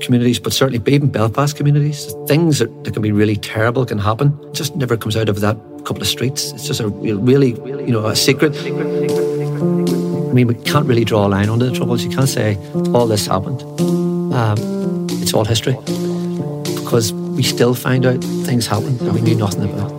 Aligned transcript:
communities, 0.00 0.38
but 0.38 0.52
certainly 0.52 0.82
even 0.92 1.08
Belfast 1.08 1.56
communities. 1.56 2.12
Things 2.26 2.58
that, 2.58 2.84
that 2.84 2.92
can 2.92 3.02
be 3.02 3.12
really 3.12 3.36
terrible 3.36 3.84
can 3.84 3.98
happen. 3.98 4.38
It 4.44 4.54
just 4.54 4.76
never 4.76 4.96
comes 4.96 5.16
out 5.16 5.28
of 5.28 5.40
that 5.40 5.56
couple 5.84 6.02
of 6.02 6.08
streets. 6.08 6.52
It's 6.52 6.66
just 6.66 6.80
a 6.80 6.88
really, 6.88 7.50
you 7.50 7.92
know, 7.92 8.06
a 8.06 8.16
secret. 8.16 8.56
I 8.56 10.32
mean, 10.32 10.46
we 10.46 10.54
can't 10.54 10.86
really 10.86 11.04
draw 11.04 11.26
a 11.26 11.28
line 11.28 11.48
under 11.48 11.66
the 11.66 11.72
troubles. 11.72 12.04
You 12.04 12.10
can't 12.10 12.28
say 12.28 12.56
all 12.94 13.06
this 13.06 13.26
happened. 13.26 13.62
Um, 14.32 15.06
it's 15.10 15.34
all 15.34 15.44
history 15.44 15.76
because 16.90 17.12
we 17.12 17.42
still 17.42 17.74
find 17.74 18.06
out 18.06 18.22
things 18.44 18.66
happened 18.66 19.00
that 19.00 19.12
we 19.12 19.20
knew 19.20 19.34
nothing 19.34 19.70
about. 19.70 19.90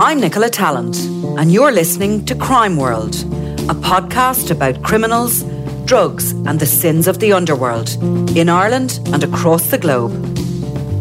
I'm 0.00 0.20
Nicola 0.20 0.48
Tallant, 0.48 0.96
and 1.38 1.52
you're 1.52 1.72
listening 1.72 2.24
to 2.26 2.34
Crime 2.34 2.76
World, 2.76 3.14
a 3.14 3.74
podcast 3.74 4.50
about 4.50 4.82
criminals, 4.82 5.42
drugs, 5.88 6.32
and 6.32 6.60
the 6.60 6.66
sins 6.66 7.08
of 7.08 7.18
the 7.18 7.32
underworld 7.32 7.88
in 8.36 8.50
Ireland 8.50 9.00
and 9.06 9.24
across 9.24 9.70
the 9.70 9.78
globe. 9.78 10.12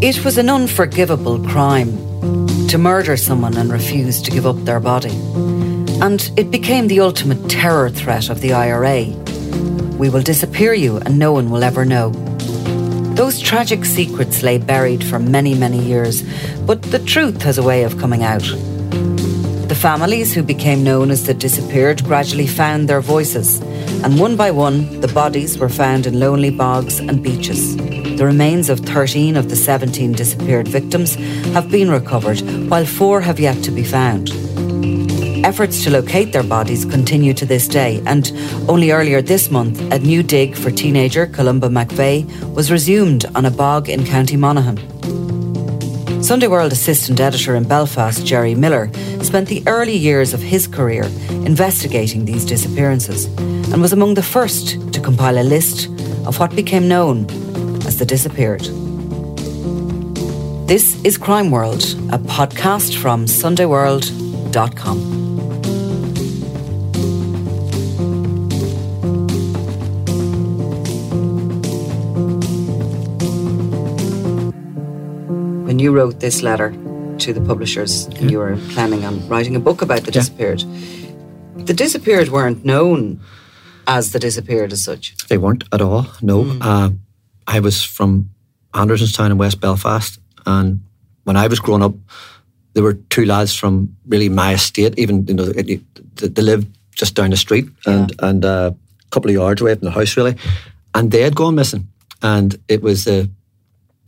It 0.02 0.24
was 0.24 0.38
an 0.38 0.50
unforgivable 0.50 1.46
crime 1.46 1.92
to 2.70 2.78
murder 2.78 3.18
someone 3.18 3.58
and 3.58 3.70
refuse 3.70 4.22
to 4.22 4.32
give 4.32 4.46
up 4.46 4.56
their 4.64 4.80
body. 4.80 5.12
And 6.02 6.32
it 6.38 6.52
became 6.52 6.88
the 6.88 7.02
ultimate 7.02 7.50
terror 7.50 7.90
threat 7.90 8.30
of 8.30 8.40
the 8.40 8.54
IRA. 8.54 9.08
We 9.98 10.10
will 10.10 10.22
disappear 10.22 10.74
you 10.74 11.00
and 11.00 11.20
no 11.20 11.34
one 11.34 11.50
will 11.50 11.66
ever 11.66 11.84
know. 11.84 12.12
Those 13.16 13.42
tragic 13.42 13.84
secrets 13.84 14.42
lay 14.42 14.58
buried 14.58 15.04
for 15.04 15.20
many, 15.20 15.54
many 15.54 15.84
years, 15.84 16.24
but 16.66 16.82
the 16.82 17.00
truth 17.00 17.42
has 17.42 17.58
a 17.58 17.64
way 17.64 17.84
of 17.84 17.98
coming 17.98 18.24
out. 18.24 18.48
The 19.68 19.78
families 19.78 20.34
who 20.34 20.44
became 20.44 20.82
known 20.86 21.12
as 21.12 21.26
the 21.26 21.34
disappeared 21.34 22.06
gradually 22.06 22.48
found 22.48 22.88
their 22.88 23.02
voices, 23.02 23.60
and 24.04 24.20
one 24.20 24.36
by 24.36 24.52
one, 24.52 25.02
the 25.02 25.08
bodies 25.08 25.58
were 25.58 25.70
found 25.70 26.06
in 26.06 26.20
lonely 26.20 26.50
bogs 26.50 27.00
and 27.00 27.22
beaches. 27.22 27.76
The 28.18 28.26
remains 28.26 28.70
of 28.70 28.80
13 28.80 29.38
of 29.38 29.50
the 29.50 29.56
17 29.56 30.14
disappeared 30.14 30.68
victims 30.68 31.16
have 31.54 31.70
been 31.70 31.92
recovered, 31.92 32.40
while 32.70 32.86
four 32.86 33.22
have 33.22 33.40
yet 33.40 33.64
to 33.64 33.72
be 33.72 33.84
found. 33.84 34.32
Efforts 35.46 35.84
to 35.84 35.90
locate 35.92 36.34
their 36.34 36.44
bodies 36.44 36.84
continue 36.84 37.34
to 37.34 37.46
this 37.46 37.68
day, 37.68 38.02
and 38.06 38.32
only 38.68 38.92
earlier 38.92 39.22
this 39.22 39.52
month, 39.52 39.80
a 39.94 40.00
new 40.00 40.24
dig 40.24 40.56
for 40.56 40.72
teenager 40.72 41.28
Columba 41.28 41.70
McVeigh 41.70 42.26
was 42.54 42.72
resumed 42.72 43.26
on 43.36 43.46
a 43.46 43.52
bog 43.52 43.88
in 43.88 44.06
County 44.06 44.36
Monaghan. 44.36 44.78
Sunday 46.24 46.48
World 46.48 46.72
assistant 46.72 47.20
editor 47.20 47.56
in 47.56 47.64
Belfast, 47.64 48.26
Gerry 48.26 48.56
Millar, 48.56 48.92
spent 49.24 49.48
the 49.48 49.64
early 49.68 49.96
years 49.96 50.34
of 50.34 50.42
his 50.42 50.68
career 50.68 51.04
investigating 51.46 52.26
these 52.26 52.44
disappearances 52.44 53.28
and 53.72 53.82
was 53.82 53.94
among 53.94 54.14
the 54.14 54.24
first 54.24 54.92
to 54.94 55.00
compile 55.00 55.38
a 55.38 55.44
list 55.44 55.88
of 56.26 56.40
what 56.40 56.56
became 56.56 56.88
known 56.88 57.26
as 57.86 57.98
the 57.98 58.06
disappeared. 58.06 58.62
This 60.68 61.02
is 61.04 61.18
Crime 61.18 61.52
World, 61.52 61.84
a 62.12 62.20
podcast 62.20 62.98
from 62.98 63.26
SundayWorld.com. 63.26 64.98
When 75.68 75.80
you 75.80 75.92
wrote 75.92 76.20
this 76.20 76.42
letter 76.42 76.72
to 77.20 77.34
the 77.34 77.42
publishers, 77.42 78.06
and 78.20 78.32
you 78.32 78.40
were 78.40 78.58
planning 78.70 79.04
on 79.06 79.28
writing 79.28 79.56
a 79.56 79.60
book 79.60 79.82
about 79.82 80.02
the 80.04 80.12
Yeah. 80.12 80.22
disappeared. 80.22 80.64
The 81.58 81.74
disappeared 81.74 82.30
weren't 82.30 82.64
known 82.64 83.20
as 83.88 84.12
the 84.12 84.20
disappeared 84.20 84.72
as 84.72 84.84
such. 84.84 85.16
They 85.28 85.38
weren't 85.38 85.64
at 85.72 85.82
all. 85.82 86.06
No, 86.22 86.58
uh, 86.62 86.90
I 87.48 87.60
was 87.60 87.84
from 87.84 88.30
Andersonstown 88.74 89.32
in 89.32 89.38
West 89.38 89.60
Belfast, 89.60 90.20
and 90.46 90.82
when 91.24 91.38
I 91.38 91.48
was 91.48 91.60
growing 91.60 91.84
up, 91.84 91.96
there 92.74 92.84
were 92.84 92.98
two 93.10 93.26
lads 93.26 93.56
from 93.56 93.96
really 94.08 94.30
my 94.30 94.54
estate. 94.54 94.94
Even 94.98 95.26
you 95.28 95.34
know, 95.34 95.46
they, 95.46 95.80
they 96.16 96.42
lived 96.42 96.68
just 96.92 97.16
down 97.16 97.30
the 97.32 97.38
street 97.38 97.66
and 97.86 98.12
and 98.20 98.46
uh, 98.46 98.72
a 98.74 99.10
couple 99.10 99.30
of 99.32 99.36
yards 99.36 99.62
away 99.62 99.76
from 99.76 99.86
the 99.86 99.92
house, 99.92 100.18
really, 100.18 100.36
and 100.94 101.12
they 101.12 101.22
had 101.22 101.36
gone 101.36 101.56
missing. 101.56 101.88
And 102.22 102.56
it 102.68 102.82
was 102.82 103.04
the, 103.06 103.30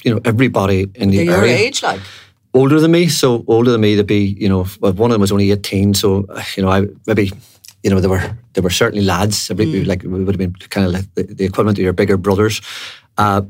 you 0.04 0.14
know, 0.14 0.20
everybody 0.26 0.88
in 0.96 1.10
the 1.12 1.18
They're 1.18 1.26
your 1.26 1.38
area 1.38 1.58
age, 1.58 1.84
like. 1.84 2.02
older 2.54 2.80
than 2.80 2.92
me, 2.92 3.08
so 3.08 3.44
older 3.48 3.72
than 3.72 3.82
me 3.82 3.96
to 3.96 4.04
be, 4.04 4.36
you 4.40 4.50
know, 4.50 4.64
one 4.80 5.12
of 5.12 5.14
them 5.14 5.22
was 5.22 5.32
only 5.32 5.52
eighteen, 5.52 5.94
so 5.94 6.26
you 6.58 6.64
know, 6.64 6.70
I 6.70 6.88
maybe, 7.06 7.32
you 7.84 7.90
know, 7.90 8.00
there 8.00 8.10
were 8.10 8.38
there 8.54 8.64
were 8.64 8.70
certainly 8.70 9.06
lads, 9.06 9.50
maybe 9.50 9.86
like 9.86 10.04
we 10.04 10.24
would 10.24 10.36
have 10.36 10.38
been 10.38 10.54
kind 10.70 10.86
of 10.86 10.94
like 10.94 11.14
the, 11.16 11.24
the 11.24 11.46
equivalent 11.46 11.78
of 11.78 11.84
your 11.84 11.94
bigger 11.94 12.18
brothers. 12.18 12.62
Uh, 13.18 13.42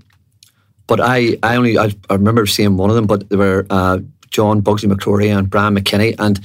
but 0.87 0.99
I, 0.99 1.37
I 1.43 1.55
only 1.55 1.77
I, 1.77 1.93
I 2.09 2.13
remember 2.15 2.45
seeing 2.45 2.77
one 2.77 2.89
of 2.89 2.95
them, 2.95 3.07
but 3.07 3.29
there 3.29 3.37
were 3.37 3.65
uh, 3.69 3.99
John 4.29 4.61
Bugsy 4.61 4.91
McCrory 4.91 5.35
and 5.35 5.49
Brian 5.49 5.75
McKinney, 5.75 6.15
and 6.19 6.39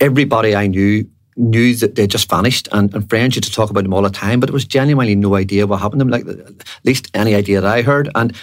everybody 0.00 0.54
I 0.54 0.66
knew 0.66 1.08
knew 1.36 1.74
that 1.76 1.96
they 1.96 2.06
just 2.06 2.30
vanished, 2.30 2.68
and, 2.72 2.94
and 2.94 3.08
friends 3.10 3.36
used 3.36 3.44
to 3.44 3.52
talk 3.52 3.70
about 3.70 3.82
them 3.82 3.92
all 3.92 4.02
the 4.02 4.10
time, 4.10 4.40
but 4.40 4.48
it 4.48 4.54
was 4.54 4.64
genuinely 4.64 5.14
no 5.14 5.34
idea 5.34 5.66
what 5.66 5.80
happened 5.80 6.00
to 6.00 6.04
them, 6.04 6.10
like 6.10 6.26
at 6.26 6.66
least 6.84 7.10
any 7.12 7.34
idea 7.34 7.60
that 7.60 7.70
I 7.70 7.82
heard. 7.82 8.08
And 8.14 8.34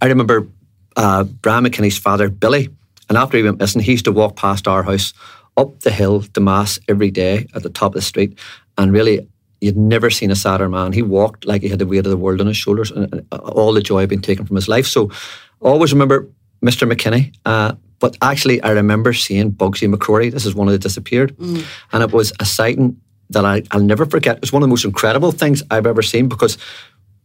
I 0.00 0.06
remember 0.06 0.48
uh, 0.96 1.24
Brian 1.24 1.64
McKinney's 1.64 1.98
father, 1.98 2.28
Billy, 2.28 2.68
and 3.08 3.16
after 3.16 3.36
he 3.36 3.42
went 3.42 3.58
missing, 3.58 3.82
he 3.82 3.92
used 3.92 4.04
to 4.06 4.12
walk 4.12 4.36
past 4.36 4.66
our 4.66 4.82
house 4.82 5.12
up 5.60 5.80
the 5.80 5.90
hill 5.90 6.22
to 6.34 6.40
Mass 6.40 6.78
every 6.88 7.10
day 7.10 7.46
at 7.54 7.62
the 7.62 7.70
top 7.70 7.90
of 7.92 7.94
the 8.00 8.02
street. 8.12 8.38
And 8.78 8.92
really, 8.92 9.26
you'd 9.60 9.76
never 9.76 10.08
seen 10.10 10.30
a 10.30 10.36
sadder 10.36 10.68
man. 10.68 10.92
He 10.92 11.02
walked 11.02 11.44
like 11.44 11.62
he 11.62 11.68
had 11.68 11.78
the 11.78 11.86
weight 11.86 12.06
of 12.06 12.10
the 12.10 12.16
world 12.16 12.40
on 12.40 12.46
his 12.46 12.56
shoulders 12.56 12.90
and, 12.90 13.12
and 13.12 13.26
all 13.32 13.72
the 13.74 13.82
joy 13.82 14.00
had 14.00 14.08
been 14.08 14.22
taken 14.22 14.46
from 14.46 14.56
his 14.56 14.68
life. 14.68 14.86
So 14.86 15.10
always 15.60 15.92
remember 15.92 16.26
Mr. 16.64 16.90
McKinney. 16.90 17.34
Uh, 17.44 17.72
but 17.98 18.16
actually, 18.22 18.62
I 18.62 18.70
remember 18.70 19.12
seeing 19.12 19.52
Bugsy 19.52 19.92
McCrory. 19.94 20.30
This 20.32 20.46
is 20.46 20.54
one 20.54 20.66
of 20.68 20.72
the 20.72 20.78
disappeared. 20.78 21.36
And 21.92 22.02
it 22.02 22.12
was 22.12 22.32
a 22.40 22.44
sighting 22.46 22.96
that 23.28 23.44
I, 23.44 23.62
I'll 23.70 23.82
never 23.82 24.06
forget. 24.06 24.36
It 24.36 24.40
was 24.40 24.52
one 24.52 24.62
of 24.62 24.68
the 24.68 24.72
most 24.72 24.84
incredible 24.86 25.30
things 25.32 25.62
I've 25.70 25.86
ever 25.86 26.02
seen 26.02 26.26
because 26.28 26.56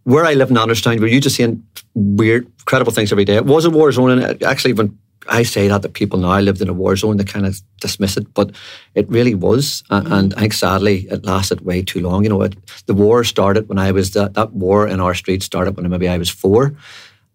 where 0.03 0.25
I 0.25 0.33
live 0.33 0.51
in 0.51 0.57
Anderstown, 0.57 0.99
we're 0.99 1.07
used 1.07 1.23
to 1.23 1.29
seeing 1.29 1.63
weird, 1.95 2.45
incredible 2.59 2.91
things 2.91 3.11
every 3.11 3.25
day. 3.25 3.35
It 3.37 3.45
was 3.45 3.65
a 3.65 3.69
war 3.71 3.91
zone, 3.91 4.11
and 4.11 4.21
it- 4.21 4.43
actually, 4.43 4.73
when 4.73 4.95
I 5.27 5.43
say 5.43 5.67
that 5.67 5.81
to 5.81 5.89
people 5.89 6.19
now, 6.19 6.29
I 6.31 6.41
lived 6.41 6.61
in 6.61 6.69
a 6.69 6.73
war 6.73 6.95
zone, 6.95 7.17
they 7.17 7.23
kind 7.23 7.45
of 7.45 7.59
dismiss 7.81 8.17
it, 8.17 8.33
but 8.33 8.51
it 8.93 9.09
really 9.09 9.35
was. 9.35 9.83
A- 9.89 10.03
And 10.11 10.33
I 10.35 10.39
think 10.41 10.53
sadly, 10.53 11.07
it 11.11 11.25
lasted 11.25 11.61
way 11.61 11.81
too 11.81 11.99
long. 12.01 12.23
You 12.23 12.29
know, 12.29 12.41
it, 12.43 12.55
the 12.85 12.93
war 12.93 13.23
started 13.23 13.67
when 13.69 13.79
I 13.79 13.91
was, 13.91 14.11
that, 14.11 14.33
that 14.33 14.53
war 14.53 14.87
in 14.87 14.99
our 14.99 15.13
street 15.15 15.43
started 15.43 15.75
when 15.77 15.89
maybe 15.89 16.07
I 16.07 16.17
was 16.17 16.29
four. 16.29 16.75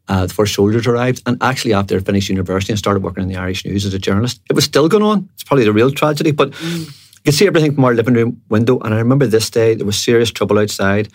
Uh, 0.08 0.26
the 0.26 0.34
first 0.34 0.54
soldiers 0.54 0.86
arrived, 0.88 1.22
and 1.26 1.36
actually, 1.40 1.72
after 1.72 1.96
I 1.96 2.00
finished 2.00 2.28
university 2.28 2.72
and 2.72 2.78
started 2.78 3.02
working 3.02 3.22
in 3.22 3.28
the 3.28 3.36
Irish 3.36 3.64
News 3.64 3.84
as 3.86 3.94
a 3.94 3.98
journalist, 3.98 4.40
it 4.50 4.54
was 4.54 4.64
still 4.64 4.88
going 4.88 5.04
on. 5.04 5.28
It's 5.34 5.44
probably 5.44 5.64
the 5.64 5.72
real 5.72 5.92
tragedy, 5.92 6.32
but 6.32 6.48
you 6.62 6.86
could 7.24 7.34
see 7.34 7.46
everything 7.46 7.74
from 7.74 7.84
our 7.84 7.94
living 7.94 8.14
room 8.14 8.42
window. 8.48 8.80
And 8.80 8.92
I 8.92 8.98
remember 8.98 9.26
this 9.26 9.50
day, 9.50 9.74
there 9.76 9.86
was 9.86 9.96
serious 10.02 10.30
trouble 10.32 10.58
outside 10.58 11.08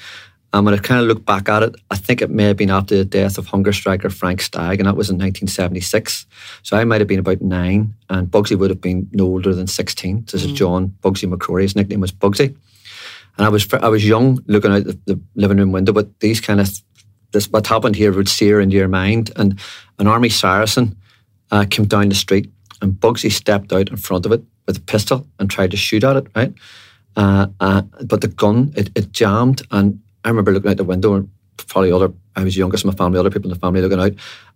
And 0.56 0.64
when 0.64 0.74
I 0.74 0.78
kind 0.78 1.02
of 1.02 1.08
look 1.08 1.26
back 1.26 1.50
at 1.50 1.64
it, 1.64 1.76
I 1.92 1.98
think 1.98 2.22
it 2.22 2.30
may 2.30 2.46
have 2.46 2.56
been 2.56 2.70
after 2.70 2.96
the 2.96 3.04
death 3.04 3.38
of 3.38 3.46
hunger 3.46 3.74
striker 3.74 4.10
Frank 4.10 4.42
Stagg, 4.42 4.80
and 4.80 4.88
that 4.88 4.96
was 4.96 5.10
in 5.10 5.18
1976. 5.18 6.26
So 6.64 6.78
I 6.78 6.86
might 6.86 7.02
have 7.02 7.10
been 7.10 7.20
about 7.20 7.42
nine, 7.42 7.94
and 8.10 8.32
Bugsy 8.32 8.58
would 8.58 8.70
have 8.70 8.80
been 8.80 9.10
no 9.12 9.26
older 9.26 9.54
than 9.54 9.68
16. 9.68 10.28
This 10.32 10.46
is 10.46 10.54
John 10.54 10.96
Bugsy 11.02 11.30
McCrory. 11.30 11.64
His 11.64 11.76
nickname 11.76 12.00
was 12.00 12.14
Bugsy. 12.14 12.56
And 13.38 13.46
I 13.46 13.50
was 13.50 13.68
I 13.74 13.90
was 13.90 14.08
young, 14.08 14.40
looking 14.48 14.72
out 14.72 14.86
the, 14.86 14.98
the 15.04 15.20
living 15.36 15.58
room 15.58 15.74
window, 15.74 15.92
but 15.92 16.22
these 16.22 16.40
kind 16.40 16.62
of 16.62 16.70
this 17.34 17.50
what 17.50 17.68
happened 17.68 17.98
here 17.98 18.14
would 18.14 18.30
sear 18.30 18.62
into 18.62 18.78
your 18.78 18.88
mind. 18.88 19.32
And 19.36 19.60
an 20.00 20.08
army 20.08 20.30
Saracen 20.30 20.96
uh, 21.52 21.66
came 21.70 21.84
down 21.84 22.08
the 22.08 22.16
street, 22.16 22.50
and 22.82 22.94
Bugsy 22.94 23.30
stepped 23.30 23.74
out 23.74 23.90
in 23.90 23.98
front 23.98 24.26
of 24.26 24.32
it 24.32 24.42
with 24.68 24.78
a 24.78 24.82
pistol 24.82 25.28
and 25.38 25.52
tried 25.52 25.72
to 25.72 25.78
shoot 25.78 26.06
at 26.06 26.16
it. 26.16 26.28
Right, 26.34 26.54
uh, 27.18 27.48
uh, 27.60 27.82
but 28.06 28.22
the 28.22 28.30
gun 28.30 28.72
it, 28.78 28.90
it 28.96 29.12
jammed, 29.12 29.62
and 29.72 30.00
I 30.26 30.30
remember 30.30 30.52
looking 30.52 30.72
out 30.72 30.78
the 30.78 30.84
window, 30.84 31.14
and 31.14 31.30
probably 31.68 31.92
other 31.92 32.12
I 32.36 32.44
was 32.44 32.58
youngest 32.58 32.84
in 32.84 32.90
my 32.90 32.96
family, 32.96 33.20
other 33.20 33.30
people 33.30 33.50
in 33.50 33.54
the 33.54 33.60
family 33.60 33.82
looking 33.82 34.00
out. 34.00 34.12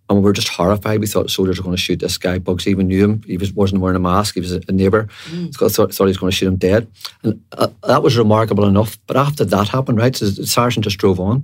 And 0.08 0.18
we 0.18 0.24
were 0.24 0.32
just 0.32 0.48
horrified. 0.48 1.00
We 1.00 1.06
thought 1.06 1.30
soldiers 1.30 1.58
were 1.58 1.62
going 1.62 1.76
to 1.76 1.80
shoot 1.80 2.00
this 2.00 2.18
guy. 2.18 2.40
Bugsy 2.40 2.66
even 2.68 2.88
knew 2.88 3.04
him. 3.04 3.22
He 3.22 3.36
was, 3.36 3.52
wasn't 3.52 3.80
wearing 3.80 3.96
a 3.96 4.00
mask. 4.00 4.34
He 4.34 4.40
was 4.40 4.52
a, 4.52 4.60
a 4.66 4.72
neighbour. 4.72 5.08
Mm. 5.30 5.54
So 5.54 5.68
thought, 5.68 5.94
thought 5.94 6.04
he 6.04 6.08
was 6.08 6.18
going 6.18 6.32
to 6.32 6.36
shoot 6.36 6.48
him 6.48 6.56
dead. 6.56 6.90
And 7.22 7.40
uh, 7.52 7.68
that 7.86 8.02
was 8.02 8.18
remarkable 8.18 8.66
enough. 8.66 8.98
But 9.06 9.16
after 9.16 9.44
that 9.44 9.68
happened, 9.68 9.98
right, 9.98 10.14
so 10.14 10.28
the 10.28 10.46
Saracen 10.46 10.82
just 10.82 10.98
drove 10.98 11.20
on. 11.20 11.42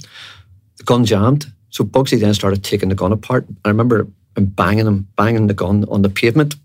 The 0.78 0.82
gun 0.84 1.04
jammed. 1.04 1.46
So 1.70 1.84
Bugsy 1.84 2.18
then 2.18 2.34
started 2.34 2.64
taking 2.64 2.88
the 2.88 2.96
gun 2.96 3.12
apart. 3.12 3.46
I 3.64 3.68
remember 3.68 4.08
him 4.36 4.46
banging 4.46 4.86
him, 4.86 5.06
banging 5.16 5.46
the 5.46 5.54
gun 5.54 5.84
on 5.88 6.02
the 6.02 6.10
pavement. 6.10 6.56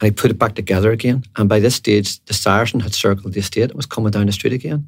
And 0.00 0.06
he 0.06 0.10
put 0.12 0.30
it 0.30 0.38
back 0.38 0.54
together 0.54 0.92
again. 0.92 1.24
And 1.36 1.48
by 1.48 1.58
this 1.58 1.74
stage, 1.74 2.24
the 2.26 2.34
Saracen 2.34 2.80
had 2.80 2.94
circled 2.94 3.32
the 3.32 3.40
estate 3.40 3.70
and 3.70 3.74
was 3.74 3.86
coming 3.86 4.12
down 4.12 4.26
the 4.26 4.32
street 4.32 4.52
again. 4.52 4.86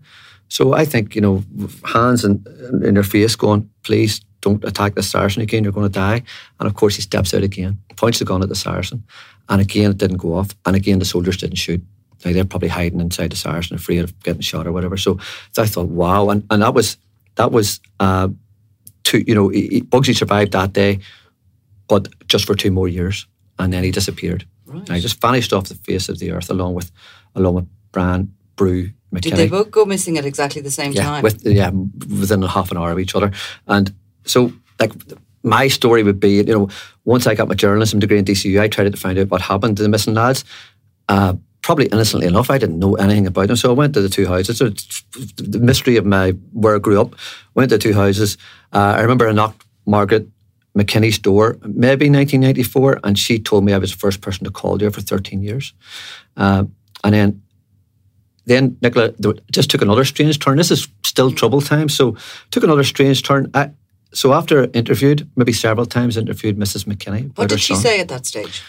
So 0.48 0.72
I 0.72 0.84
think, 0.84 1.14
you 1.14 1.20
know, 1.20 1.44
hands 1.84 2.24
in, 2.24 2.44
in 2.84 2.94
their 2.94 3.02
face 3.02 3.36
going, 3.36 3.68
please 3.82 4.20
don't 4.40 4.64
attack 4.64 4.94
the 4.94 5.02
Saracen 5.02 5.42
again, 5.42 5.64
you're 5.64 5.72
going 5.72 5.86
to 5.86 5.92
die. 5.92 6.22
And 6.58 6.66
of 6.66 6.74
course, 6.74 6.96
he 6.96 7.02
steps 7.02 7.34
out 7.34 7.42
again, 7.42 7.78
points 7.96 8.18
the 8.18 8.24
gun 8.24 8.42
at 8.42 8.48
the 8.48 8.54
Saracen, 8.54 9.04
and 9.48 9.60
again, 9.60 9.90
it 9.90 9.98
didn't 9.98 10.18
go 10.18 10.34
off. 10.34 10.54
And 10.64 10.76
again, 10.76 10.98
the 10.98 11.04
soldiers 11.04 11.36
didn't 11.36 11.56
shoot. 11.56 11.82
Like 12.24 12.34
they're 12.34 12.44
probably 12.44 12.68
hiding 12.68 13.00
inside 13.00 13.30
the 13.30 13.36
Saracen, 13.36 13.76
afraid 13.76 14.04
of 14.04 14.18
getting 14.22 14.40
shot 14.40 14.66
or 14.66 14.72
whatever. 14.72 14.96
So, 14.96 15.18
so 15.52 15.62
I 15.62 15.66
thought, 15.66 15.88
wow. 15.88 16.30
And, 16.30 16.44
and 16.50 16.62
that 16.62 16.74
was, 16.74 16.96
that 17.36 17.52
was, 17.52 17.80
uh, 18.00 18.28
two, 19.04 19.22
you 19.26 19.34
know, 19.34 19.48
he, 19.48 19.82
Bugsy 19.82 20.16
survived 20.16 20.52
that 20.52 20.72
day, 20.72 20.98
but 21.86 22.08
just 22.26 22.44
for 22.44 22.54
two 22.54 22.70
more 22.70 22.88
years. 22.88 23.26
And 23.58 23.72
then 23.72 23.84
he 23.84 23.90
disappeared. 23.90 24.46
Right. 24.66 24.78
And 24.78 24.96
he 24.96 25.00
just 25.00 25.20
vanished 25.20 25.52
off 25.52 25.68
the 25.68 25.74
face 25.74 26.08
of 26.08 26.18
the 26.18 26.32
earth 26.32 26.50
along 26.50 26.74
with, 26.74 26.90
along 27.34 27.54
with 27.54 27.68
Brian, 27.92 28.34
Brew, 28.56 28.90
McKinney. 29.12 29.20
Did 29.22 29.36
they 29.36 29.48
both 29.48 29.70
go 29.70 29.84
missing 29.84 30.18
at 30.18 30.24
exactly 30.24 30.60
the 30.62 30.70
same 30.70 30.92
yeah, 30.92 31.02
time? 31.02 31.22
With, 31.22 31.46
yeah, 31.46 31.70
within 31.70 32.42
a 32.42 32.48
half 32.48 32.70
an 32.70 32.76
hour 32.76 32.90
of 32.90 32.98
each 32.98 33.14
other. 33.14 33.32
And 33.66 33.94
so, 34.24 34.52
like, 34.78 34.92
my 35.42 35.68
story 35.68 36.02
would 36.02 36.20
be, 36.20 36.36
you 36.36 36.44
know, 36.44 36.68
once 37.04 37.26
I 37.26 37.34
got 37.34 37.48
my 37.48 37.54
journalism 37.54 38.00
degree 38.00 38.18
in 38.18 38.24
DCU, 38.24 38.60
I 38.60 38.68
tried 38.68 38.92
to 38.92 38.98
find 38.98 39.18
out 39.18 39.30
what 39.30 39.40
happened 39.40 39.76
to 39.78 39.82
the 39.82 39.88
missing 39.88 40.14
lads. 40.14 40.44
Uh, 41.08 41.34
probably 41.62 41.86
innocently 41.86 42.26
enough, 42.26 42.50
I 42.50 42.58
didn't 42.58 42.78
know 42.78 42.94
anything 42.96 43.26
about 43.26 43.48
them. 43.48 43.56
So 43.56 43.70
I 43.70 43.74
went 43.74 43.94
to 43.94 44.00
the 44.00 44.08
two 44.08 44.26
houses. 44.26 44.58
So 44.58 44.70
the 45.36 45.58
mystery 45.58 45.96
of 45.96 46.04
my 46.04 46.30
where 46.52 46.76
I 46.76 46.78
grew 46.78 47.00
up. 47.00 47.14
Went 47.54 47.70
to 47.70 47.78
the 47.78 47.82
two 47.82 47.94
houses. 47.94 48.36
Uh, 48.72 48.94
I 48.96 49.00
remember 49.00 49.28
I 49.28 49.32
knocked 49.32 49.64
Margaret 49.86 50.28
McKinney's 50.76 51.18
door, 51.18 51.58
maybe 51.62 52.08
1994, 52.08 53.00
and 53.02 53.18
she 53.18 53.38
told 53.38 53.64
me 53.64 53.72
I 53.72 53.78
was 53.78 53.92
the 53.92 53.98
first 53.98 54.20
person 54.20 54.44
to 54.44 54.50
call 54.50 54.78
there 54.78 54.90
for 54.90 55.00
13 55.00 55.42
years. 55.42 55.72
Uh, 56.36 56.64
and 57.04 57.14
then 57.14 57.42
then 58.48 58.76
Nicola 58.82 59.12
just 59.52 59.70
took 59.70 59.82
another 59.82 60.04
strange 60.04 60.38
turn. 60.38 60.56
This 60.56 60.70
is 60.70 60.88
still 61.04 61.30
trouble 61.30 61.60
time, 61.60 61.88
so 61.88 62.16
took 62.50 62.64
another 62.64 62.84
strange 62.84 63.22
turn. 63.22 63.50
I, 63.54 63.70
so 64.12 64.32
after 64.32 64.70
interviewed, 64.72 65.28
maybe 65.36 65.52
several 65.52 65.86
times 65.86 66.16
interviewed 66.16 66.56
Mrs. 66.58 66.84
McKinney. 66.84 67.36
What 67.36 67.50
did 67.50 67.60
she 67.60 67.74
son. 67.74 67.82
say 67.82 68.00
at 68.00 68.08
that 68.08 68.26
stage? 68.26 68.62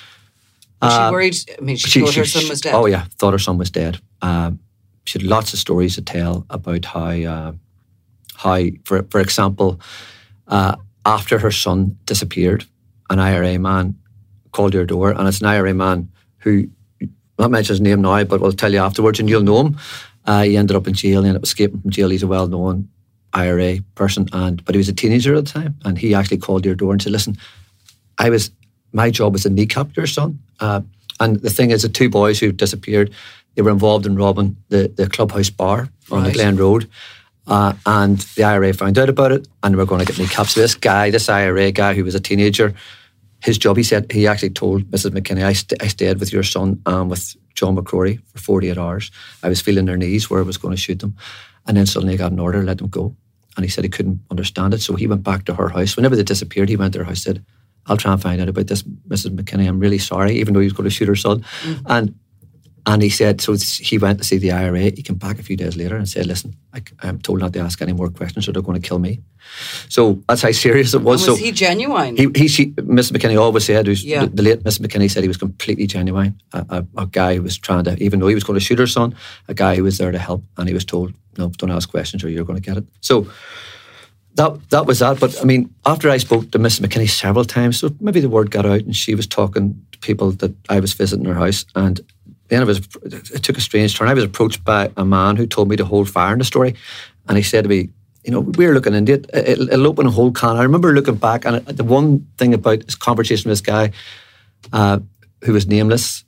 Was 0.81 0.93
uh, 0.93 1.07
she 1.07 1.11
worried? 1.13 1.37
I 1.57 1.61
mean, 1.61 1.75
she, 1.77 1.89
she 1.89 1.99
thought 2.01 2.13
she, 2.13 2.19
her 2.19 2.25
son 2.25 2.49
was 2.49 2.61
dead. 2.61 2.73
Oh 2.73 2.85
yeah, 2.85 3.05
thought 3.17 3.33
her 3.33 3.39
son 3.39 3.57
was 3.57 3.71
dead. 3.71 3.99
Um, 4.21 4.59
she 5.05 5.19
had 5.19 5.27
lots 5.27 5.53
of 5.53 5.59
stories 5.59 5.95
to 5.95 6.01
tell 6.01 6.45
about 6.49 6.85
how, 6.85 7.09
uh, 7.09 7.51
how, 8.35 8.63
for 8.83 9.03
for 9.03 9.21
example, 9.21 9.79
uh, 10.47 10.75
after 11.05 11.39
her 11.39 11.51
son 11.51 11.97
disappeared, 12.05 12.65
an 13.09 13.19
IRA 13.19 13.57
man 13.59 13.97
called 14.51 14.73
her 14.73 14.85
door, 14.85 15.11
and 15.11 15.27
it's 15.27 15.41
an 15.41 15.47
IRA 15.47 15.73
man 15.73 16.09
who 16.39 16.69
not 17.39 17.51
mention 17.51 17.73
his 17.73 17.81
name 17.81 18.01
now, 18.01 18.23
but 18.23 18.41
we'll 18.41 18.51
tell 18.51 18.71
you 18.71 18.79
afterwards, 18.79 19.19
and 19.19 19.29
you'll 19.29 19.41
know 19.41 19.61
him. 19.61 19.77
Uh, 20.25 20.43
he 20.43 20.57
ended 20.57 20.75
up 20.75 20.87
in 20.87 20.93
jail. 20.93 21.21
He 21.23 21.29
ended 21.29 21.37
up 21.41 21.43
escaping 21.43 21.81
from 21.81 21.91
jail. 21.91 22.09
He's 22.09 22.23
a 22.23 22.27
well-known 22.27 22.89
IRA 23.33 23.79
person, 23.95 24.27
and 24.33 24.63
but 24.65 24.75
he 24.75 24.77
was 24.77 24.89
a 24.89 24.93
teenager 24.93 25.35
at 25.35 25.45
the 25.45 25.51
time, 25.51 25.75
and 25.85 25.97
he 25.97 26.13
actually 26.13 26.37
called 26.37 26.65
your 26.65 26.75
door 26.75 26.91
and 26.91 27.01
said, 27.01 27.11
"Listen, 27.11 27.37
I 28.17 28.29
was 28.29 28.51
my 28.91 29.09
job 29.09 29.33
was 29.33 29.43
to 29.43 29.49
kneecap 29.49 29.95
your 29.95 30.07
son." 30.07 30.39
Uh, 30.59 30.81
and 31.19 31.37
the 31.41 31.49
thing 31.49 31.71
is, 31.71 31.81
the 31.81 31.89
two 31.89 32.09
boys 32.09 32.39
who 32.39 32.51
disappeared, 32.51 33.11
they 33.55 33.61
were 33.61 33.71
involved 33.71 34.05
in 34.05 34.15
robbing 34.15 34.55
the, 34.69 34.87
the 34.87 35.09
clubhouse 35.09 35.49
bar 35.49 35.89
on 36.11 36.23
right. 36.23 36.27
the 36.27 36.33
Glen 36.33 36.55
Road. 36.55 36.89
Uh, 37.47 37.73
and 37.85 38.19
the 38.35 38.43
IRA 38.43 38.71
found 38.73 38.97
out 38.99 39.09
about 39.09 39.31
it 39.31 39.47
and 39.63 39.73
they 39.73 39.77
were 39.77 39.85
going 39.85 39.99
to 39.99 40.05
get 40.05 40.19
kneecaps. 40.19 40.51
So 40.51 40.61
this 40.61 40.75
guy, 40.75 41.09
this 41.09 41.29
IRA 41.29 41.71
guy 41.71 41.95
who 41.95 42.03
was 42.03 42.13
a 42.13 42.19
teenager, 42.19 42.75
his 43.41 43.57
job, 43.57 43.77
he 43.77 43.83
said, 43.83 44.11
he 44.11 44.27
actually 44.27 44.49
told 44.49 44.83
Mrs. 44.91 45.11
McKinney, 45.11 45.45
I, 45.45 45.53
st- 45.53 45.81
I 45.81 45.87
stayed 45.87 46.19
with 46.19 46.33
your 46.33 46.43
son 46.43 46.81
and 46.85 47.09
with 47.09 47.35
John 47.55 47.75
McCrory 47.75 48.21
for 48.31 48.39
48 48.39 48.77
hours. 48.77 49.11
I 49.43 49.49
was 49.49 49.61
feeling 49.61 49.85
their 49.85 49.97
knees 49.97 50.29
where 50.29 50.39
I 50.39 50.43
was 50.43 50.57
going 50.57 50.75
to 50.75 50.81
shoot 50.81 50.99
them. 50.99 51.15
And 51.65 51.77
then 51.77 51.85
suddenly 51.85 52.15
I 52.15 52.17
got 52.17 52.31
an 52.31 52.39
order, 52.39 52.63
let 52.63 52.79
them 52.79 52.89
go. 52.89 53.15
And 53.55 53.65
he 53.65 53.69
said 53.69 53.83
he 53.83 53.89
couldn't 53.89 54.19
understand 54.29 54.73
it. 54.73 54.81
So 54.81 54.95
he 54.95 55.07
went 55.07 55.23
back 55.23 55.45
to 55.45 55.53
her 55.55 55.69
house. 55.69 55.95
Whenever 55.95 56.15
they 56.15 56.23
disappeared, 56.23 56.69
he 56.69 56.75
went 56.75 56.93
to 56.93 56.99
her 56.99 57.05
house, 57.05 57.23
said, 57.23 57.45
I'll 57.85 57.97
try 57.97 58.11
and 58.11 58.21
find 58.21 58.41
out 58.41 58.49
about 58.49 58.67
this, 58.67 58.83
Mrs. 58.83 59.35
McKinney. 59.35 59.67
I'm 59.67 59.79
really 59.79 59.97
sorry, 59.97 60.37
even 60.37 60.53
though 60.53 60.59
he 60.59 60.65
was 60.65 60.73
going 60.73 60.89
to 60.89 60.95
shoot 60.95 61.07
her 61.07 61.15
son. 61.15 61.43
Mm. 61.63 61.81
And 61.85 62.15
and 62.89 63.03
he 63.03 63.09
said, 63.09 63.39
so 63.39 63.55
he 63.55 63.99
went 63.99 64.17
to 64.17 64.23
see 64.23 64.39
the 64.39 64.51
IRA. 64.51 64.79
He 64.79 65.03
came 65.03 65.17
back 65.17 65.37
a 65.37 65.43
few 65.43 65.55
days 65.55 65.77
later 65.77 65.95
and 65.95 66.09
said, 66.09 66.25
listen, 66.25 66.55
I, 66.73 66.81
am 67.03 67.19
told 67.19 67.39
not 67.39 67.53
to 67.53 67.59
ask 67.59 67.79
any 67.83 67.93
more 67.93 68.09
questions 68.09 68.47
or 68.47 68.51
they're 68.51 68.63
going 68.63 68.81
to 68.81 68.87
kill 68.87 68.97
me. 68.97 69.21
So 69.89 70.23
that's 70.27 70.41
how 70.41 70.51
serious 70.51 70.95
it 70.95 71.03
was. 71.03 71.21
And 71.21 71.33
was 71.33 71.39
so 71.39 71.45
he 71.45 71.51
genuine? 71.51 72.17
He, 72.17 72.31
he 72.35 72.47
she, 72.47 72.71
Mr. 72.71 73.11
McKinney 73.11 73.39
always 73.39 73.65
said, 73.65 73.85
who's, 73.85 74.03
yeah. 74.03 74.21
the, 74.21 74.29
the, 74.29 74.41
late 74.41 74.63
Mr. 74.63 74.79
McKinney 74.79 75.11
said 75.11 75.21
he 75.21 75.27
was 75.27 75.37
completely 75.37 75.85
genuine. 75.85 76.41
A, 76.53 76.65
a, 76.69 77.01
a, 77.03 77.05
guy 77.05 77.35
who 77.35 77.43
was 77.43 77.59
trying 77.59 77.83
to, 77.83 77.95
even 78.03 78.19
though 78.19 78.27
he 78.27 78.33
was 78.33 78.43
going 78.43 78.57
to 78.57 78.65
shoot 78.65 78.79
her 78.79 78.87
son, 78.87 79.15
a 79.47 79.53
guy 79.53 79.75
who 79.75 79.83
was 79.83 79.99
there 79.99 80.11
to 80.11 80.17
help. 80.17 80.43
And 80.57 80.67
he 80.67 80.73
was 80.73 80.83
told, 80.83 81.13
no, 81.37 81.49
don't 81.49 81.69
ask 81.69 81.91
questions 81.91 82.23
or 82.23 82.29
you're 82.29 82.43
going 82.43 82.59
to 82.59 82.67
get 82.67 82.77
it. 82.77 82.85
So 83.01 83.27
that 84.33 84.69
that 84.69 84.85
was 84.87 84.99
that. 84.99 85.19
But 85.19 85.39
I 85.39 85.43
mean, 85.43 85.73
after 85.85 86.09
I 86.09 86.17
spoke 86.17 86.49
to 86.51 86.59
Mrs. 86.59 86.81
McKinney 86.81 87.09
several 87.09 87.45
times, 87.45 87.79
so 87.79 87.89
maybe 87.99 88.19
the 88.19 88.29
word 88.29 88.49
got 88.49 88.65
out 88.65 88.81
and 88.81 88.95
she 88.95 89.13
was 89.13 89.27
talking 89.27 89.85
to 89.91 89.99
people 89.99 90.31
that 90.31 90.55
I 90.69 90.79
was 90.79 90.93
visiting 90.93 91.25
her 91.25 91.33
house. 91.33 91.65
And 91.75 92.01
then 92.49 92.61
it 92.61 92.65
was 92.65 92.79
it 93.03 93.43
took 93.43 93.57
a 93.57 93.61
strange 93.61 93.95
turn. 93.95 94.07
I 94.07 94.13
was 94.13 94.23
approached 94.23 94.63
by 94.63 94.91
a 94.97 95.05
man 95.05 95.35
who 95.35 95.47
told 95.47 95.69
me 95.69 95.77
to 95.77 95.85
hold 95.85 96.09
fire 96.09 96.33
in 96.33 96.39
the 96.39 96.45
story, 96.45 96.75
and 97.27 97.37
he 97.37 97.43
said 97.43 97.63
to 97.63 97.69
me, 97.69 97.89
"You 98.23 98.31
know, 98.31 98.41
we 98.41 98.67
were 98.67 98.73
looking 98.73 98.93
into 98.93 99.13
it. 99.13 99.29
It'll, 99.33 99.87
open 99.87 100.07
a 100.07 100.11
whole 100.11 100.31
can." 100.31 100.57
I 100.57 100.63
remember 100.63 100.93
looking 100.93 101.15
back, 101.15 101.45
and 101.45 101.65
the 101.65 101.83
one 101.83 102.27
thing 102.37 102.53
about 102.53 102.85
this 102.85 102.95
conversation 102.95 103.49
with 103.49 103.59
this 103.59 103.65
guy, 103.65 103.91
uh, 104.73 104.99
who 105.43 105.53
was 105.53 105.67
nameless, 105.67 106.25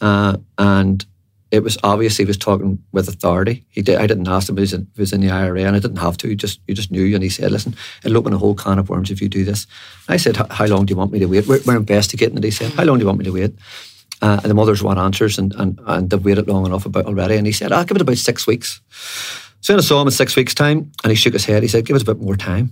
uh, 0.00 0.36
and 0.58 1.04
it 1.50 1.62
was 1.62 1.78
obvious 1.84 2.16
he 2.16 2.24
was 2.24 2.36
talking 2.36 2.82
with 2.90 3.08
authority. 3.08 3.64
He 3.68 3.80
did, 3.80 3.98
I 3.98 4.08
didn't 4.08 4.26
ask 4.26 4.48
him 4.48 4.58
if 4.58 4.70
he, 4.70 4.86
was 4.96 5.12
in, 5.12 5.20
the 5.20 5.30
IRA, 5.30 5.62
and 5.62 5.76
I 5.76 5.78
didn't 5.78 5.98
have 5.98 6.16
to. 6.18 6.28
He 6.28 6.34
just 6.34 6.60
you 6.66 6.74
just 6.74 6.90
knew, 6.90 7.14
and 7.14 7.22
he 7.22 7.30
said, 7.30 7.50
"Listen, 7.50 7.76
it'll 8.04 8.18
open 8.18 8.32
a 8.32 8.38
whole 8.38 8.54
can 8.54 8.78
of 8.78 8.88
worms 8.88 9.10
if 9.10 9.20
you 9.20 9.28
do 9.28 9.44
this." 9.44 9.66
I 10.08 10.18
said, 10.18 10.36
"How 10.36 10.66
long 10.66 10.86
do 10.86 10.92
you 10.92 10.96
want 10.96 11.12
me 11.12 11.18
to 11.18 11.26
wait?" 11.26 11.46
We're, 11.46 11.60
we're 11.66 11.76
investigating 11.76 12.38
it. 12.38 12.44
He 12.44 12.50
said, 12.52 12.72
"How 12.72 12.84
long 12.84 12.98
do 12.98 13.02
you 13.02 13.06
want 13.06 13.18
me 13.18 13.24
to 13.24 13.32
wait?" 13.32 13.54
Uh, 14.24 14.40
and 14.42 14.50
the 14.50 14.54
mothers 14.54 14.82
want 14.82 14.98
answers, 14.98 15.38
and, 15.38 15.54
and, 15.56 15.78
and 15.84 16.08
they've 16.08 16.24
waited 16.24 16.48
long 16.48 16.64
enough 16.64 16.86
about 16.86 17.04
already. 17.04 17.36
And 17.36 17.46
he 17.46 17.52
said, 17.52 17.72
I'll 17.72 17.84
give 17.84 17.98
it 17.98 18.00
about 18.00 18.16
six 18.16 18.46
weeks. 18.46 18.80
So 19.60 19.76
I 19.76 19.80
saw 19.80 20.00
him 20.00 20.08
in 20.08 20.12
six 20.12 20.34
weeks' 20.34 20.54
time, 20.54 20.90
and 21.02 21.10
he 21.10 21.14
shook 21.14 21.34
his 21.34 21.44
head. 21.44 21.62
He 21.62 21.68
said, 21.68 21.84
Give 21.84 21.94
us 21.94 22.00
a 22.00 22.06
bit 22.06 22.22
more 22.22 22.34
time. 22.34 22.70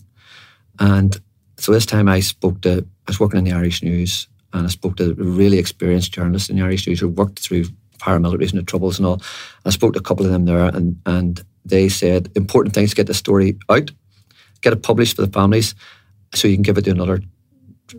And 0.78 1.14
so 1.59 1.71
this 1.71 1.85
time 1.85 2.09
I 2.09 2.21
spoke 2.21 2.62
to, 2.62 2.78
I 2.78 3.11
was 3.11 3.21
working 3.21 3.37
in 3.37 3.44
the 3.44 3.52
Irish 3.52 3.82
News, 3.82 4.28
and 4.54 4.64
I 4.64 4.71
spoke 4.71 4.97
to 4.97 5.11
a 5.11 5.14
really 5.14 5.59
experienced 5.59 6.14
journalist 6.14 6.49
in 6.49 6.56
the 6.56 6.62
Irish 6.62 6.87
News 6.87 7.00
who 7.00 7.09
worked 7.11 7.40
through 7.40 7.66
paramilitaries 7.99 8.52
and 8.52 8.59
the 8.59 8.64
troubles 8.64 8.99
and 8.99 9.04
all. 9.04 9.21
I 9.66 9.71
spoke 9.71 9.92
to 9.92 10.00
a 10.00 10.02
couple 10.02 10.25
of 10.25 10.32
them 10.32 10.47
there, 10.47 10.64
and, 10.64 10.99
and 11.04 11.44
they 11.66 11.90
said, 11.90 12.30
important 12.35 12.75
things 12.75 12.90
to 12.90 12.97
get 12.97 13.09
the 13.09 13.14
story 13.14 13.59
out, 13.68 13.90
get 14.62 14.73
it 14.73 14.82
published 14.82 15.16
for 15.16 15.26
the 15.26 15.32
families, 15.32 15.75
so 16.35 16.49
you 16.49 16.56
can 16.56 16.62
give 16.62 16.78
it 16.78 16.87
to 16.87 16.92
another 16.92 17.21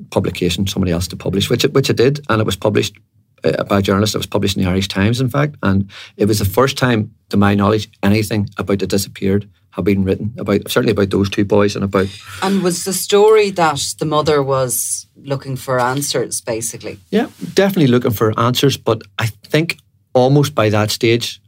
publication, 0.09 0.65
somebody 0.65 0.91
else 0.91 1.07
to 1.09 1.15
publish, 1.15 1.51
which 1.51 1.63
it, 1.63 1.73
which 1.73 1.91
it 1.91 1.97
did, 1.97 2.25
and 2.29 2.41
it 2.41 2.45
was 2.47 2.55
published 2.55 2.97
by 3.43 3.79
a 3.79 3.81
journalist 3.81 4.13
that 4.13 4.19
was 4.19 4.25
published 4.25 4.57
in 4.57 4.63
the 4.63 4.69
Irish 4.69 4.87
Times, 4.87 5.21
in 5.21 5.29
fact. 5.29 5.55
And 5.61 5.89
it 6.17 6.25
was 6.25 6.39
the 6.39 6.45
first 6.45 6.77
time, 6.77 7.13
to 7.29 7.37
my 7.37 7.55
knowledge, 7.55 7.89
anything 8.01 8.49
about 8.57 8.79
the 8.79 8.87
disappeared 8.87 9.49
had 9.71 9.85
been 9.85 10.03
written 10.03 10.33
about, 10.37 10.69
certainly 10.69 10.91
about 10.91 11.09
those 11.09 11.29
two 11.29 11.43
boys 11.43 11.75
and 11.75 11.83
about. 11.83 12.07
And 12.41 12.61
was 12.61 12.83
the 12.83 12.93
story 12.93 13.49
that 13.51 13.95
the 13.97 14.05
mother 14.05 14.41
was 14.41 15.07
looking 15.15 15.55
for 15.55 15.79
answers, 15.79 16.41
basically? 16.41 16.99
Yeah, 17.09 17.27
definitely 17.53 17.87
looking 17.87 18.11
for 18.11 18.39
answers. 18.39 18.77
But 18.77 19.01
I 19.17 19.25
think 19.25 19.79
almost 20.13 20.53
by 20.53 20.69
that 20.69 20.91
stage, 20.91 21.41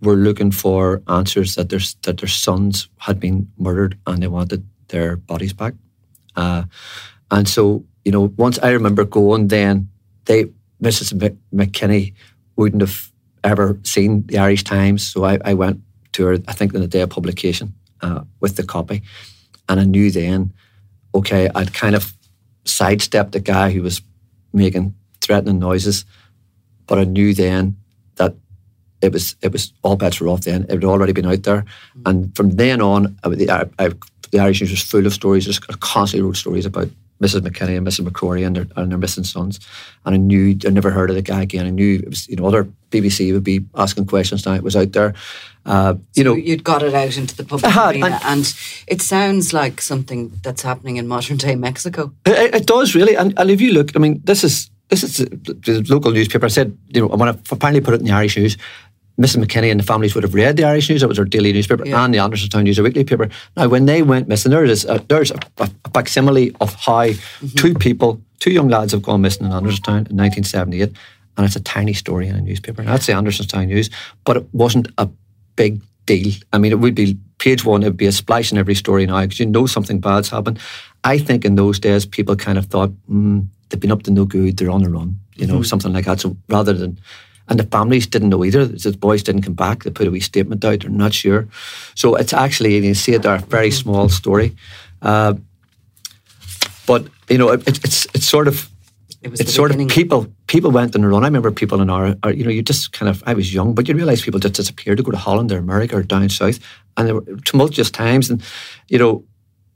we're 0.00 0.14
looking 0.14 0.52
for 0.52 1.02
answers 1.08 1.56
that 1.56 1.68
their 1.68 1.80
that 2.02 2.18
their 2.18 2.28
sons 2.28 2.88
had 2.98 3.18
been 3.18 3.48
murdered 3.58 3.98
and 4.06 4.22
they 4.22 4.28
wanted 4.28 4.64
their 4.88 5.16
bodies 5.16 5.52
back. 5.52 5.74
Uh, 6.36 6.64
and 7.30 7.48
so, 7.48 7.84
you 8.04 8.12
know, 8.12 8.32
once 8.36 8.58
I 8.62 8.70
remember 8.70 9.04
going, 9.04 9.48
then 9.48 9.88
they 10.26 10.46
Mrs. 10.84 11.38
McKinney 11.52 12.12
wouldn't 12.56 12.82
have 12.82 13.10
ever 13.42 13.78
seen 13.84 14.26
the 14.26 14.38
Irish 14.38 14.64
Times, 14.64 15.06
so 15.06 15.24
I, 15.24 15.38
I 15.44 15.54
went 15.54 15.80
to 16.12 16.26
her. 16.26 16.38
I 16.46 16.52
think 16.52 16.74
on 16.74 16.80
the 16.80 16.86
day 16.86 17.00
of 17.00 17.10
publication 17.10 17.74
uh, 18.02 18.22
with 18.40 18.56
the 18.56 18.62
copy, 18.62 19.02
and 19.68 19.80
I 19.80 19.84
knew 19.84 20.10
then, 20.10 20.52
okay, 21.14 21.48
I'd 21.54 21.72
kind 21.72 21.94
of 21.94 22.14
sidestepped 22.64 23.32
the 23.32 23.40
guy 23.40 23.70
who 23.70 23.82
was 23.82 24.02
making 24.52 24.94
threatening 25.20 25.58
noises, 25.58 26.04
but 26.86 26.98
I 26.98 27.04
knew 27.04 27.32
then 27.32 27.76
that 28.16 28.34
it 29.00 29.12
was 29.12 29.36
it 29.42 29.52
was 29.52 29.72
all 29.82 29.96
bets 29.96 30.20
were 30.20 30.28
off. 30.28 30.42
Then 30.42 30.64
it 30.64 30.70
had 30.70 30.84
already 30.84 31.12
been 31.12 31.26
out 31.26 31.42
there, 31.44 31.62
mm-hmm. 31.62 32.02
and 32.06 32.36
from 32.36 32.50
then 32.50 32.82
on, 32.82 33.18
I, 33.24 33.28
the, 33.30 33.50
I, 33.50 33.90
the 34.30 34.38
Irish 34.38 34.60
News 34.60 34.70
was 34.70 34.82
full 34.82 35.06
of 35.06 35.14
stories. 35.14 35.46
Just 35.46 35.66
constantly 35.80 36.26
wrote 36.26 36.36
stories 36.36 36.66
about 36.66 36.88
Mrs. 37.22 37.40
McKinney 37.40 37.76
and 37.76 37.86
Mrs. 37.86 38.06
McCrory 38.06 38.46
and 38.46 38.56
their, 38.56 38.66
and 38.76 38.90
their 38.90 38.98
missing 38.98 39.24
sons. 39.24 39.60
And 40.04 40.14
I 40.14 40.18
knew 40.18 40.58
I 40.66 40.70
never 40.70 40.90
heard 40.90 41.10
of 41.10 41.16
the 41.16 41.22
guy 41.22 41.42
again. 41.42 41.66
I 41.66 41.70
knew 41.70 41.96
it 41.96 42.08
was 42.08 42.28
you 42.28 42.36
know 42.36 42.46
other 42.46 42.68
BBC 42.90 43.32
would 43.32 43.44
be 43.44 43.64
asking 43.74 44.06
questions 44.06 44.46
now. 44.46 44.54
It 44.54 44.62
was 44.62 44.76
out 44.76 44.92
there. 44.92 45.14
Uh, 45.66 45.94
you 46.14 46.24
so 46.24 46.30
know, 46.30 46.36
you'd 46.36 46.64
got 46.64 46.82
it 46.82 46.94
out 46.94 47.16
into 47.16 47.34
the 47.36 47.44
public 47.44 47.72
had, 47.72 47.94
arena, 47.94 48.06
and, 48.06 48.24
and, 48.24 48.54
it 48.86 49.00
sounds 49.00 49.54
like 49.54 49.80
something 49.80 50.30
that's 50.42 50.60
happening 50.60 50.98
in 50.98 51.08
modern 51.08 51.38
day 51.38 51.54
Mexico. 51.54 52.12
It, 52.26 52.54
it 52.54 52.66
does 52.66 52.94
really, 52.94 53.14
and, 53.14 53.32
and 53.38 53.50
if 53.50 53.62
you 53.62 53.72
look, 53.72 53.96
I 53.96 53.98
mean, 53.98 54.20
this 54.24 54.44
is 54.44 54.70
this 54.88 55.02
is 55.02 55.16
the 55.16 55.84
local 55.88 56.12
newspaper. 56.12 56.44
I 56.44 56.48
said, 56.48 56.76
you 56.88 57.00
know, 57.00 57.08
I 57.08 57.16
want 57.16 57.44
to 57.44 57.56
finally 57.56 57.80
put 57.80 57.94
it 57.94 58.00
in 58.00 58.06
the 58.06 58.12
Irish 58.12 58.36
News. 58.36 58.56
Mrs. 59.20 59.44
McKinney 59.44 59.70
and 59.70 59.78
the 59.78 59.84
families 59.84 60.14
would 60.14 60.24
have 60.24 60.34
read 60.34 60.56
the 60.56 60.64
Irish 60.64 60.90
News. 60.90 61.02
It 61.02 61.08
was 61.08 61.18
their 61.18 61.24
daily 61.24 61.52
newspaper 61.52 61.86
yeah. 61.86 62.04
and 62.04 62.12
the 62.12 62.18
Andersonstown 62.18 62.64
News, 62.64 62.78
a 62.78 62.82
weekly 62.82 63.04
paper. 63.04 63.28
Now, 63.56 63.68
when 63.68 63.86
they 63.86 64.02
went 64.02 64.26
missing, 64.26 64.50
there 64.50 64.64
is 64.64 64.84
a, 64.84 65.04
there's 65.08 65.30
a, 65.30 65.38
a, 65.58 65.70
facsimile 65.92 66.54
of 66.60 66.74
how 66.74 67.06
mm-hmm. 67.06 67.46
two 67.56 67.74
people, 67.74 68.20
two 68.40 68.50
young 68.50 68.68
lads, 68.68 68.92
have 68.92 69.02
gone 69.02 69.20
missing 69.20 69.46
in 69.46 69.52
Andersonstown 69.52 70.10
in 70.10 70.16
1978, 70.16 70.92
and 71.36 71.46
it's 71.46 71.54
a 71.54 71.60
tiny 71.60 71.92
story 71.92 72.26
in 72.26 72.34
a 72.34 72.40
newspaper. 72.40 72.82
Now, 72.82 72.92
that's 72.92 73.06
the 73.06 73.12
Andersonstown 73.12 73.68
News, 73.68 73.88
but 74.24 74.36
it 74.36 74.46
wasn't 74.52 74.88
a 74.98 75.08
big 75.54 75.80
deal. 76.06 76.32
I 76.52 76.58
mean, 76.58 76.72
it 76.72 76.80
would 76.80 76.94
be 76.94 77.16
page 77.38 77.64
one. 77.64 77.82
It 77.82 77.86
would 77.86 77.96
be 77.96 78.06
a 78.06 78.12
splash 78.12 78.50
in 78.50 78.58
every 78.58 78.74
story 78.74 79.06
now 79.06 79.20
because 79.20 79.38
you 79.38 79.46
know 79.46 79.66
something 79.66 80.00
bad's 80.00 80.30
happened. 80.30 80.58
I 81.04 81.18
think 81.18 81.44
in 81.44 81.54
those 81.54 81.78
days, 81.78 82.06
people 82.06 82.36
kind 82.36 82.58
of 82.58 82.66
thought 82.66 82.90
mm, 83.10 83.46
they've 83.68 83.80
been 83.80 83.92
up 83.92 84.02
to 84.04 84.10
no 84.10 84.24
good. 84.24 84.56
They're 84.56 84.70
on 84.70 84.82
the 84.82 84.90
run, 84.90 85.18
you 85.34 85.46
know, 85.46 85.54
mm-hmm. 85.54 85.62
something 85.62 85.92
like 85.92 86.06
that. 86.06 86.20
So 86.20 86.36
rather 86.48 86.72
than 86.72 86.98
and 87.48 87.58
the 87.58 87.64
families 87.64 88.06
didn't 88.06 88.30
know 88.30 88.44
either. 88.44 88.64
The 88.64 88.92
boys 88.92 89.22
didn't 89.22 89.42
come 89.42 89.54
back. 89.54 89.82
They 89.82 89.90
put 89.90 90.06
a 90.06 90.10
wee 90.10 90.20
statement 90.20 90.64
out. 90.64 90.80
They're 90.80 90.90
not 90.90 91.12
sure. 91.12 91.46
So 91.94 92.14
it's 92.14 92.32
actually, 92.32 92.78
you 92.86 92.94
see 92.94 93.12
it 93.12 93.22
there, 93.22 93.34
a 93.34 93.38
very 93.38 93.68
mm-hmm. 93.68 93.82
small 93.82 94.08
story. 94.08 94.56
Uh, 95.02 95.34
but, 96.86 97.06
you 97.28 97.38
know, 97.38 97.50
it, 97.50 97.66
it's 97.66 98.06
it's 98.14 98.26
sort 98.26 98.48
of, 98.48 98.70
it 99.22 99.40
it's 99.40 99.54
sort 99.54 99.70
beginning. 99.70 99.90
of 99.90 99.94
people 99.94 100.26
people 100.46 100.70
went 100.70 100.94
on 100.96 101.04
a 101.04 101.08
run. 101.08 101.24
I 101.24 101.26
remember 101.26 101.50
people 101.50 101.80
in 101.80 101.90
our, 101.90 102.14
you 102.32 102.44
know, 102.44 102.50
you 102.50 102.62
just 102.62 102.92
kind 102.92 103.08
of, 103.08 103.22
I 103.26 103.34
was 103.34 103.52
young, 103.52 103.74
but 103.74 103.88
you 103.88 103.94
realise 103.94 104.24
people 104.24 104.40
just 104.40 104.54
disappeared 104.54 104.98
to 104.98 105.02
go 105.02 105.10
to 105.10 105.16
Holland 105.18 105.52
or 105.52 105.58
America 105.58 105.96
or 105.96 106.02
down 106.02 106.28
south. 106.28 106.58
And 106.96 107.06
there 107.06 107.14
were 107.14 107.36
tumultuous 107.44 107.90
times. 107.90 108.30
And, 108.30 108.42
you 108.88 108.98
know, 108.98 109.24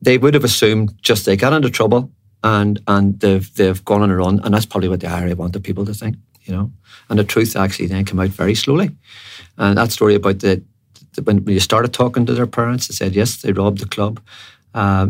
they 0.00 0.16
would 0.16 0.34
have 0.34 0.44
assumed 0.44 0.94
just 1.02 1.26
they 1.26 1.36
got 1.36 1.52
into 1.52 1.70
trouble 1.70 2.10
and 2.42 2.80
and 2.86 3.18
they've, 3.20 3.52
they've 3.54 3.84
gone 3.84 4.02
on 4.02 4.10
a 4.10 4.16
run. 4.16 4.40
And 4.44 4.54
that's 4.54 4.66
probably 4.66 4.88
what 4.88 5.00
the 5.00 5.08
IRA 5.08 5.34
wanted 5.34 5.64
people 5.64 5.84
to 5.84 5.94
think 5.94 6.16
you 6.48 6.54
know. 6.54 6.72
And 7.08 7.18
the 7.18 7.24
truth 7.24 7.56
actually 7.56 7.86
then 7.86 8.04
came 8.04 8.20
out 8.20 8.30
very 8.30 8.54
slowly. 8.54 8.90
And 9.56 9.78
that 9.78 9.92
story 9.92 10.14
about 10.14 10.40
the, 10.40 10.62
the 11.14 11.22
when, 11.22 11.44
when 11.44 11.54
you 11.54 11.60
started 11.60 11.92
talking 11.92 12.26
to 12.26 12.34
their 12.34 12.46
parents, 12.46 12.88
they 12.88 12.94
said 12.94 13.14
yes, 13.14 13.42
they 13.42 13.52
robbed 13.52 13.78
the 13.78 13.86
club. 13.86 14.20
Uh, 14.74 15.08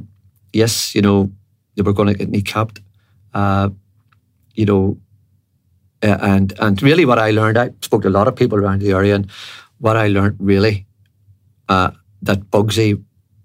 yes, 0.52 0.94
you 0.94 1.02
know, 1.02 1.30
they 1.76 1.82
were 1.82 1.92
going 1.92 2.08
to 2.08 2.14
get 2.14 2.30
kneecapped. 2.30 2.80
Uh, 3.34 3.70
you 4.54 4.66
know, 4.66 4.98
and 6.02 6.52
and 6.58 6.82
really 6.82 7.04
what 7.04 7.18
I 7.18 7.30
learned, 7.30 7.58
I 7.58 7.70
spoke 7.82 8.02
to 8.02 8.08
a 8.08 8.10
lot 8.18 8.28
of 8.28 8.36
people 8.36 8.58
around 8.58 8.80
the 8.80 8.92
area, 8.92 9.14
and 9.14 9.30
what 9.78 9.96
I 9.96 10.08
learned 10.08 10.36
really 10.38 10.86
uh, 11.68 11.90
that 12.22 12.50
Bugsy 12.50 13.02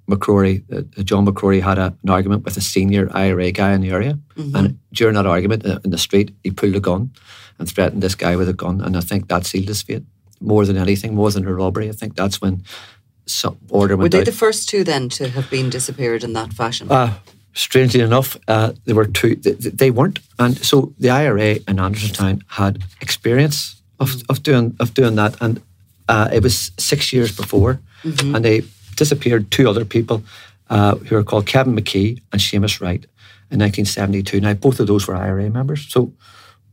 McCrory, 0.09 0.63
uh, 0.71 1.03
John 1.03 1.25
McCrory, 1.25 1.61
had 1.61 1.77
a, 1.77 1.95
an 2.03 2.09
argument 2.09 2.45
with 2.45 2.57
a 2.57 2.61
senior 2.61 3.09
IRA 3.11 3.51
guy 3.51 3.73
in 3.73 3.81
the 3.81 3.91
area, 3.91 4.19
mm-hmm. 4.35 4.55
and 4.55 4.79
during 4.91 5.15
that 5.15 5.25
argument 5.25 5.65
uh, 5.65 5.79
in 5.83 5.91
the 5.91 5.97
street, 5.97 6.35
he 6.43 6.51
pulled 6.51 6.75
a 6.75 6.79
gun 6.79 7.11
and 7.59 7.69
threatened 7.69 8.03
this 8.03 8.15
guy 8.15 8.35
with 8.35 8.49
a 8.49 8.53
gun. 8.53 8.81
And 8.81 8.97
I 8.97 9.01
think 9.01 9.27
that 9.27 9.45
sealed 9.45 9.67
his 9.67 9.81
fate 9.81 10.03
more 10.39 10.65
than 10.65 10.77
anything, 10.77 11.15
more 11.15 11.31
than 11.31 11.47
a 11.47 11.53
robbery. 11.53 11.89
I 11.89 11.93
think 11.93 12.15
that's 12.15 12.41
when 12.41 12.63
some 13.25 13.57
order 13.69 13.95
went 13.95 14.03
Were 14.05 14.09
they 14.09 14.19
out. 14.19 14.25
the 14.25 14.31
first 14.31 14.69
two 14.69 14.83
then 14.83 15.09
to 15.09 15.29
have 15.29 15.49
been 15.49 15.69
disappeared 15.69 16.23
in 16.23 16.33
that 16.33 16.53
fashion? 16.53 16.91
Uh, 16.91 17.13
strangely 17.53 18.01
enough, 18.01 18.37
uh, 18.47 18.73
there 18.85 18.95
were 18.95 19.05
two. 19.05 19.35
They, 19.35 19.51
they, 19.51 19.91
weren't, 19.91 20.19
and 20.39 20.57
so 20.57 20.93
the 20.99 21.09
IRA 21.09 21.55
in 21.67 21.77
Andersonstown 21.77 22.41
had 22.47 22.83
experience 23.01 23.81
of, 23.99 24.09
mm. 24.09 24.29
of 24.29 24.43
doing 24.43 24.75
of 24.79 24.93
doing 24.93 25.15
that, 25.15 25.35
and 25.41 25.61
uh, 26.09 26.29
it 26.33 26.43
was 26.43 26.71
six 26.77 27.13
years 27.13 27.35
before, 27.35 27.79
mm-hmm. 28.03 28.35
and 28.35 28.43
they 28.43 28.63
disappeared 28.95 29.49
two 29.51 29.69
other 29.69 29.85
people 29.85 30.23
uh, 30.69 30.95
who 30.95 31.15
are 31.15 31.23
called 31.23 31.45
Kevin 31.45 31.75
McKee 31.75 32.21
and 32.31 32.41
Seamus 32.41 32.81
Wright 32.81 33.05
in 33.51 33.59
1972. 33.59 34.41
Now, 34.41 34.53
both 34.53 34.79
of 34.79 34.87
those 34.87 35.07
were 35.07 35.15
IRA 35.15 35.49
members. 35.49 35.87
So, 35.89 36.11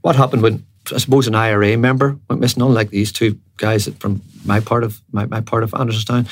what 0.02 0.16
happened 0.16 0.42
when 0.42 0.66
I 0.92 0.98
suppose 0.98 1.26
an 1.26 1.34
IRA 1.34 1.76
member 1.76 2.18
went 2.28 2.40
missing, 2.40 2.62
unlike 2.62 2.90
these 2.90 3.12
two 3.12 3.38
guys 3.56 3.88
from 3.98 4.22
my 4.44 4.60
part 4.60 4.84
of 4.84 5.00
my, 5.12 5.26
my 5.26 5.40
part 5.40 5.62
of 5.62 5.72
Andersonstown. 5.72 6.28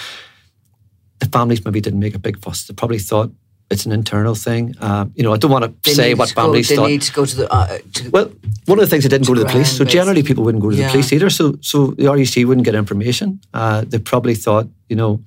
The 1.20 1.26
families 1.26 1.64
maybe 1.64 1.80
didn't 1.80 2.00
make 2.00 2.14
a 2.14 2.18
big 2.18 2.38
fuss. 2.38 2.66
They 2.66 2.74
probably 2.74 2.98
thought 2.98 3.30
it's 3.70 3.84
an 3.84 3.92
internal 3.92 4.34
thing. 4.34 4.74
Uh, 4.80 5.06
you 5.14 5.22
know, 5.22 5.34
I 5.34 5.36
don't 5.36 5.50
want 5.50 5.64
to 5.64 5.74
they 5.84 5.94
say 5.94 6.14
what 6.14 6.30
families 6.30 6.68
go, 6.68 6.70
they 6.70 6.76
thought. 6.76 6.86
They 6.86 6.92
need 6.92 7.02
to 7.02 7.12
go 7.12 7.24
to 7.24 7.36
the. 7.36 7.52
Uh, 7.52 7.78
to 7.94 8.10
well, 8.10 8.32
one 8.66 8.78
of 8.78 8.84
the 8.84 8.90
things 8.90 9.04
they 9.04 9.10
didn't 9.10 9.26
go 9.26 9.34
to 9.34 9.44
the 9.44 9.50
police. 9.50 9.76
So 9.76 9.84
generally, 9.84 10.22
people 10.22 10.44
wouldn't 10.44 10.62
go 10.62 10.70
to 10.70 10.76
yeah. 10.76 10.86
the 10.86 10.92
police 10.92 11.12
either. 11.12 11.30
So, 11.30 11.56
so 11.60 11.88
the 11.88 12.04
RUC 12.04 12.44
wouldn't 12.46 12.64
get 12.64 12.74
information. 12.74 13.40
Uh, 13.52 13.84
they 13.86 13.98
probably 13.98 14.34
thought, 14.34 14.68
you 14.88 14.96
know, 14.96 15.22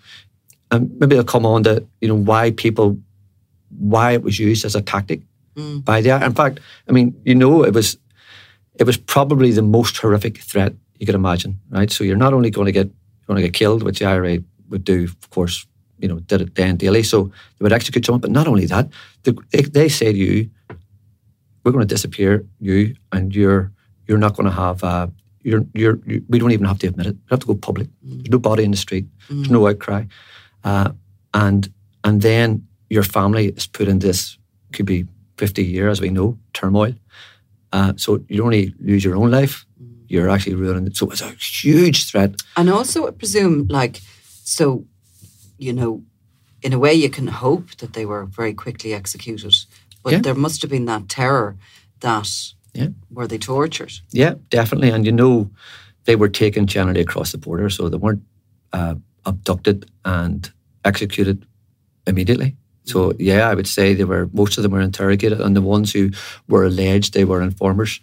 and 0.71 0.89
maybe 0.99 1.15
they'll 1.15 1.23
come 1.23 1.45
on 1.45 1.63
to 1.63 1.85
you 1.99 2.07
know 2.07 2.15
why 2.15 2.51
people, 2.51 2.97
why 3.77 4.13
it 4.13 4.23
was 4.23 4.39
used 4.39 4.65
as 4.65 4.75
a 4.75 4.81
tactic 4.81 5.21
mm. 5.55 5.83
by 5.83 6.01
the. 6.01 6.09
In 6.23 6.33
fact, 6.33 6.61
I 6.87 6.93
mean, 6.93 7.19
you 7.25 7.35
know, 7.35 7.63
it 7.63 7.73
was 7.73 7.97
it 8.81 8.87
was 8.87 8.97
probably 8.97 9.51
the 9.51 9.61
most 9.61 9.95
horrific 9.97 10.39
threat 10.39 10.73
you 10.97 11.05
could 11.05 11.13
imagine, 11.13 11.59
right? 11.69 11.91
So 11.91 12.03
you're 12.03 12.15
not 12.15 12.33
only 12.33 12.49
going 12.49 12.65
to 12.65 12.71
get 12.71 12.89
going 13.27 13.37
to 13.37 13.43
get 13.43 13.53
killed, 13.53 13.83
which 13.83 13.99
the 13.99 14.05
IRA 14.05 14.39
would 14.69 14.83
do, 14.83 15.03
of 15.03 15.29
course, 15.29 15.67
you 15.99 16.07
know, 16.07 16.19
did 16.19 16.41
it 16.41 16.55
then 16.55 16.77
daily. 16.77 17.03
So 17.03 17.25
they 17.25 17.63
would 17.63 17.73
execute 17.73 18.03
someone, 18.03 18.21
but 18.21 18.31
not 18.31 18.47
only 18.47 18.65
that, 18.65 18.89
they, 19.23 19.33
they 19.61 19.87
say 19.87 20.11
to 20.11 20.17
you, 20.17 20.49
"We're 21.63 21.71
going 21.71 21.87
to 21.87 21.95
disappear 21.95 22.43
you, 22.59 22.95
and 23.11 23.35
you're 23.35 23.71
you're 24.07 24.17
not 24.25 24.35
going 24.35 24.49
to 24.49 24.55
have." 24.55 24.83
Uh, 24.83 25.07
you're, 25.43 25.65
you're, 25.73 25.99
you, 26.05 26.23
we 26.29 26.37
don't 26.37 26.51
even 26.51 26.67
have 26.67 26.77
to 26.79 26.87
admit 26.87 27.07
it. 27.07 27.15
We 27.15 27.29
have 27.31 27.39
to 27.39 27.47
go 27.47 27.55
public. 27.55 27.87
Mm. 28.05 28.17
There's 28.17 28.29
no 28.29 28.37
body 28.37 28.63
in 28.63 28.69
the 28.69 28.77
street. 28.77 29.05
Mm. 29.27 29.37
There's 29.37 29.49
no 29.49 29.67
outcry, 29.67 30.05
uh, 30.63 30.91
and 31.33 31.71
and 32.03 32.21
then 32.21 32.67
your 32.89 33.03
family 33.03 33.47
is 33.47 33.67
put 33.67 33.87
in 33.87 33.99
this 33.99 34.37
could 34.73 34.85
be 34.85 35.05
50 35.37 35.63
years, 35.63 35.97
as 35.97 36.01
we 36.01 36.09
know, 36.09 36.37
turmoil. 36.53 36.93
Uh, 37.71 37.93
so 37.95 38.23
you 38.27 38.43
only 38.43 38.73
lose 38.79 39.03
your 39.03 39.15
own 39.15 39.31
life, 39.31 39.65
you're 40.07 40.29
actually 40.29 40.55
ruining 40.55 40.87
it. 40.87 40.97
So 40.97 41.09
it's 41.09 41.21
a 41.21 41.31
huge 41.39 42.09
threat. 42.09 42.35
And 42.57 42.69
also, 42.69 43.07
I 43.07 43.11
presume, 43.11 43.67
like, 43.67 44.01
so, 44.43 44.85
you 45.57 45.73
know, 45.73 46.03
in 46.61 46.73
a 46.73 46.79
way, 46.79 46.93
you 46.93 47.09
can 47.09 47.27
hope 47.27 47.75
that 47.77 47.93
they 47.93 48.05
were 48.05 48.25
very 48.25 48.53
quickly 48.53 48.93
executed, 48.93 49.55
but 50.03 50.13
yeah. 50.13 50.19
there 50.19 50.35
must 50.35 50.61
have 50.61 50.71
been 50.71 50.85
that 50.85 51.09
terror 51.09 51.55
that 52.01 52.29
yeah. 52.73 52.89
were 53.09 53.27
they 53.27 53.37
tortured? 53.37 53.93
Yeah, 54.11 54.35
definitely. 54.49 54.89
And 54.89 55.05
you 55.05 55.11
know, 55.11 55.49
they 56.05 56.15
were 56.15 56.29
taken 56.29 56.67
generally 56.67 57.01
across 57.01 57.31
the 57.31 57.37
border, 57.37 57.69
so 57.69 57.89
they 57.89 57.97
weren't 57.97 58.23
uh, 58.73 58.95
abducted 59.25 59.89
and 60.03 60.51
executed 60.83 61.45
immediately. 62.05 62.55
So 62.85 63.13
yeah, 63.19 63.47
I 63.47 63.53
would 63.53 63.67
say 63.67 63.93
they 63.93 64.03
were 64.03 64.29
most 64.33 64.57
of 64.57 64.63
them 64.63 64.71
were 64.71 64.81
interrogated, 64.81 65.39
and 65.41 65.55
the 65.55 65.61
ones 65.61 65.93
who 65.93 66.11
were 66.47 66.65
alleged 66.65 67.13
they 67.13 67.25
were 67.25 67.41
informers 67.41 67.99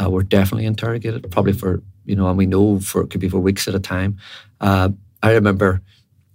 uh, 0.00 0.10
were 0.10 0.22
definitely 0.22 0.66
interrogated, 0.66 1.30
probably 1.30 1.52
for 1.52 1.82
you 2.04 2.16
know, 2.16 2.28
and 2.28 2.38
we 2.38 2.46
know 2.46 2.80
for 2.80 3.02
it 3.02 3.10
could 3.10 3.20
be 3.20 3.28
for 3.28 3.38
weeks 3.38 3.68
at 3.68 3.74
a 3.74 3.80
time. 3.80 4.18
Uh, 4.60 4.90
I 5.22 5.32
remember, 5.32 5.80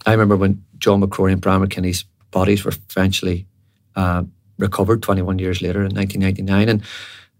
I 0.05 0.11
remember 0.11 0.35
when 0.35 0.63
John 0.77 1.01
McCrory 1.01 1.31
and 1.31 1.41
Brian 1.41 1.61
McKinney's 1.61 2.05
bodies 2.31 2.63
were 2.63 2.73
eventually 2.89 3.47
uh, 3.95 4.23
recovered 4.57 5.03
21 5.03 5.39
years 5.39 5.61
later 5.61 5.79
in 5.79 5.95
1999, 5.95 6.69
and 6.69 6.83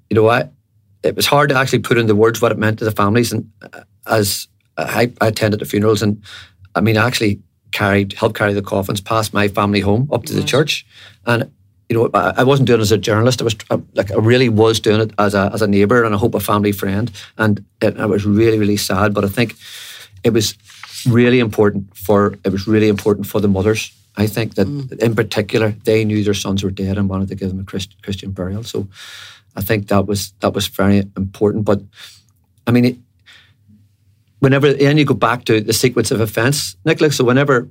you 0.09 0.15
know 0.15 0.23
what, 0.23 0.51
it 1.03 1.15
was 1.15 1.25
hard 1.25 1.49
to 1.49 1.55
actually 1.55 1.79
put 1.79 1.97
into 1.97 2.15
words 2.15 2.41
what 2.41 2.51
it 2.51 2.57
meant 2.57 2.79
to 2.79 2.85
the 2.85 2.91
families, 2.91 3.31
and 3.31 3.49
uh, 3.61 3.81
as 4.07 4.47
I, 4.77 5.11
I 5.21 5.27
attended 5.27 5.59
the 5.59 5.65
funerals, 5.65 6.01
and 6.01 6.21
I 6.75 6.81
mean, 6.81 6.97
actually 6.97 7.41
carried, 7.71 8.13
helped 8.13 8.37
carry 8.37 8.53
the 8.53 8.61
coffins 8.61 9.01
past 9.01 9.33
my 9.33 9.47
family 9.47 9.79
home 9.79 10.07
up 10.11 10.25
to 10.25 10.33
the 10.33 10.43
church. 10.43 10.85
And, 11.25 11.51
you 11.89 11.97
know, 11.97 12.09
I, 12.13 12.43
wasn't 12.43 12.67
doing 12.67 12.79
it 12.79 12.83
as 12.83 12.91
a 12.91 12.97
journalist. 12.97 13.41
I 13.41 13.45
was 13.45 13.55
I, 13.71 13.79
like, 13.93 14.11
I 14.11 14.15
really 14.15 14.49
was 14.49 14.79
doing 14.79 15.01
it 15.01 15.11
as 15.17 15.33
a, 15.33 15.49
as 15.53 15.61
a 15.61 15.67
neighbour 15.67 16.03
and 16.03 16.13
I 16.15 16.17
hope 16.17 16.35
a 16.35 16.39
family 16.39 16.71
friend. 16.71 17.11
And 17.37 17.65
it, 17.81 17.97
I 17.97 18.05
was 18.05 18.25
really, 18.25 18.59
really 18.59 18.77
sad. 18.77 19.13
But 19.13 19.25
I 19.25 19.27
think 19.27 19.55
it 20.23 20.33
was, 20.33 20.55
really 21.07 21.39
important 21.39 21.95
for 21.95 22.37
it 22.43 22.51
was 22.51 22.67
really 22.67 22.87
important 22.89 23.27
for 23.27 23.41
the 23.41 23.47
mothers. 23.47 23.91
I 24.17 24.27
think 24.27 24.55
that 24.55 24.67
Mm. 24.67 24.99
in 24.99 25.15
particular 25.15 25.75
they 25.83 26.03
knew 26.03 26.23
their 26.23 26.33
sons 26.33 26.63
were 26.63 26.71
dead 26.71 26.97
and 26.97 27.09
wanted 27.09 27.29
to 27.29 27.35
give 27.35 27.49
them 27.49 27.59
a 27.59 27.63
Christ, 27.63 27.95
Christian 28.01 28.31
burial. 28.31 28.63
So 28.63 28.87
I 29.55 29.61
think 29.61 29.87
that 29.87 30.07
was 30.07 30.33
that 30.39 30.53
was 30.53 30.67
very 30.67 31.03
important. 31.15 31.65
But 31.65 31.81
I 32.67 32.71
mean, 32.71 32.85
it, 32.85 32.97
whenever 34.39 34.73
then 34.73 34.97
you 34.97 35.05
go 35.05 35.13
back 35.13 35.45
to 35.45 35.61
the 35.61 35.73
sequence 35.73 36.11
of 36.11 36.21
events, 36.21 36.75
Nicola. 36.85 37.11
So 37.11 37.23
whenever 37.23 37.69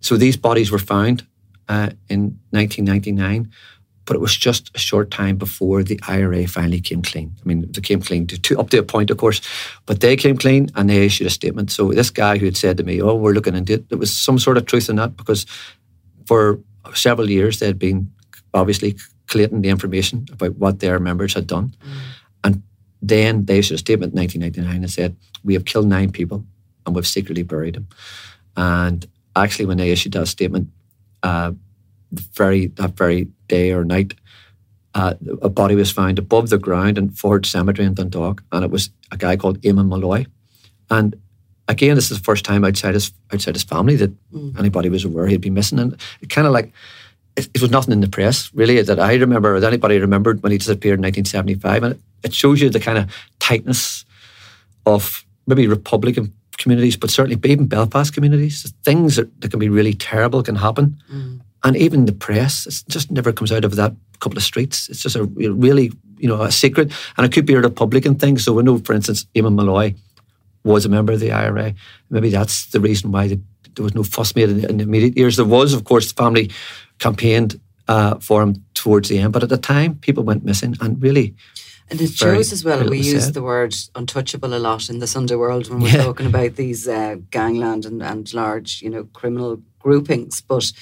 so 0.00 0.16
these 0.16 0.36
bodies 0.36 0.70
were 0.70 0.78
found 0.78 1.26
uh, 1.68 1.90
in 2.08 2.38
1999, 2.50 3.50
but 4.04 4.16
it 4.16 4.20
was 4.20 4.36
just 4.36 4.70
a 4.74 4.78
short 4.78 5.10
time 5.10 5.36
before 5.36 5.82
the 5.82 5.98
IRA 6.08 6.48
finally 6.48 6.80
came 6.80 7.02
clean. 7.02 7.32
I 7.40 7.46
mean, 7.46 7.70
they 7.70 7.80
came 7.80 8.02
clean 8.02 8.26
to, 8.26 8.40
to 8.40 8.58
up 8.58 8.70
to 8.70 8.78
a 8.78 8.82
point, 8.82 9.10
of 9.10 9.16
course, 9.16 9.40
but 9.86 10.00
they 10.00 10.16
came 10.16 10.36
clean 10.36 10.70
and 10.74 10.90
they 10.90 11.06
issued 11.06 11.28
a 11.28 11.30
statement. 11.30 11.70
So 11.70 11.92
this 11.92 12.10
guy 12.10 12.38
who 12.38 12.46
had 12.46 12.56
said 12.56 12.76
to 12.78 12.84
me, 12.84 13.00
"Oh, 13.00 13.14
we're 13.14 13.32
looking 13.32 13.54
into 13.54 13.74
it," 13.74 13.88
there 13.88 13.98
was 13.98 14.14
some 14.14 14.38
sort 14.38 14.56
of 14.56 14.66
truth 14.66 14.90
in 14.90 14.96
that 14.96 15.16
because 15.16 15.46
for 16.26 16.58
several 16.94 17.30
years 17.30 17.58
they 17.58 17.66
had 17.66 17.78
been 17.78 18.10
obviously 18.54 18.96
collating 19.28 19.62
the 19.62 19.70
information 19.70 20.26
about 20.32 20.56
what 20.56 20.80
their 20.80 20.98
members 20.98 21.34
had 21.34 21.46
done, 21.46 21.74
and 22.42 22.62
then 23.02 23.44
they 23.46 23.58
issued 23.58 23.74
a 23.74 23.78
statement 23.78 24.12
in 24.12 24.20
1999 24.20 24.82
and 24.82 24.90
said, 24.90 25.16
"We 25.44 25.54
have 25.54 25.64
killed 25.64 25.88
nine 25.88 26.12
people 26.12 26.44
and 26.86 26.94
we've 26.94 27.06
secretly 27.06 27.42
buried 27.42 27.74
them." 27.74 27.88
And 28.56 29.06
actually, 29.34 29.66
when 29.66 29.78
they 29.78 29.90
issued 29.90 30.12
that 30.12 30.28
statement, 30.28 30.68
uh, 31.22 31.52
the 32.12 32.22
very 32.34 32.66
that 32.66 32.96
very 32.96 33.28
day 33.48 33.72
or 33.72 33.84
night, 33.84 34.14
uh, 34.94 35.14
a 35.40 35.48
body 35.48 35.74
was 35.74 35.90
found 35.90 36.18
above 36.18 36.50
the 36.50 36.58
ground 36.58 36.98
in 36.98 37.10
Faughart 37.10 37.46
Cemetery 37.46 37.86
in 37.86 37.94
Dundalk, 37.94 38.42
and 38.52 38.64
it 38.64 38.70
was 38.70 38.90
a 39.10 39.16
guy 39.16 39.36
called 39.36 39.60
Eamon 39.62 39.88
Molloy. 39.88 40.26
And 40.90 41.16
again, 41.68 41.94
this 41.94 42.10
is 42.10 42.18
the 42.18 42.24
first 42.24 42.44
time 42.44 42.64
outside 42.64 42.94
his 42.94 43.12
outside 43.32 43.54
his 43.54 43.64
family 43.64 43.96
that 43.96 44.12
anybody 44.58 44.88
was 44.88 45.04
aware 45.04 45.26
he'd 45.26 45.40
been 45.40 45.54
missing, 45.54 45.78
and 45.78 45.96
it 46.20 46.30
kind 46.30 46.46
of 46.46 46.52
like. 46.52 46.72
It, 47.36 47.48
it 47.54 47.62
was 47.62 47.70
nothing 47.70 47.92
in 47.92 48.00
the 48.00 48.08
press, 48.08 48.50
really, 48.54 48.80
that 48.82 49.00
I 49.00 49.14
remember, 49.14 49.56
or 49.56 49.60
that 49.60 49.68
anybody 49.68 49.98
remembered 49.98 50.42
when 50.42 50.52
he 50.52 50.58
disappeared 50.58 50.98
in 50.98 51.04
1975. 51.04 51.82
And 51.82 52.02
it, 52.22 52.34
shows 52.34 52.60
you 52.60 52.70
the 52.70 52.80
kind 52.80 52.98
of 52.98 53.10
tightness 53.38 54.04
of 54.86 55.24
maybe 55.46 55.66
Republican 55.66 56.32
communities, 56.58 56.96
but 56.96 57.10
certainly 57.10 57.40
even 57.50 57.66
Belfast 57.66 58.12
communities. 58.12 58.72
Things 58.84 59.16
that, 59.16 59.40
that 59.40 59.50
can 59.50 59.60
be 59.60 59.68
really 59.68 59.94
terrible 59.94 60.42
can 60.42 60.56
happen. 60.56 60.98
Mm. 61.12 61.40
And 61.64 61.76
even 61.76 62.06
the 62.06 62.12
press, 62.12 62.66
it 62.66 62.82
just 62.88 63.10
never 63.10 63.32
comes 63.32 63.52
out 63.52 63.64
of 63.64 63.76
that 63.76 63.92
couple 64.20 64.36
of 64.36 64.44
streets. 64.44 64.88
It's 64.88 65.02
just 65.02 65.16
a 65.16 65.24
really, 65.24 65.92
you 66.18 66.28
know, 66.28 66.42
a 66.42 66.50
secret. 66.50 66.92
And 67.16 67.26
it 67.26 67.32
could 67.32 67.46
be 67.46 67.54
a 67.54 67.60
Republican 67.60 68.16
thing. 68.16 68.38
So 68.38 68.52
we 68.52 68.62
know, 68.62 68.78
for 68.78 68.94
instance, 68.94 69.26
Eamon 69.34 69.54
Molloy 69.54 69.94
was 70.64 70.84
a 70.84 70.88
member 70.88 71.12
of 71.12 71.20
the 71.20 71.32
IRA. 71.32 71.74
Maybe 72.10 72.30
that's 72.30 72.66
the 72.66 72.80
reason 72.80 73.12
why 73.12 73.28
the, 73.28 73.40
there 73.74 73.82
was 73.82 73.94
no 73.94 74.02
fuss 74.02 74.34
made 74.34 74.50
in 74.50 74.60
the, 74.60 74.68
in 74.68 74.76
the 74.78 74.84
immediate 74.84 75.16
years. 75.16 75.36
There 75.36 75.44
was, 75.44 75.72
of 75.72 75.84
course, 75.84 76.12
the 76.12 76.22
family 76.22 76.50
campaigned 77.02 77.60
uh, 77.88 78.14
for 78.20 78.42
him 78.42 78.54
towards 78.74 79.08
the 79.08 79.18
end. 79.18 79.32
But 79.32 79.42
at 79.42 79.48
the 79.48 79.58
time, 79.74 79.94
people 80.00 80.24
went 80.24 80.44
missing. 80.44 80.76
And 80.80 81.02
really, 81.02 81.34
And 81.90 82.00
it 82.00 82.12
shows 82.14 82.52
as 82.52 82.64
well, 82.64 82.88
we 82.88 82.98
use 82.98 83.24
said. 83.24 83.34
the 83.34 83.42
word 83.42 83.74
untouchable 83.94 84.54
a 84.54 84.58
lot 84.58 84.88
in 84.88 84.98
the 85.00 85.06
Sunday 85.06 85.36
world 85.36 85.68
when 85.68 85.80
we're 85.80 85.92
Yeah. 85.96 86.04
talking 86.04 86.26
about 86.34 86.56
these 86.56 86.88
uh, 86.88 87.16
gangland 87.30 87.84
and, 87.84 88.02
and 88.02 88.32
large, 88.32 88.82
you 88.82 88.90
know, 88.90 89.04
criminal 89.20 89.56
groupings. 89.84 90.42
But 90.48 90.72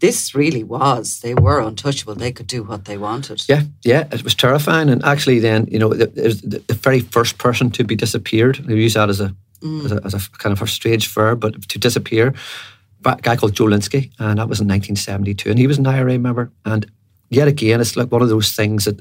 this 0.00 0.34
really 0.34 0.64
was, 0.64 1.20
they 1.20 1.34
were 1.34 1.60
untouchable. 1.68 2.14
They 2.14 2.32
could 2.32 2.46
do 2.46 2.62
what 2.62 2.84
they 2.84 2.98
wanted. 2.98 3.42
Yeah, 3.48 3.62
yeah, 3.84 4.06
it 4.12 4.22
was 4.22 4.34
terrifying. 4.34 4.90
And 4.90 5.04
actually, 5.04 5.40
then 5.40 5.66
you 5.70 5.78
know, 5.78 5.94
the, 5.94 6.06
the, 6.06 6.62
the 6.66 6.74
very 6.84 7.00
first 7.00 7.36
person 7.38 7.70
to 7.70 7.84
be 7.84 7.96
disappeared. 7.96 8.58
We 8.66 8.84
use 8.84 8.94
that 8.94 9.08
as 9.10 9.20
a, 9.20 9.34
as 9.84 9.92
a 9.92 10.00
as 10.04 10.14
a 10.14 10.20
kind 10.42 10.52
of 10.56 10.62
a 10.62 10.66
strange 10.66 11.06
verb, 11.14 11.38
but 11.40 11.52
to 11.68 11.78
disappear, 11.78 12.32
guy 13.02 13.36
called 13.36 13.54
Joe 13.54 13.64
Lynskey, 13.66 14.10
and 14.18 14.38
that 14.38 14.48
was 14.48 14.60
in 14.60 14.68
1972, 14.68 15.50
and 15.50 15.58
he 15.58 15.66
was 15.66 15.78
an 15.78 15.86
IRA 15.86 16.18
member. 16.18 16.50
And 16.64 16.86
yet 17.30 17.48
again, 17.48 17.80
it's 17.80 17.96
like 17.96 18.12
one 18.12 18.22
of 18.22 18.28
those 18.28 18.52
things 18.52 18.84
that 18.84 19.00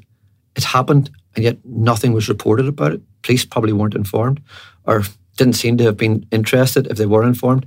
it 0.55 0.63
happened, 0.63 1.09
and 1.35 1.43
yet 1.43 1.57
nothing 1.65 2.13
was 2.13 2.29
reported 2.29 2.67
about 2.67 2.93
it. 2.93 3.01
Police 3.21 3.45
probably 3.45 3.73
weren't 3.73 3.95
informed, 3.95 4.41
or 4.85 5.03
didn't 5.37 5.53
seem 5.55 5.77
to 5.77 5.83
have 5.85 5.97
been 5.97 6.25
interested 6.31 6.87
if 6.87 6.97
they 6.97 7.05
were 7.05 7.23
informed. 7.23 7.65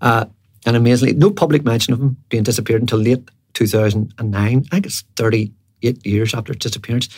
Uh, 0.00 0.26
and 0.66 0.76
amazingly, 0.76 1.14
no 1.14 1.30
public 1.30 1.64
mention 1.64 1.92
of 1.94 2.00
him 2.00 2.16
being 2.28 2.42
disappeared 2.44 2.80
until 2.80 2.98
late 2.98 3.28
2009. 3.54 4.66
I 4.70 4.74
think 4.74 4.86
it's 4.86 5.04
38 5.16 6.06
years 6.06 6.34
after 6.34 6.52
his 6.52 6.58
disappearance. 6.60 7.08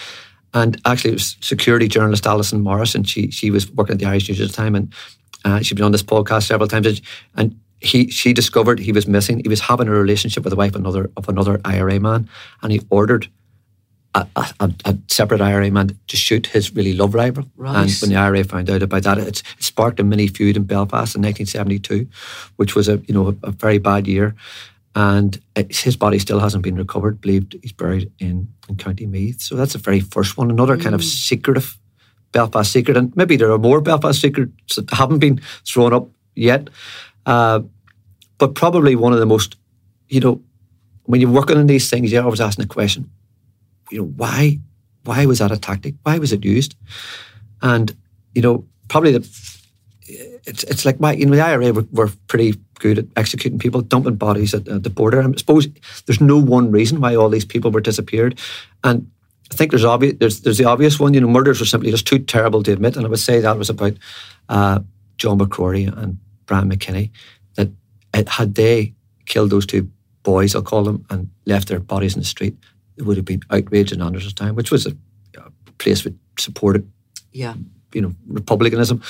And 0.53 0.81
actually, 0.85 1.11
it 1.11 1.14
was 1.14 1.37
security 1.40 1.87
journalist 1.88 2.27
Alison 2.27 2.61
Morris, 2.61 2.94
and 2.94 3.09
she 3.09 3.31
she 3.31 3.51
was 3.51 3.70
working 3.73 3.94
at 3.94 3.99
the 4.01 4.07
Irish 4.07 4.29
News 4.29 4.40
at 4.40 4.49
the 4.49 4.53
time, 4.55 4.75
and 4.75 4.92
uh, 5.44 5.61
she'd 5.61 5.77
been 5.77 5.85
on 5.85 5.92
this 5.92 6.03
podcast 6.03 6.46
several 6.46 6.68
times. 6.68 6.87
and- 6.87 7.01
And 7.37 7.57
he 7.81 8.11
she 8.11 8.33
discovered 8.33 8.79
he 8.79 8.93
was 8.93 9.07
missing. 9.07 9.40
He 9.40 9.49
was 9.49 9.61
having 9.61 9.88
a 9.88 9.93
relationship 9.93 10.45
with 10.45 10.51
the 10.51 10.57
wife 10.57 10.75
of 10.75 10.81
another 10.81 11.11
of 11.16 11.29
another 11.29 11.61
IRA 11.64 11.99
man, 11.99 12.29
and 12.62 12.73
he 12.73 12.83
ordered 12.90 13.29
a, 14.14 14.27
a, 14.37 14.73
a- 14.85 14.99
separate 15.09 15.40
IRA 15.40 15.71
man 15.71 15.99
to 16.09 16.16
shoot 16.16 16.49
his 16.49 16.75
really 16.75 16.93
love 16.93 17.14
rival. 17.14 17.45
Right. 17.57 17.83
And 17.83 17.90
when 18.01 18.11
the 18.11 18.16
IRA 18.16 18.45
found 18.45 18.69
out 18.69 18.83
about 18.83 19.05
that, 19.05 19.19
it, 19.19 19.29
it 19.29 19.43
sparked 19.61 20.01
a 20.01 20.05
mini 20.05 20.27
feud 20.27 20.57
in 20.57 20.64
Belfast 20.64 21.14
in 21.14 21.23
1972, 21.23 22.09
which 22.57 22.75
was 22.75 22.88
a 22.88 22.99
you 23.07 23.14
know 23.14 23.29
a, 23.29 23.49
a 23.49 23.51
very 23.51 23.79
bad 23.79 24.07
year. 24.07 24.35
And 24.97 25.40
it, 25.55 25.75
his 25.75 25.97
body 25.97 26.19
still 26.19 26.40
hasn't 26.40 26.64
been 26.64 26.75
recovered. 26.75 27.21
Believed 27.21 27.57
he's 27.62 27.73
buried 27.73 28.11
in, 28.19 28.53
in 28.69 28.77
County 28.77 29.07
Meath. 29.07 29.40
So 29.40 29.55
that's 29.55 29.75
the 29.75 29.79
very 29.79 30.01
first 30.01 30.37
one. 30.37 30.51
Another 30.51 30.77
kind 30.77 30.97
of 30.97 31.01
mm. 31.01 31.05
secretive 31.05 31.79
Belfast 32.33 32.71
secret, 32.71 32.97
and 32.97 33.14
maybe 33.16 33.37
there 33.37 33.53
are 33.53 33.59
more 33.59 33.81
Belfast 33.81 34.21
secrets 34.21 34.77
that 34.77 34.90
haven't 34.90 35.21
been 35.21 35.40
thrown 35.64 35.93
up 35.93 36.09
yet. 36.35 36.71
Uh, 37.27 37.61
but 38.39 38.55
probably 38.55 38.97
one 38.97 39.13
of 39.13 39.19
the 39.19 39.27
most, 39.27 39.57
you 40.09 40.21
know, 40.21 40.43
when 41.05 41.21
you're 41.21 41.31
working 41.31 41.59
on 41.59 41.67
these 41.67 41.91
things, 41.91 42.13
you're 42.13 42.23
always 42.23 42.41
asking 42.41 42.65
the 42.65 42.69
question, 42.69 43.11
you 43.91 43.99
know, 43.99 44.07
why, 44.07 44.59
why 45.05 45.27
was 45.27 45.41
that 45.41 45.53
a 45.53 45.59
tactic? 45.59 45.95
Why 46.03 46.19
was 46.19 46.33
it 46.33 46.45
used? 46.45 46.77
And 47.63 47.95
you 48.35 48.43
know, 48.43 48.65
probably 48.89 49.13
the, 49.13 49.51
it's 50.47 50.65
it's 50.65 50.85
like 50.85 50.97
why 50.97 51.13
you 51.13 51.27
know 51.27 51.37
the 51.37 51.43
IRA 51.43 51.73
were, 51.73 51.87
were 51.93 52.11
pretty 52.27 52.55
good 52.79 52.99
at 52.99 53.07
executing 53.17 53.59
people, 53.59 53.83
dumping 53.83 54.17
bodies 54.17 54.55
at, 54.55 54.67
at 54.69 54.83
the 54.83 54.91
border. 54.91 55.23
I 55.23 55.33
suppose 55.37 55.69
there's 56.07 56.21
no 56.21 56.39
one 56.39 56.71
reason 56.71 57.01
why 57.01 57.15
all 57.15 57.29
these 57.29 57.45
people 57.45 57.71
were 57.71 57.81
disappeared, 57.81 58.39
and 58.85 59.11
I 59.53 59.55
think 59.55 59.71
there's 59.71 59.85
obvious 59.85 60.15
there's 60.19 60.41
there's 60.41 60.59
the 60.59 60.65
obvious 60.65 60.99
one. 60.99 61.15
You 61.15 61.21
know, 61.21 61.29
murders 61.29 61.61
were 61.61 61.67
simply 61.67 61.91
just 61.91 62.07
too 62.07 62.19
terrible 62.19 62.63
to 62.63 62.73
admit, 62.73 62.97
and 62.97 63.07
I 63.07 63.09
would 63.09 63.19
say 63.19 63.41
that 63.41 63.59
was 63.59 63.71
about 63.71 63.95
uh, 64.49 64.81
John 65.17 65.39
McCrory 65.39 65.87
and 65.87 66.19
Brian 66.51 66.69
McKinney. 66.69 67.11
That 67.55 67.69
it, 68.13 68.29
had 68.29 68.55
they 68.57 68.93
killed 69.25 69.51
those 69.51 69.67
two 69.67 69.89
boys, 70.23 70.55
I'll 70.55 70.63
call 70.63 70.85
them, 70.85 71.07
and 71.11 71.31
left 71.47 71.69
their 71.69 71.81
bodies 71.81 72.15
in 72.15 72.21
the 72.21 72.27
street, 72.27 72.57
it 72.97 73.05
would 73.05 73.17
have 73.17 73.25
been 73.25 73.43
outrage 73.51 73.93
in 73.93 74.01
Andersonstown, 74.01 74.55
which 74.57 74.73
was 74.73 74.87
a, 74.87 74.91
a 75.39 75.51
place 75.79 76.03
that 76.03 76.15
supported 76.39 76.91
Yeah. 77.33 77.55
you 77.95 78.03
know 78.03 78.13
republicanism 78.27 79.01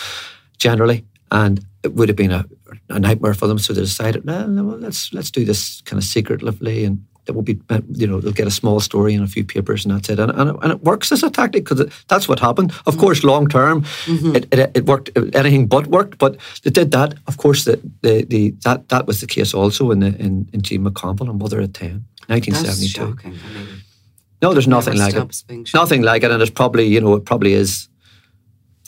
generally, 0.59 1.05
and 1.31 1.64
it 1.83 1.94
would 1.94 2.09
have 2.11 2.16
been 2.16 2.33
a, 2.33 2.44
a 2.90 2.98
nightmare 3.00 3.35
for 3.35 3.48
them. 3.48 3.59
So 3.59 3.72
they 3.72 3.81
decided, 3.81 4.24
no, 4.24 4.46
no, 4.46 4.64
well, 4.64 4.79
let's 4.79 5.12
let's 5.14 5.31
do 5.31 5.44
this 5.46 5.81
kind 5.87 5.98
of 5.98 6.05
secretively, 6.05 6.85
and 6.85 7.05
it 7.30 7.34
will 7.34 7.42
be 7.42 7.58
you 7.92 8.06
know 8.06 8.20
they'll 8.20 8.32
get 8.32 8.46
a 8.46 8.50
small 8.50 8.80
story 8.80 9.14
in 9.14 9.22
a 9.22 9.26
few 9.26 9.44
papers, 9.44 9.84
and 9.84 9.94
that's 9.94 10.10
it. 10.10 10.18
And, 10.18 10.30
and, 10.32 10.50
it, 10.50 10.56
and 10.62 10.72
it 10.72 10.82
works 10.82 11.12
as 11.12 11.22
a 11.22 11.30
tactic 11.30 11.64
because 11.64 11.80
that's 12.08 12.28
what 12.28 12.40
happened. 12.40 12.72
Of 12.72 12.76
mm-hmm. 12.78 13.00
course, 13.00 13.24
long 13.24 13.48
term, 13.48 13.82
mm-hmm. 13.82 14.36
it, 14.36 14.52
it, 14.52 14.70
it 14.74 14.86
worked 14.86 15.10
anything 15.34 15.66
but 15.66 15.86
worked, 15.86 16.18
but 16.18 16.36
they 16.62 16.70
did 16.70 16.90
that. 16.90 17.14
Of 17.26 17.36
course, 17.36 17.64
that 17.64 17.80
the, 18.02 18.24
the 18.24 18.50
that 18.64 18.88
that 18.88 19.06
was 19.06 19.20
the 19.20 19.26
case 19.26 19.54
also 19.54 19.90
in 19.90 20.00
the 20.00 20.14
in, 20.18 20.48
in 20.52 20.60
Jean 20.60 20.84
McConville 20.84 21.30
and 21.30 21.38
Mother 21.38 21.60
at 21.60 21.74
Ten. 21.74 22.04
1972. 22.26 23.00
shocking. 23.00 23.32
I 23.32 23.58
mean, 23.58 23.82
No, 24.42 24.52
there's 24.52 24.68
nothing 24.68 24.96
like 24.96 25.14
it. 25.14 25.74
Nothing 25.74 26.02
like 26.02 26.22
it, 26.22 26.30
and 26.30 26.42
it's 26.42 26.50
probably 26.50 26.86
you 26.86 27.00
know 27.00 27.14
it 27.14 27.24
probably 27.24 27.54
is. 27.54 27.88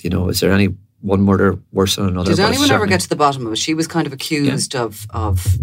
You 0.03 0.11
know, 0.11 0.29
is 0.29 0.41
there 0.41 0.53
any 0.53 0.75
one 1.01 1.23
murder 1.23 1.59
worse 1.73 1.97
than 1.97 2.09
another? 2.09 2.31
Did 2.31 2.41
anyone 2.41 2.71
ever 2.71 2.87
get 2.87 3.01
to 3.01 3.09
the 3.09 3.17
bottom 3.17 3.47
of 3.47 3.53
it? 3.53 3.59
She 3.59 3.75
was 3.75 3.87
kind 3.87 4.07
of 4.07 4.13
accused 4.13 4.75
of 4.75 5.07
of 5.11 5.59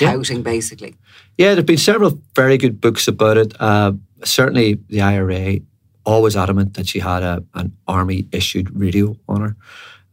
Yeah. 0.00 0.12
touting, 0.12 0.42
basically. 0.42 0.96
Yeah, 1.38 1.54
there've 1.54 1.66
been 1.66 1.76
several 1.76 2.20
very 2.34 2.58
good 2.58 2.80
books 2.80 3.08
about 3.08 3.36
it. 3.36 3.54
Uh, 3.60 3.92
certainly, 4.24 4.78
the 4.88 5.00
IRA 5.00 5.60
always 6.04 6.36
adamant 6.36 6.74
that 6.74 6.88
she 6.88 6.98
had 6.98 7.22
a, 7.22 7.44
an 7.54 7.76
army 7.86 8.26
issued 8.32 8.70
radio 8.78 9.16
on 9.28 9.40
her 9.42 9.56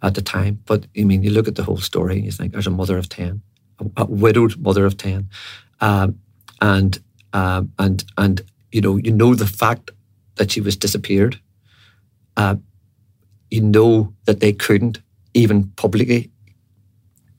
at 0.02 0.16
the 0.16 0.22
time. 0.22 0.60
But 0.66 0.86
I 0.98 1.04
mean, 1.04 1.24
you 1.24 1.32
look 1.32 1.48
at 1.48 1.56
the 1.56 1.64
whole 1.64 1.78
story 1.78 2.16
and 2.18 2.26
you 2.26 2.32
think 2.32 2.52
there's 2.52 2.68
a 2.68 2.72
mother 2.72 2.98
of 2.98 3.10
ten, 3.10 3.42
a, 3.80 4.04
a 4.04 4.06
widowed 4.06 4.58
mother 4.58 4.86
of 4.86 4.98
ten, 4.98 5.30
um, 5.82 6.20
and 6.62 7.00
um, 7.34 7.72
and 7.80 8.04
and 8.18 8.42
you 8.72 8.82
know 8.82 8.98
you 8.98 9.12
know 9.12 9.36
the 9.36 9.48
fact 9.48 9.92
that 10.36 10.52
she 10.52 10.62
was 10.62 10.76
disappeared. 10.76 11.40
Uh, 12.36 12.56
you 13.50 13.62
know 13.62 14.14
that 14.26 14.40
they 14.40 14.54
couldn't 14.54 15.02
even 15.34 15.64
publicly 15.76 16.30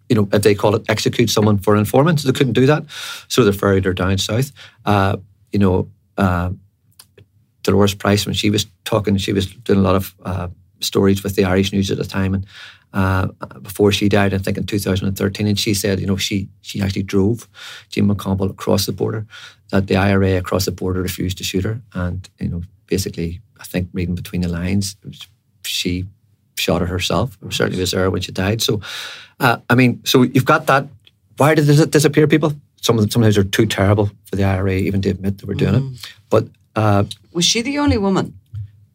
you 0.09 0.17
know, 0.17 0.29
if 0.33 0.43
they 0.43 0.55
call 0.55 0.75
it 0.75 0.89
execute 0.89 1.31
someone 1.31 1.59
for 1.59 1.77
informant, 1.77 2.23
they 2.23 2.33
couldn't 2.33 2.55
do 2.55 2.67
that. 2.67 2.85
So 3.29 3.45
they 3.45 3.53
ferried 3.53 3.85
her 3.85 3.93
down 3.93 4.19
south. 4.19 4.53
Uh, 4.85 5.17
you 5.53 5.59
know, 5.59 5.89
uh, 6.17 6.51
Dolores 7.63 7.95
Price, 7.95 8.25
when 8.27 8.35
she 8.35 8.51
was 8.51 8.67
talking, 8.85 9.17
she 9.19 9.33
was 9.33 9.47
doing 9.47 9.79
a 9.79 9.83
lot 9.83 9.97
of 9.97 10.15
uh, 10.25 10.49
stories 10.81 11.23
with 11.23 11.37
the 11.37 11.45
Irish 11.45 11.73
News 11.73 11.91
at 11.91 11.99
the 11.99 12.05
time, 12.05 12.35
and 12.35 12.47
uh, 12.95 13.27
before 13.61 13.93
she 13.93 14.09
died, 14.09 14.33
I 14.33 14.39
think 14.39 14.57
in 14.57 14.65
2013, 14.65 15.47
and 15.47 15.59
she 15.59 15.75
said, 15.75 16.01
you 16.01 16.07
know, 16.07 16.17
she 16.17 16.49
she 16.63 16.81
actually 16.81 17.03
drove 17.03 17.49
Jean 17.91 18.09
McConville 18.09 18.51
across 18.51 18.87
the 18.87 18.93
border, 18.93 19.27
that 19.71 19.87
the 19.87 19.97
IRA 19.97 20.39
across 20.39 20.65
the 20.65 20.73
border 20.73 21.03
refused 21.03 21.39
to 21.39 21.45
shoot 21.45 21.65
her, 21.65 21.81
and 21.95 22.29
you 22.39 22.49
know, 22.49 22.63
basically, 22.87 23.41
I 23.61 23.65
think 23.65 23.91
reading 23.93 24.15
between 24.15 24.41
the 24.41 24.49
lines, 24.49 24.97
she 25.65 26.07
shot 26.59 26.81
her 26.81 26.87
herself. 26.87 27.39
Certainly 27.51 27.81
was 27.81 27.93
there 27.93 28.11
when 28.11 28.23
she 28.23 28.33
died. 28.33 28.63
So, 28.63 28.81
uh, 29.41 29.59
I 29.71 29.75
mean, 29.75 30.01
so 30.05 30.23
you've 30.23 30.45
got 30.45 30.67
that. 30.67 30.87
Why 31.37 31.55
did 31.55 31.69
it 31.69 31.91
disappear, 31.91 32.27
people? 32.27 32.53
Some 32.81 32.97
of 32.97 33.03
them 33.03 33.11
sometimes 33.11 33.39
are 33.39 33.45
too 33.45 33.67
terrible 33.67 34.11
for 34.27 34.37
the 34.37 34.45
IRA 34.45 34.75
even 34.75 35.03
to 35.03 35.11
admit 35.11 35.39
they 35.39 35.47
were 35.47 35.55
doing 35.55 35.75
mm. 35.75 35.95
it. 35.95 36.15
But 36.31 36.49
uh, 36.77 37.05
was 37.33 37.45
she 37.45 37.63
the 37.63 37.79
only 37.79 37.99
woman? 37.99 38.39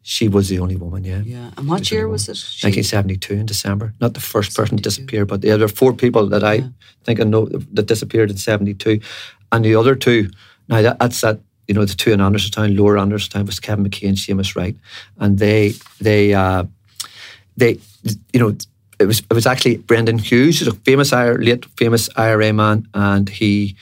She 0.06 0.28
was 0.28 0.50
the 0.50 0.58
only 0.58 0.76
woman, 0.76 1.02
yeah. 1.02 1.22
Yeah. 1.24 1.50
And 1.56 1.66
what 1.66 1.90
year 1.90 2.06
was 2.08 2.24
it? 2.28 2.36
1972 2.62 3.32
in 3.32 3.46
December. 3.46 3.94
Not 4.02 4.12
the 4.12 4.20
first 4.20 4.54
person 4.54 4.76
to 4.76 4.82
disappear, 4.82 5.24
but 5.24 5.42
yeah, 5.42 5.56
there 5.56 5.64
are 5.64 5.68
four 5.68 5.94
people 5.94 6.26
that 6.28 6.44
I 6.44 6.54
yeah. 6.54 6.68
think 7.04 7.20
I 7.20 7.24
know 7.24 7.46
that 7.46 7.86
disappeared 7.86 8.30
in 8.30 8.36
72. 8.36 9.00
And 9.50 9.64
the 9.64 9.74
other 9.76 9.94
two, 9.94 10.28
now 10.68 10.82
that, 10.82 10.98
that's 10.98 11.22
that, 11.22 11.40
you 11.68 11.74
know, 11.74 11.86
the 11.86 11.94
two 11.94 12.12
in 12.12 12.20
Andersonstown, 12.20 12.78
lower 12.78 12.96
Andersonstown 12.96 13.46
was 13.46 13.58
Kevin 13.60 13.86
McKay 13.86 14.08
and 14.08 14.18
Seamus 14.18 14.54
Wright. 14.54 14.76
And 15.18 15.38
they, 15.38 15.72
they, 16.02 16.34
uh, 16.34 16.64
they, 17.56 17.78
you 18.32 18.40
know, 18.40 18.56
it 18.98 19.06
was 19.06 19.20
it 19.20 19.32
was 19.32 19.46
actually 19.46 19.78
Brendan 19.78 20.18
Hughes, 20.18 20.58
who's 20.58 20.68
a 20.68 20.74
famous 20.74 21.12
late 21.12 21.64
famous 21.76 22.08
IRA 22.16 22.52
man, 22.52 22.86
and 22.94 23.28
he 23.28 23.76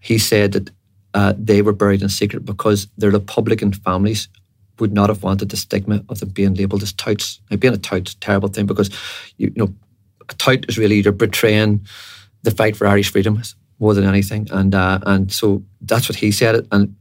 he 0.00 0.18
said 0.18 0.52
that 0.52 0.70
uh, 1.14 1.34
they 1.36 1.62
were 1.62 1.72
buried 1.72 2.02
in 2.02 2.08
secret 2.08 2.44
because 2.44 2.86
their 2.98 3.10
Republican 3.10 3.72
families 3.72 4.28
would 4.78 4.92
not 4.92 5.08
have 5.08 5.22
wanted 5.22 5.48
the 5.48 5.56
stigma 5.56 6.04
of 6.08 6.20
them 6.20 6.28
being 6.28 6.54
labelled 6.54 6.82
as 6.82 6.92
touts. 6.92 7.40
Now, 7.50 7.56
being 7.56 7.74
a 7.74 7.78
tout 7.78 8.08
is 8.08 8.14
a 8.14 8.18
terrible 8.18 8.48
thing 8.48 8.66
because 8.66 8.90
you, 9.36 9.48
you 9.48 9.54
know 9.56 9.74
a 10.28 10.34
tout 10.34 10.68
is 10.68 10.78
really 10.78 11.00
you're 11.00 11.12
betraying 11.12 11.86
the 12.42 12.50
fight 12.50 12.76
for 12.76 12.86
Irish 12.86 13.10
freedom 13.10 13.42
more 13.78 13.94
than 13.94 14.04
anything, 14.04 14.48
and 14.50 14.74
uh, 14.74 14.98
and 15.06 15.32
so 15.32 15.62
that's 15.80 16.08
what 16.08 16.16
he 16.16 16.30
said. 16.30 16.66
And 16.72 16.94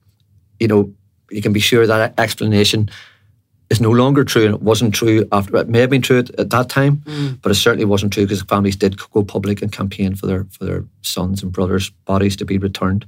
you 0.59 0.67
know 0.67 0.93
you 1.29 1.41
can 1.41 1.53
be 1.53 1.59
sure 1.59 1.85
that 1.85 2.17
explanation 2.17 2.89
is 3.69 3.81
no 3.81 3.91
longer 3.91 4.23
true, 4.23 4.45
and 4.45 4.55
it 4.55 4.61
wasn't 4.61 4.93
true 4.93 5.27
after. 5.31 5.57
It 5.57 5.69
may 5.69 5.79
have 5.79 5.89
been 5.89 6.01
true 6.01 6.19
at, 6.19 6.29
at 6.39 6.49
that 6.51 6.69
time, 6.69 6.97
mm. 6.97 7.41
but 7.41 7.51
it 7.51 7.55
certainly 7.55 7.85
wasn't 7.85 8.13
true 8.13 8.23
because 8.23 8.41
families 8.43 8.75
did 8.75 8.97
go 9.11 9.23
public 9.23 9.61
and 9.61 9.71
campaign 9.71 10.15
for 10.15 10.25
their 10.25 10.45
for 10.45 10.65
their 10.65 10.85
sons 11.01 11.43
and 11.43 11.51
brothers' 11.51 11.89
bodies 12.05 12.35
to 12.37 12.45
be 12.45 12.57
returned. 12.57 13.05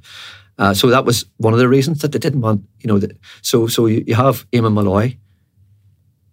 Uh, 0.58 0.74
so 0.74 0.88
that 0.88 1.06
was 1.06 1.26
one 1.38 1.54
of 1.54 1.60
the 1.60 1.70
reasons 1.70 2.02
that 2.02 2.12
they 2.12 2.20
didn't 2.20 2.42
want, 2.42 2.64
you 2.82 2.88
know. 2.88 3.00
The, 3.00 3.16
so 3.42 3.68
so 3.68 3.86
you, 3.86 4.04
you 4.06 4.16
have 4.16 4.50
Eamon 4.52 4.74
Molloy 4.74 5.16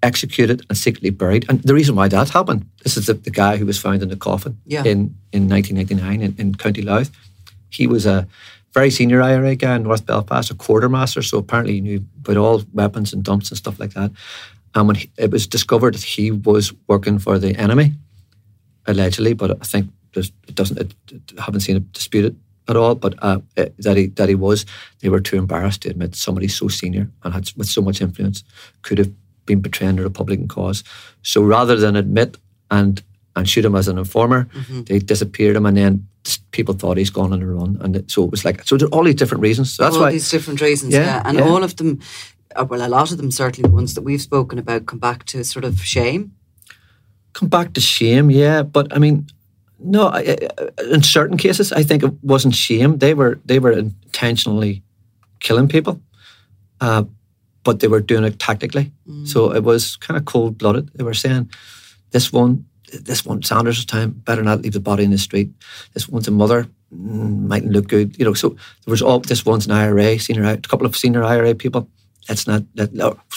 executed 0.03 0.65
and 0.69 0.77
secretly 0.77 1.11
buried, 1.11 1.47
and 1.49 1.63
the 1.63 1.75
reason 1.75 1.95
why 1.95 2.09
that 2.09 2.31
happened. 2.31 2.69
This 2.83 2.97
is 2.97 3.07
the, 3.07 3.15
the 3.15 3.31
guy 3.31 3.57
who 3.57 3.67
was 3.67 3.79
found 3.79 4.03
in 4.03 4.09
the 4.09 4.17
coffin 4.17 4.59
yeah. 4.67 4.81
in 4.81 5.17
in 5.33 5.49
1999 5.49 6.23
in, 6.23 6.35
in 6.39 6.55
County 6.57 6.83
Louth. 6.83 7.11
He 7.71 7.87
was 7.87 8.07
a 8.07 8.27
very 8.77 8.91
senior 8.91 9.23
IRA 9.23 9.57
guy 9.57 9.75
in 9.75 9.85
North 9.85 10.05
Belfast, 10.05 10.51
a 10.51 10.55
quartermaster. 10.55 11.23
So 11.23 11.39
apparently 11.39 11.75
he 11.75 11.81
knew 11.81 12.05
about 12.19 12.37
all 12.37 12.63
weapons 12.75 13.15
and 13.15 13.25
dumps 13.25 13.51
and 13.51 13.57
stuff 13.57 13.81
like 13.81 13.95
that. 13.95 14.11
And 14.75 14.87
when 14.87 14.97
he, 14.97 15.11
it 15.17 15.31
was 15.31 15.47
discovered 15.47 15.95
that 15.95 16.03
he 16.03 16.31
was 16.31 16.75
working 16.87 17.19
for 17.19 17.39
the 17.39 17.57
enemy, 17.57 17.95
allegedly, 18.87 19.33
but 19.33 19.51
I 19.51 19.65
think 19.65 19.91
it 20.15 20.55
doesn't. 20.55 20.79
It, 20.79 20.95
it, 21.11 21.33
I 21.39 21.45
haven't 21.45 21.61
seen 21.61 21.77
it 21.77 21.91
disputed 21.93 22.39
at 22.69 22.77
all. 22.77 22.95
But 22.95 23.15
uh, 23.23 23.41
it, 23.57 23.75
that 23.79 23.97
he 23.97 24.09
that 24.09 24.29
he 24.29 24.35
was, 24.35 24.67
they 25.01 25.09
were 25.09 25.21
too 25.21 25.39
embarrassed 25.39 25.81
to 25.83 25.91
admit 25.91 26.15
somebody 26.15 26.49
so 26.49 26.69
senior 26.69 27.09
and 27.23 27.33
had 27.33 27.51
with 27.57 27.69
so 27.69 27.81
much 27.81 28.03
influence 28.03 28.45
could 28.83 28.99
have 28.99 29.11
been 29.47 29.61
betraying 29.61 29.97
the 29.97 30.03
Republican 30.03 30.49
cause. 30.49 30.85
So 31.23 31.43
rather 31.43 31.77
than 31.77 31.97
admit 31.97 32.37
and 32.71 33.03
and 33.37 33.49
shoot 33.49 33.65
him 33.65 33.75
as 33.77 33.87
an 33.87 33.99
informer, 33.99 34.45
mm-hmm. 34.47 34.83
they 34.85 34.99
disappeared 34.99 35.57
him, 35.57 35.67
and 35.67 35.77
then 35.77 36.09
people 36.51 36.75
thought 36.75 36.97
he's 36.97 37.11
gone 37.11 37.33
on 37.33 37.43
a 37.43 37.47
run, 37.47 37.79
and 37.83 38.11
so 38.11 38.25
it 38.25 38.31
was 38.31 38.45
like 38.45 38.67
so. 38.67 38.77
There 38.77 38.89
are 38.89 38.95
all 38.95 39.05
these 39.05 39.15
different 39.15 39.43
reasons. 39.43 39.75
So 39.75 39.85
that's 39.85 39.97
all 39.97 40.03
why 40.03 40.13
these 40.13 40.31
different 40.31 40.61
reasons, 40.61 40.95
yeah, 40.95 41.05
yeah. 41.05 41.23
and 41.25 41.39
yeah. 41.39 41.45
all 41.45 41.63
of 41.63 41.77
them, 41.77 42.01
uh, 42.57 42.65
well, 42.65 42.85
a 42.85 42.89
lot 42.89 43.13
of 43.13 43.19
them 43.19 43.31
certainly 43.31 43.69
the 43.69 43.75
ones 43.75 43.95
that 43.95 44.03
we've 44.03 44.23
spoken 44.23 44.59
about 44.59 44.87
come 44.87 44.99
back 44.99 45.25
to 45.27 45.45
sort 45.45 45.65
of 45.65 45.81
shame. 45.81 46.33
Come 47.35 47.49
back 47.49 47.75
to 47.75 47.81
shame, 47.81 48.31
yeah, 48.31 48.63
but 48.63 48.95
I 48.97 48.99
mean, 48.99 49.27
no, 49.79 50.11
in 50.91 51.03
certain 51.03 51.37
cases, 51.37 51.73
I 51.73 51.83
think 51.83 52.03
it 52.03 52.13
wasn't 52.23 52.55
shame. 52.55 52.99
They 52.99 53.15
were 53.15 53.39
they 53.45 53.59
were 53.59 53.73
intentionally 53.73 54.83
killing 55.41 55.69
people, 55.69 56.01
uh, 56.81 57.05
but 57.63 57.81
they 57.81 57.89
were 57.89 58.01
doing 58.01 58.25
it 58.25 58.39
tactically. 58.39 58.93
Mm. 59.07 59.29
So 59.29 59.53
it 59.53 59.63
was 59.63 59.97
kind 59.97 60.17
of 60.17 60.25
cold 60.25 60.57
blooded. 60.57 60.91
They 60.95 61.05
were 61.05 61.15
saying, 61.15 61.51
"This 62.11 62.33
one 62.33 62.65
this 62.93 63.25
one 63.25 63.43
Sanders' 63.43 63.85
time, 63.85 64.11
better 64.11 64.43
not 64.43 64.63
leave 64.63 64.73
the 64.73 64.81
body 64.81 65.05
in 65.05 65.11
the 65.11 65.19
street. 65.19 65.51
This 65.95 66.09
one's 66.09 66.29
a 66.29 66.31
mother, 66.31 66.67
mm, 66.95 67.47
mightn't 67.47 67.73
look 67.73 67.89
good, 67.89 68.19
you 68.19 68.25
know. 68.25 68.35
So 68.35 68.51
there 68.51 68.93
was 68.93 69.03
all 69.03 69.21
this 69.21 69.45
one's 69.45 69.67
an 69.67 69.73
IRA, 69.73 70.19
senior, 70.19 70.45
a 70.45 70.57
couple 70.59 70.87
of 70.87 70.97
senior 70.97 71.25
IRA 71.25 71.55
people. 71.55 71.89
Let's 72.29 72.47
not 72.47 72.65
let 72.75 72.93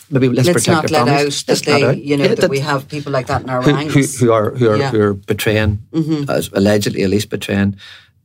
maybe 0.10 0.30
let's, 0.30 0.48
let's 0.48 0.66
protect 0.66 0.68
not 0.68 0.92
let 0.92 1.06
families. 1.06 1.44
out 1.44 1.58
that 1.58 1.66
they, 1.66 1.84
out. 1.84 1.98
you 1.98 2.18
know, 2.18 2.24
yeah, 2.24 2.30
that, 2.30 2.42
that, 2.42 2.50
we 2.50 2.60
have 2.60 2.88
people 2.88 3.12
like 3.12 3.28
that 3.28 3.44
in 3.44 3.50
our 3.50 3.62
who, 3.62 3.74
ranks 3.74 3.94
who, 3.94 4.26
who, 4.26 4.32
are 4.32 4.52
who 4.52 4.70
are 4.70 4.78
yeah. 4.78 4.90
who 4.90 5.02
are 5.02 5.14
betraying, 5.14 5.80
mm-hmm. 5.92 6.30
as 6.30 6.50
allegedly 6.54 7.04
at 7.04 7.10
least 7.10 7.30
betraying 7.30 7.76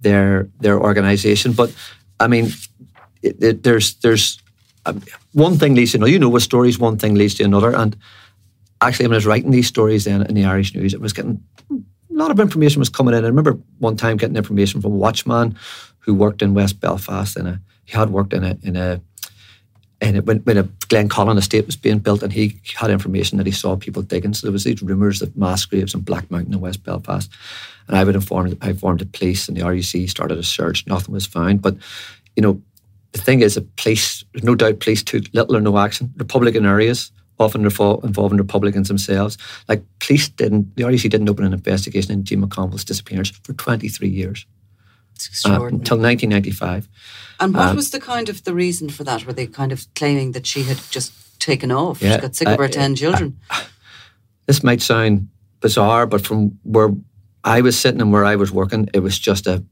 their 0.00 0.48
their 0.60 0.80
organisation. 0.80 1.52
But 1.52 1.74
I 2.18 2.28
mean, 2.28 2.52
it, 3.22 3.42
it, 3.42 3.62
there's 3.62 3.94
there's 3.96 4.38
um, 4.86 5.02
one 5.32 5.58
thing 5.58 5.74
leads 5.74 5.92
to 5.92 5.98
another. 5.98 6.12
You 6.12 6.18
know, 6.18 6.30
with 6.30 6.42
stories, 6.42 6.78
one 6.78 6.96
thing 6.96 7.14
leads 7.14 7.34
to 7.34 7.44
another, 7.44 7.74
and 7.74 7.96
actually, 8.86 9.06
when 9.06 9.14
I 9.14 9.16
was 9.16 9.26
writing 9.26 9.50
these 9.50 9.66
stories 9.66 10.04
then 10.04 10.22
in 10.22 10.34
the 10.34 10.44
Irish 10.44 10.74
News, 10.74 10.94
it 10.94 11.00
was 11.00 11.12
getting 11.12 11.42
a 11.70 11.76
lot 12.10 12.30
of 12.30 12.38
information 12.38 12.78
was 12.78 12.88
coming 12.88 13.14
in. 13.14 13.24
I 13.24 13.28
remember 13.28 13.58
one 13.78 13.96
time 13.96 14.16
getting 14.16 14.36
information 14.36 14.80
from 14.80 14.92
a 14.92 14.96
watchman 14.96 15.56
who 15.98 16.14
worked 16.14 16.42
in 16.42 16.54
West 16.54 16.80
Belfast, 16.80 17.36
and 17.36 17.60
he 17.84 17.96
had 17.96 18.10
worked 18.10 18.32
in 18.32 18.44
a 18.44 18.56
in 18.62 18.76
a 18.76 19.00
and 20.00 20.26
when, 20.26 20.38
when 20.38 20.58
a 20.58 20.68
Glencullen 20.88 21.38
estate 21.38 21.66
was 21.66 21.76
being 21.76 21.98
built, 21.98 22.22
and 22.22 22.32
he 22.32 22.60
had 22.74 22.90
information 22.90 23.38
that 23.38 23.46
he 23.46 23.52
saw 23.52 23.76
people 23.76 24.02
digging. 24.02 24.34
So 24.34 24.46
there 24.46 24.52
was 24.52 24.64
these 24.64 24.82
rumours 24.82 25.22
of 25.22 25.36
mass 25.36 25.64
graves 25.64 25.94
in 25.94 26.00
Black 26.00 26.30
Mountain 26.30 26.52
in 26.52 26.60
West 26.60 26.84
Belfast. 26.84 27.30
And 27.88 27.96
I 27.96 28.04
would 28.04 28.14
inform 28.14 28.56
I 28.60 28.70
informed 28.70 29.00
the 29.00 29.06
police 29.06 29.48
and 29.48 29.56
the 29.56 29.62
RUC 29.62 30.08
started 30.10 30.38
a 30.38 30.42
search. 30.42 30.86
Nothing 30.86 31.14
was 31.14 31.26
found. 31.26 31.62
But, 31.62 31.76
you 32.36 32.42
know, 32.42 32.60
the 33.12 33.20
thing 33.20 33.40
is 33.40 33.54
that 33.54 33.76
police, 33.76 34.24
no 34.42 34.54
doubt 34.54 34.80
police 34.80 35.02
took 35.02 35.24
little 35.32 35.56
or 35.56 35.60
no 35.60 35.78
action. 35.78 36.12
Republican 36.16 36.66
areas, 36.66 37.12
often 37.38 37.64
involving 37.64 38.38
Republicans 38.38 38.88
themselves. 38.88 39.36
Like 39.68 39.82
police 39.98 40.28
didn't, 40.28 40.76
the 40.76 40.84
RUC 40.84 41.10
didn't 41.10 41.28
open 41.28 41.44
an 41.44 41.52
investigation 41.52 42.12
into 42.12 42.24
Jean 42.24 42.42
McConville's 42.42 42.84
disappearance 42.84 43.30
for 43.30 43.52
23 43.52 44.08
years. 44.08 44.46
Uh, 45.46 45.62
until 45.66 45.96
1995. 45.96 46.88
And 47.38 47.54
what 47.54 47.68
um, 47.68 47.76
was 47.76 47.90
the 47.90 48.00
kind 48.00 48.28
of 48.28 48.42
the 48.42 48.52
reason 48.52 48.90
for 48.90 49.04
that? 49.04 49.24
Were 49.24 49.32
they 49.32 49.46
kind 49.46 49.70
of 49.70 49.86
claiming 49.94 50.32
that 50.32 50.44
she 50.44 50.64
had 50.64 50.78
just 50.90 51.40
taken 51.40 51.70
off? 51.70 52.02
Yeah, 52.02 52.16
she 52.16 52.20
got 52.22 52.34
sick 52.34 52.48
of 52.48 52.58
her 52.58 52.64
uh, 52.64 52.68
10 52.68 52.96
children? 52.96 53.38
Uh, 53.48 53.62
this 54.46 54.64
might 54.64 54.82
sound 54.82 55.28
bizarre, 55.60 56.06
but 56.06 56.26
from 56.26 56.58
where 56.64 56.90
I 57.44 57.60
was 57.60 57.78
sitting 57.78 58.00
and 58.00 58.12
where 58.12 58.24
I 58.24 58.36
was 58.36 58.50
working, 58.50 58.88
it 58.92 59.00
was 59.00 59.18
just 59.18 59.46
a 59.46 59.64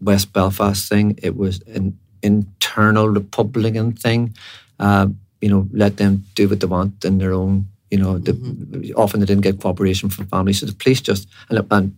West 0.00 0.32
Belfast 0.32 0.88
thing. 0.88 1.18
It 1.22 1.36
was 1.36 1.60
an 1.68 1.98
internal 2.22 3.08
Republican 3.08 3.92
thing. 3.92 4.34
Um, 4.78 5.20
you 5.40 5.48
know, 5.48 5.68
let 5.72 5.96
them 5.96 6.24
do 6.34 6.48
what 6.48 6.60
they 6.60 6.66
want 6.66 7.04
in 7.04 7.18
their 7.18 7.32
own. 7.32 7.66
You 7.90 7.98
know, 7.98 8.18
the, 8.18 8.32
mm-hmm. 8.32 8.92
often 8.96 9.20
they 9.20 9.26
didn't 9.26 9.42
get 9.42 9.60
cooperation 9.60 10.08
from 10.08 10.26
families, 10.26 10.60
so 10.60 10.66
the 10.66 10.74
police 10.74 11.00
just 11.00 11.28
and, 11.48 11.66
and 11.70 11.96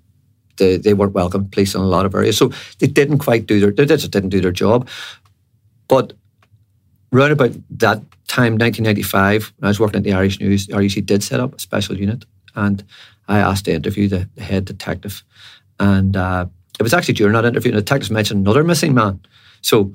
they, 0.57 0.76
they 0.76 0.94
weren't 0.94 1.12
welcome. 1.12 1.48
Police 1.48 1.74
in 1.74 1.81
a 1.81 1.87
lot 1.87 2.07
of 2.07 2.14
areas, 2.14 2.38
so 2.38 2.52
they 2.78 2.87
didn't 2.87 3.18
quite 3.18 3.46
do 3.46 3.61
their 3.61 3.72
they 3.72 3.85
just 3.85 4.11
didn't 4.11 4.31
do 4.31 4.40
their 4.40 4.52
job. 4.52 4.88
But 5.88 6.14
around 7.12 7.33
about 7.33 7.52
that 7.78 8.00
time, 8.28 8.57
1995, 8.57 9.52
when 9.59 9.66
I 9.66 9.70
was 9.70 9.81
working 9.81 9.98
at 9.98 10.05
the 10.05 10.14
Irish 10.14 10.40
News, 10.40 10.66
the 10.66 10.74
RUC 10.74 11.05
did 11.05 11.22
set 11.22 11.40
up 11.40 11.55
a 11.55 11.59
special 11.59 11.98
unit, 11.98 12.24
and 12.55 12.83
I 13.28 13.38
asked 13.38 13.66
to 13.66 13.72
interview 13.74 14.09
the, 14.09 14.28
the 14.35 14.42
head 14.42 14.64
detective, 14.64 15.22
and 15.78 16.16
uh, 16.16 16.46
it 16.78 16.83
was 16.83 16.94
actually 16.94 17.14
during 17.14 17.35
that 17.35 17.44
interview, 17.44 17.72
the 17.72 17.78
detective 17.78 18.11
mentioned 18.11 18.46
another 18.46 18.64
missing 18.64 18.94
man. 18.94 19.20
So 19.61 19.94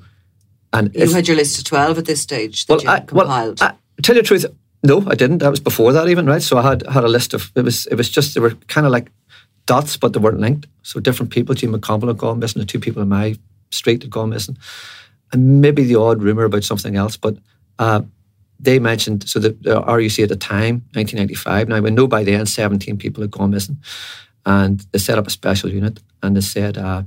and 0.72 0.94
you 0.94 1.02
if, 1.02 1.12
had 1.12 1.28
your 1.28 1.36
list 1.36 1.58
of 1.58 1.64
twelve 1.64 1.98
at 1.98 2.04
this 2.04 2.20
stage 2.20 2.66
that 2.66 2.74
well, 2.74 2.82
you 2.82 2.88
I, 2.88 3.00
compiled. 3.00 3.60
Well, 3.60 3.70
I, 3.70 4.02
tell 4.02 4.16
you 4.16 4.22
the 4.22 4.28
truth, 4.28 4.46
no, 4.82 5.04
I 5.08 5.14
didn't. 5.14 5.38
That 5.38 5.50
was 5.50 5.60
before 5.60 5.92
that 5.92 6.08
even, 6.08 6.26
right? 6.26 6.42
So 6.42 6.58
I 6.58 6.62
had 6.62 6.86
had 6.86 7.04
a 7.04 7.08
list 7.08 7.34
of 7.34 7.50
it 7.54 7.62
was 7.62 7.86
it 7.86 7.96
was 7.96 8.08
just 8.08 8.34
they 8.34 8.40
were 8.40 8.54
kind 8.68 8.86
of 8.86 8.92
like 8.92 9.10
dots, 9.66 9.96
but 9.96 10.12
they 10.12 10.20
weren't 10.20 10.40
linked. 10.40 10.66
So 10.82 11.00
different 11.00 11.32
people, 11.32 11.54
Jean 11.54 11.72
McConville 11.72 12.08
had 12.08 12.18
gone 12.18 12.38
missing, 12.38 12.60
the 12.60 12.66
two 12.66 12.80
people 12.80 13.02
in 13.02 13.08
my 13.08 13.36
street 13.70 14.02
had 14.02 14.10
gone 14.10 14.30
missing, 14.30 14.56
and 15.32 15.60
maybe 15.60 15.84
the 15.84 15.96
odd 15.96 16.22
rumor 16.22 16.44
about 16.44 16.64
something 16.64 16.96
else. 16.96 17.16
But 17.16 17.36
uh, 17.78 18.02
they 18.60 18.78
mentioned 18.78 19.28
so 19.28 19.38
the, 19.38 19.50
the 19.50 19.80
RUC 19.82 20.22
at 20.22 20.28
the 20.28 20.36
time, 20.36 20.82
1995. 20.94 21.68
Now 21.68 21.80
we 21.80 21.90
know 21.90 22.06
by 22.06 22.24
then 22.24 22.46
17 22.46 22.96
people 22.98 23.22
had 23.22 23.30
gone 23.30 23.50
missing, 23.50 23.78
and 24.46 24.80
they 24.92 24.98
set 24.98 25.18
up 25.18 25.26
a 25.26 25.30
special 25.30 25.70
unit, 25.70 26.00
and 26.22 26.36
they 26.36 26.40
said. 26.40 26.78
Uh, 26.78 27.02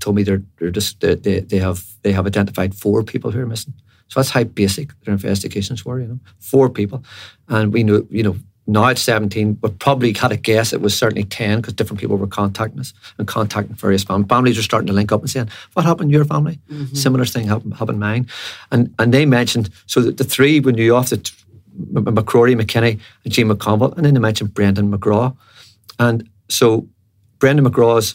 told 0.00 0.16
me 0.16 0.22
they're, 0.22 0.42
they're 0.58 0.70
just 0.70 1.00
they, 1.00 1.14
they 1.14 1.40
they 1.40 1.58
have 1.58 1.84
they 2.02 2.12
have 2.12 2.26
identified 2.26 2.74
four 2.74 3.02
people 3.02 3.30
who 3.30 3.40
are 3.40 3.46
missing. 3.46 3.74
So 4.08 4.18
that's 4.18 4.30
how 4.30 4.44
basic 4.44 4.88
their 5.02 5.14
investigations 5.14 5.84
were. 5.84 6.00
You 6.00 6.08
know, 6.08 6.20
four 6.38 6.68
people, 6.68 7.04
and 7.48 7.72
we 7.72 7.82
knew 7.82 8.06
you 8.10 8.22
know 8.22 8.36
now 8.66 8.86
it's 8.86 9.02
17, 9.02 9.54
but 9.54 9.78
probably 9.80 10.12
had 10.12 10.30
a 10.30 10.36
guess 10.36 10.72
it 10.72 10.80
was 10.80 10.96
certainly 10.96 11.24
10 11.24 11.60
because 11.60 11.74
different 11.74 11.98
people 11.98 12.16
were 12.16 12.26
contacting 12.26 12.78
us 12.78 12.94
and 13.18 13.26
contacting 13.26 13.74
various 13.74 14.04
families. 14.04 14.28
Families 14.28 14.58
are 14.58 14.62
starting 14.62 14.86
to 14.86 14.92
link 14.92 15.10
up 15.10 15.20
and 15.20 15.30
saying, 15.30 15.48
What 15.72 15.84
happened 15.84 16.10
to 16.10 16.16
your 16.16 16.24
family? 16.24 16.60
Mm-hmm. 16.70 16.94
Similar 16.94 17.24
thing 17.24 17.48
happened, 17.48 17.74
happened 17.74 17.98
mine. 17.98 18.28
And 18.70 18.94
and 18.98 19.12
they 19.12 19.26
mentioned, 19.26 19.70
so 19.86 20.00
the, 20.00 20.12
the 20.12 20.24
three 20.24 20.60
we 20.60 20.72
knew 20.72 20.94
off 20.94 21.10
the 21.10 21.16
McCrory, 21.92 22.60
McKinney, 22.60 23.00
and 23.24 23.32
Jean 23.32 23.48
McConville, 23.48 23.96
and 23.96 24.04
then 24.04 24.14
they 24.14 24.20
mentioned 24.20 24.54
Brendan 24.54 24.92
Megraw. 24.92 25.36
And 25.98 26.28
so 26.48 26.88
Brendan 27.38 27.66
Megraw's 27.66 28.14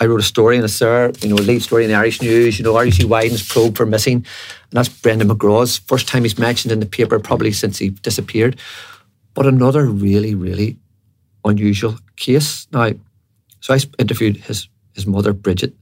I 0.00 0.06
wrote 0.06 0.20
a 0.20 0.24
story 0.24 0.56
in 0.56 0.62
the 0.62 0.68
Sir, 0.68 1.12
you 1.20 1.28
know, 1.28 1.34
lead 1.34 1.60
story 1.60 1.84
in 1.84 1.90
the 1.90 1.96
Irish 1.96 2.22
News, 2.22 2.58
you 2.58 2.64
know, 2.64 2.72
RUC 2.72 3.04
widens 3.04 3.46
probe 3.46 3.76
for 3.76 3.84
missing. 3.84 4.14
And 4.14 4.72
that's 4.72 4.88
Brendan 4.88 5.28
Megraw's 5.28 5.76
first 5.76 6.08
time 6.08 6.22
he's 6.22 6.38
mentioned 6.38 6.72
in 6.72 6.80
the 6.80 6.86
paper, 6.86 7.18
probably 7.18 7.52
since 7.52 7.76
he 7.76 7.90
disappeared. 7.90 8.58
But 9.34 9.46
another 9.46 9.84
really, 9.84 10.34
really 10.34 10.78
unusual 11.44 11.98
case. 12.16 12.66
Now, 12.72 12.92
so 13.60 13.74
I 13.74 13.78
interviewed 13.98 14.38
his, 14.38 14.68
his 14.94 15.06
mother, 15.06 15.34
Bridget, 15.34 15.74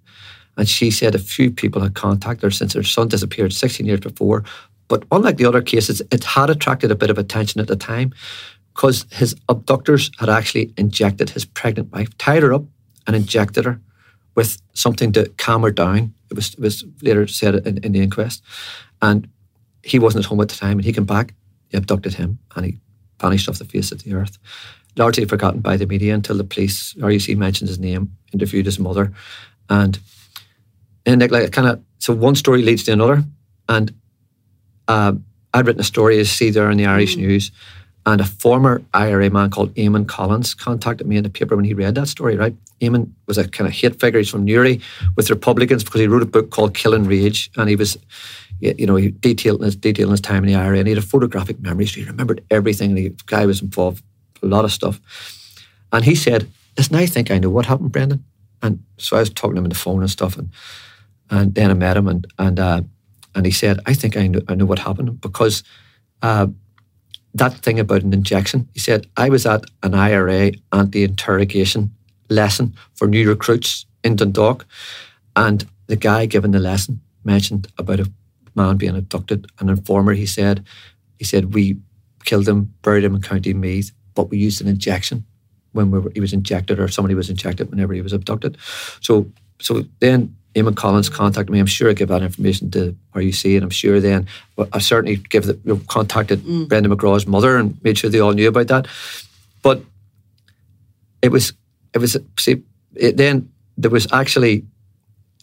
and 0.57 0.69
she 0.69 0.91
said 0.91 1.15
a 1.15 1.21
few 1.21 1.53
people 1.53 1.81
had 1.81 1.95
contacted 1.95 2.43
her 2.43 2.51
since 2.51 2.73
her 2.73 2.83
son 2.83 3.07
disappeared 3.07 3.53
16 3.53 3.87
years 3.87 4.01
before. 4.01 4.43
But 4.89 5.05
unlike 5.13 5.37
the 5.37 5.45
other 5.45 5.63
cases, 5.63 6.03
it 6.11 6.25
had 6.25 6.51
attracted 6.51 6.91
a 6.91 6.97
bit 6.97 7.11
of 7.11 7.19
attention 7.19 7.61
at 7.61 7.69
the 7.69 7.77
time 7.77 8.13
because 8.75 9.07
his 9.13 9.37
abductors 9.49 10.11
had 10.19 10.29
actually 10.29 10.73
injected 10.77 11.31
his 11.31 11.45
pregnant 11.45 11.93
wife, 11.93 12.17
tied 12.19 12.43
her 12.43 12.53
up, 12.53 12.65
and 13.07 13.15
injected 13.15 13.65
her 13.65 13.81
with 14.39 14.63
something 14.73 15.11
to 15.11 15.29
calm 15.37 15.65
her 15.65 15.73
down. 15.73 16.15
It 16.31 16.35
was, 16.35 16.55
it 16.55 16.61
was 16.61 16.85
later 17.03 17.27
said 17.27 17.57
in, 17.67 17.79
in 17.79 17.91
the 17.91 18.01
inquest. 18.01 18.41
And 19.03 19.29
he 19.83 19.99
wasn't 19.99 20.25
at 20.25 20.29
home 20.29 20.41
at 20.41 20.49
the 20.49 20.55
time, 20.55 20.79
and 20.79 20.85
he 20.85 20.93
came 20.93 21.07
back, 21.07 21.35
he 21.71 21.77
abducted 21.77 22.15
him, 22.15 22.39
and 22.55 22.65
he 22.65 22.79
vanished 23.21 23.49
off 23.49 23.59
the 23.59 23.65
face 23.65 23.91
of 23.91 24.05
the 24.05 24.15
earth. 24.15 24.39
Largely 24.97 25.25
forgotten 25.25 25.61
by 25.61 25.77
the 25.77 25.89
media 25.89 26.15
until 26.15 26.37
the 26.37 26.45
police, 26.45 26.95
RUC 26.95 27.37
mentioned 27.37 27.67
his 27.67 27.81
name, 27.81 28.17
interviewed 28.33 28.67
his 28.67 28.79
mother, 28.79 29.13
and 29.69 29.99
and 31.05 31.31
like 31.33 31.51
kind 31.51 31.67
of 31.67 31.83
so 31.99 32.13
one 32.13 32.37
story 32.37 32.63
leads 32.63 32.85
to 32.85 32.93
another, 32.93 33.25
and 33.69 33.93
uh, 34.87 35.15
I'd 35.53 35.67
written 35.67 35.81
a 35.81 35.85
story 35.85 36.21
as 36.21 36.31
see 36.31 36.51
there 36.51 36.71
in 36.71 36.79
the 36.79 36.87
Irish 36.87 37.17
mm. 37.17 37.23
News, 37.27 37.51
and 38.09 38.23
a 38.23 38.25
former 38.25 38.81
IRA 38.95 39.29
man 39.29 39.51
called 39.51 39.75
Eamon 39.75 40.09
Collins 40.09 40.55
contacted 40.55 41.07
me 41.07 41.19
in 41.19 41.25
the 41.25 41.29
paper 41.29 41.55
when 41.55 41.67
he 41.67 41.75
read 41.75 41.95
that 41.97 42.09
story. 42.09 42.37
Right, 42.39 42.57
Eamon 42.81 43.11
was 43.27 43.37
a 43.37 43.47
kind 43.47 43.69
of 43.69 43.75
hate 43.75 44.01
figure. 44.01 44.19
He's 44.19 44.31
from 44.31 44.47
Newry 44.47 44.81
with 45.15 45.29
Republicans 45.29 45.85
because 45.85 46.01
he 46.01 46.07
wrote 46.07 46.23
a 46.23 46.27
book 46.27 46.51
called 46.51 46.73
Killing 46.73 47.05
Rage, 47.05 47.51
and 47.59 47.69
he 47.69 47.77
was, 47.77 47.99
you 48.61 48.87
know, 48.87 48.97
he 48.97 49.11
detailed 49.11 49.63
his 49.63 49.77
detailing 49.77 50.13
his 50.13 50.23
time 50.23 50.43
in 50.43 50.51
the 50.51 50.55
IRA, 50.55 50.79
and 50.79 50.89
he 50.89 50.95
had 50.95 51.05
a 51.05 51.07
photographic 51.07 51.61
memory, 51.61 51.85
so 51.85 52.01
he 52.01 52.07
remembered 52.07 52.43
everything. 52.51 52.91
And 52.93 52.99
The 52.99 53.13
guy 53.27 53.45
was 53.45 53.61
involved 53.61 54.03
a 54.43 54.47
lot 54.47 54.65
of 54.65 54.73
stuff, 54.73 54.99
and 55.93 56.03
he 56.03 56.15
said, 56.15 56.49
"Listen, 56.79 56.97
I 56.97 57.05
think 57.05 57.31
I 57.31 57.39
know 57.39 57.51
what 57.51 57.67
happened, 57.67 57.93
Brendan." 57.93 58.25
And 58.63 58.83
so 58.97 59.19
I 59.19 59.21
was 59.21 59.31
talking 59.31 59.57
to 59.57 59.59
him 59.59 59.65
on 59.65 59.71
the 59.71 59.77
phone 59.77 60.01
and 60.01 60.11
stuff, 60.11 60.39
and 60.39 60.49
and 61.29 61.55
then 61.55 61.71
I 61.71 61.75
met 61.75 61.99
him, 61.99 62.09
and 62.09 62.27
and 62.39 62.59
uh, 62.59 62.81
and 63.35 63.45
he 63.45 63.53
said, 63.53 63.81
"I 63.85 63.93
think 63.93 64.17
I 64.17 64.29
know, 64.29 64.41
I 64.49 64.55
know 64.55 64.65
what 64.65 64.79
happened 64.79 65.21
because." 65.21 65.63
Uh, 66.23 66.47
that 67.35 67.55
thing 67.55 67.79
about 67.79 68.03
an 68.03 68.13
injection. 68.13 68.69
He 68.75 68.81
said, 68.81 69.07
I 69.17 69.29
was 69.29 69.47
at 69.47 69.65
an 69.83 69.95
IRA 69.95 70.53
anti 70.73 71.05
interrogation 71.05 71.95
lesson 72.29 72.75
for 72.95 73.07
new 73.07 73.29
recruits 73.29 73.87
in 74.05 74.17
Dundalk, 74.17 74.67
and 75.37 75.67
the 75.87 75.97
guy 75.97 76.27
giving 76.27 76.51
the 76.53 76.59
lesson 76.59 77.01
mentioned 77.25 77.69
about 77.79 78.01
a 78.01 78.11
man 78.55 78.77
being 78.77 78.97
abducted. 78.97 79.47
An 79.61 79.69
informer, 79.69 80.13
he 80.13 80.27
said, 80.27 80.65
he 81.19 81.25
said, 81.25 81.55
We 81.55 81.79
killed 82.25 82.49
him, 82.49 82.75
buried 82.83 83.05
him 83.05 83.15
in 83.15 83.23
County 83.23 83.55
Meath, 83.55 83.93
but 84.15 84.31
we 84.31 84.39
used 84.39 84.61
an 84.61 84.69
injection 84.69 85.25
when 85.73 85.91
we 85.91 85.99
were, 85.99 86.11
he 86.15 86.21
was 86.21 86.33
injected 86.33 86.81
or 86.81 86.89
somebody 86.89 87.15
was 87.15 87.31
injected 87.31 87.71
whenever 87.71 87.93
he 87.93 88.03
was 88.03 88.13
abducted. 88.13 88.57
So 89.01 89.31
so 89.61 89.85
then 90.01 90.37
Eamon 90.55 90.77
Collins 90.77 91.09
contacted 91.09 91.51
me. 91.51 91.61
I'm 91.61 91.67
sure 91.67 91.91
I 91.91 91.93
give 91.93 92.09
that 92.09 92.23
information 92.23 92.71
to 92.73 92.97
RUC, 93.15 93.55
and 93.55 93.65
I'm 93.65 93.71
sure 93.71 94.01
then 94.01 94.27
well, 94.57 94.69
I 94.73 94.79
certainly 94.79 95.17
give 95.17 95.47
the, 95.47 95.81
contacted 95.89 96.41
mm. 96.41 96.69
Brendan 96.69 96.93
Megraw's 96.93 97.27
mother 97.27 97.57
and 97.57 97.83
made 97.85 97.99
sure 97.99 98.11
they 98.11 98.21
all 98.21 98.33
knew 98.33 98.49
about 98.49 98.69
that. 98.69 98.87
But 99.63 99.83
it 101.23 101.31
was 101.31 101.53
it 101.95 101.99
was 101.99 102.17
see 102.39 102.63
it, 102.95 103.17
then 103.17 103.51
there 103.77 103.91
was 103.91 104.11
actually 104.13 104.65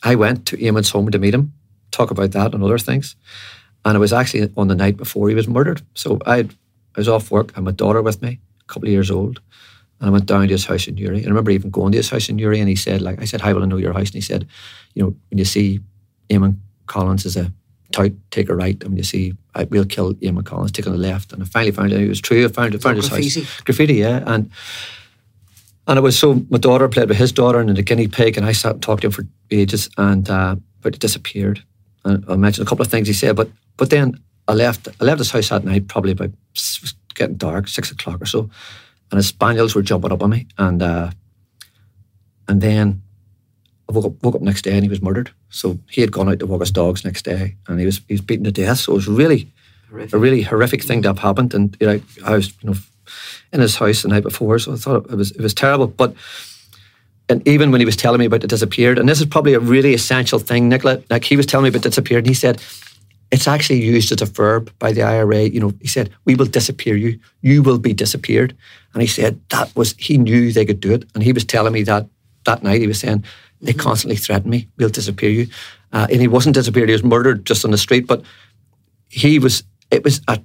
I 0.04 0.16
went 0.16 0.46
to 0.48 0.58
Eamon's 0.58 0.90
home 0.90 1.10
to 1.12 1.20
meet 1.20 1.34
him, 1.34 1.54
talk 1.92 2.12
about 2.12 2.32
that 2.32 2.54
and 2.54 2.64
other 2.64 2.80
things, 2.80 3.16
and 3.84 3.96
it 3.96 4.00
was 4.00 4.14
actually 4.14 4.52
on 4.58 4.68
the 4.68 4.76
night 4.76 4.98
before 4.98 5.30
he 5.30 5.36
was 5.36 5.48
murdered. 5.48 5.82
So 5.94 6.20
I 6.26 6.40
I 6.40 6.98
was 6.98 7.10
off 7.10 7.32
work. 7.32 7.52
I 7.54 7.58
had 7.58 7.64
my 7.64 7.72
daughter 7.72 8.02
with 8.02 8.22
me, 8.22 8.40
a 8.62 8.74
couple 8.74 8.88
of 8.88 8.94
years 8.94 9.12
old. 9.12 9.40
And 10.00 10.10
I 10.10 10.12
went 10.12 10.26
down 10.26 10.48
to 10.48 10.54
his 10.54 10.66
house 10.66 10.88
in 10.88 10.96
Newry. 10.96 11.18
And 11.18 11.28
I 11.28 11.30
remember 11.30 11.52
even 11.52 11.70
going 11.70 11.92
to 11.94 11.98
his 11.98 12.10
house 12.10 12.30
in 12.30 12.36
Newry 12.36 12.60
and 12.60 12.70
he 12.70 12.76
said, 12.76 13.02
like, 13.02 13.22
I 13.22 13.26
said, 13.26 13.42
how 13.42 13.54
will 13.54 13.64
I 13.64 13.66
know 13.66 13.78
your 13.78 13.94
house? 13.94 14.08
And 14.08 14.16
he 14.16 14.22
said, 14.22 14.48
you 14.94 15.04
know, 15.04 15.16
when 15.30 15.38
you 15.38 15.46
see 15.46 15.80
Eamon 16.30 16.58
Collins 16.88 17.26
as 17.26 17.38
a 17.38 17.52
tout, 17.92 18.12
take 18.32 18.50
a 18.50 18.56
right. 18.56 18.76
And 18.82 18.92
when 18.92 18.98
you 18.98 19.04
see, 19.04 19.34
I, 19.54 19.64
we'll 19.64 19.86
kill 19.86 20.14
Eamon 20.16 20.46
Collins, 20.46 20.72
take 20.72 20.86
on 20.86 20.94
the 20.94 21.00
left. 21.00 21.32
And 21.32 21.42
I 21.42 21.46
finally 21.46 21.72
found 21.72 21.94
out 21.94 22.00
it 22.00 22.10
was 22.10 22.22
true. 22.22 22.44
I 22.44 22.50
found, 22.50 22.76
I 22.76 22.78
found 22.78 22.98
his 22.98 23.10
graffiti. 23.10 23.42
house. 23.42 23.62
Graffiti, 23.62 23.94
yeah. 23.96 24.24
And 24.26 24.52
and 25.88 26.00
it 26.00 26.02
was 26.02 26.18
so, 26.18 26.44
my 26.50 26.58
daughter 26.58 26.90
played 26.90 27.10
with 27.10 27.18
his 27.18 27.32
daughter 27.32 27.60
and 27.60 27.78
the 27.78 27.84
guinea 27.84 28.08
pig. 28.08 28.38
And 28.38 28.46
I 28.46 28.54
sat 28.54 28.74
and 28.74 28.82
talked 28.82 29.02
to 29.02 29.08
him 29.08 29.12
for 29.12 29.24
ages. 29.52 29.88
And, 29.98 30.28
uh, 30.28 30.56
but 30.82 30.96
it 30.96 31.00
disappeared. 31.00 31.64
And 32.04 32.26
I 32.28 32.36
mentioned 32.36 32.66
a 32.66 32.70
couple 32.70 32.84
of 32.84 32.92
things 32.92 33.08
he 33.08 33.14
said. 33.14 33.36
But 33.36 33.50
but 33.78 33.92
then 33.92 34.20
I 34.48 34.54
left, 34.54 34.88
I 35.00 35.04
left 35.04 35.20
his 35.20 35.30
house 35.30 35.50
that 35.50 35.64
night, 35.64 35.88
probably 35.88 36.12
about, 36.12 36.30
it 36.30 36.36
was 36.54 36.96
getting 37.14 37.38
dark, 37.38 37.68
six 37.68 37.92
o'clock 37.92 38.22
or 38.22 38.26
so 38.26 38.50
and 39.12 39.18
his 39.18 39.28
spaniels 39.28 39.76
were 39.76 39.82
jumping 39.82 40.12
up 40.12 40.24
on 40.24 40.30
me. 40.30 40.48
And 40.58 40.82
uh, 40.82 41.12
and 42.48 42.62
then 42.62 43.02
I 43.90 43.94
woke 43.94 44.06
up, 44.06 44.24
woke 44.24 44.36
up 44.36 44.42
next 44.42 44.64
day 44.64 44.74
and 44.74 44.84
he 44.84 44.90
was 44.90 45.02
murdered. 45.02 45.32
So 45.50 45.80
he 45.90 46.02
had 46.02 46.12
gone 46.12 46.30
out 46.30 46.40
to 46.40 46.46
walk 46.46 46.62
his 46.62 46.72
dogs 46.72 47.06
next 47.06 47.24
day 47.24 47.56
and 47.68 47.80
he 47.80 47.86
was 47.86 48.02
he 48.08 48.14
was 48.14 48.22
beaten 48.22 48.46
to 48.46 48.52
death. 48.52 48.80
So 48.80 48.94
it 48.94 48.96
was 48.96 49.08
really 49.08 49.52
horrific. 49.90 50.14
a 50.14 50.18
really 50.18 50.42
horrific 50.42 50.84
thing 50.84 51.02
to 51.04 51.10
have 51.10 51.20
happened. 51.20 51.54
And 51.54 51.78
you 51.80 51.88
know, 51.88 52.02
I 52.26 52.36
was 52.36 52.54
you 52.62 52.70
know 52.70 52.76
in 53.54 53.62
his 53.62 53.76
house 53.76 54.02
the 54.02 54.10
night 54.10 54.24
before, 54.24 54.60
so 54.60 54.74
I 54.74 54.76
thought 54.76 55.10
it 55.10 55.16
was 55.16 55.32
it 55.32 55.42
was 55.42 55.54
terrible. 55.54 55.88
But 55.88 56.16
and 57.30 57.48
even 57.48 57.72
when 57.72 57.82
he 57.82 57.86
was 57.86 57.96
telling 57.96 58.20
me 58.20 58.26
about 58.26 58.44
it 58.44 58.50
disappeared, 58.50 59.00
and 59.00 59.10
this 59.10 59.20
is 59.20 59.26
probably 59.26 59.54
a 59.54 59.60
really 59.60 59.94
essential 59.94 60.40
thing, 60.40 60.70
Nicola. 60.70 61.02
Like 61.10 61.24
he 61.24 61.38
was 61.38 61.46
telling 61.46 61.64
me 61.64 61.70
about 61.70 61.82
disappeared, 61.82 62.24
and 62.24 62.28
he 62.28 62.34
said 62.34 62.62
it's 63.36 63.50
actually 63.50 63.82
used 63.84 64.14
as 64.14 64.22
a 64.22 64.32
verb 64.32 64.72
by 64.80 64.94
the 64.94 65.04
IRA. 65.04 65.44
You 65.44 65.60
know, 65.60 65.74
he 65.82 65.90
said, 65.90 66.10
"We 66.24 66.36
will 66.36 66.46
disappear 66.46 66.96
you. 66.96 67.20
You 67.42 67.62
will 67.62 67.80
be 67.80 67.94
disappeared." 67.94 68.56
And 68.94 69.02
he 69.02 69.08
said 69.08 69.42
that 69.50 69.76
was 69.76 69.94
he 69.98 70.18
knew 70.18 70.54
they 70.54 70.66
could 70.66 70.80
do 70.80 70.94
it, 70.94 71.04
and 71.14 71.22
he 71.22 71.34
was 71.34 71.44
telling 71.44 71.74
me 71.74 71.84
that 71.84 72.08
that 72.46 72.64
night. 72.64 72.80
He 72.80 72.88
was 72.88 73.02
saying 73.02 73.26
they 73.62 73.74
mm-hmm. 73.74 73.82
constantly 73.82 74.16
threaten 74.16 74.50
me, 74.50 74.70
"We'll 74.78 74.88
disappear 74.88 75.30
you," 75.30 75.48
uh, 75.92 76.08
and 76.10 76.22
he 76.22 76.30
wasn't 76.30 76.56
disappeared. 76.56 76.88
He 76.88 76.94
was 76.94 77.04
murdered 77.04 77.46
just 77.46 77.66
on 77.66 77.72
the 77.72 77.78
street. 77.78 78.08
But 78.08 78.24
he 79.10 79.38
was. 79.38 79.64
It 79.92 80.06
was 80.06 80.22
a, 80.30 80.40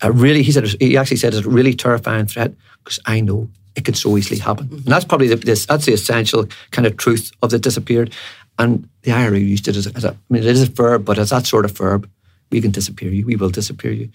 a 0.00 0.12
really. 0.12 0.44
He 0.44 0.52
said 0.52 0.64
he 0.80 0.96
actually 0.96 1.16
said 1.16 1.34
it's 1.34 1.44
a 1.44 1.50
really 1.50 1.74
terrifying 1.74 2.26
threat 2.26 2.54
because 2.84 3.00
I 3.04 3.20
know 3.20 3.48
it 3.74 3.84
could 3.84 3.96
so 3.96 4.16
easily 4.16 4.38
happen, 4.38 4.66
mm-hmm. 4.66 4.76
and 4.76 4.92
that's 4.92 5.04
probably 5.04 5.26
the, 5.26 5.36
this, 5.36 5.66
that's 5.66 5.86
the 5.86 5.94
essential 5.94 6.46
kind 6.70 6.86
of 6.86 6.96
truth 6.98 7.32
of 7.42 7.50
the 7.50 7.58
disappeared. 7.58 8.14
And 8.62 8.88
the 9.02 9.10
IRA 9.10 9.38
used 9.38 9.66
it 9.66 9.76
as 9.76 9.88
a, 9.88 9.96
as 9.96 10.04
a, 10.04 10.10
I 10.10 10.16
mean, 10.30 10.44
it 10.44 10.48
is 10.48 10.62
a 10.62 10.70
verb, 10.70 11.04
but 11.04 11.18
as 11.18 11.30
that 11.30 11.46
sort 11.46 11.64
of 11.64 11.72
verb, 11.72 12.08
we 12.50 12.60
can 12.60 12.70
disappear 12.70 13.10
you, 13.10 13.26
we 13.26 13.34
will 13.34 13.50
disappear 13.50 13.90
you. 13.90 14.08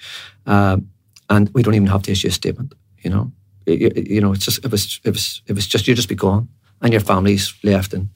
Um, 0.45 0.89
and 1.29 1.49
we 1.53 1.63
don't 1.63 1.75
even 1.75 1.87
have 1.87 2.03
to 2.03 2.11
issue 2.11 2.29
a 2.29 2.31
statement, 2.31 2.73
you 3.01 3.09
know. 3.09 3.31
It, 3.65 4.07
you 4.07 4.21
know, 4.21 4.31
it's 4.31 4.45
just, 4.45 4.63
it 4.63 4.71
was, 4.71 5.01
it 5.03 5.09
was, 5.09 5.41
it 5.47 5.53
was 5.53 5.67
just, 5.67 5.85
you 5.85 5.95
just 5.95 6.07
be 6.07 6.15
gone 6.15 6.47
and 6.81 6.93
your 6.93 7.01
family's 7.01 7.53
left 7.63 7.93
in, 7.93 8.09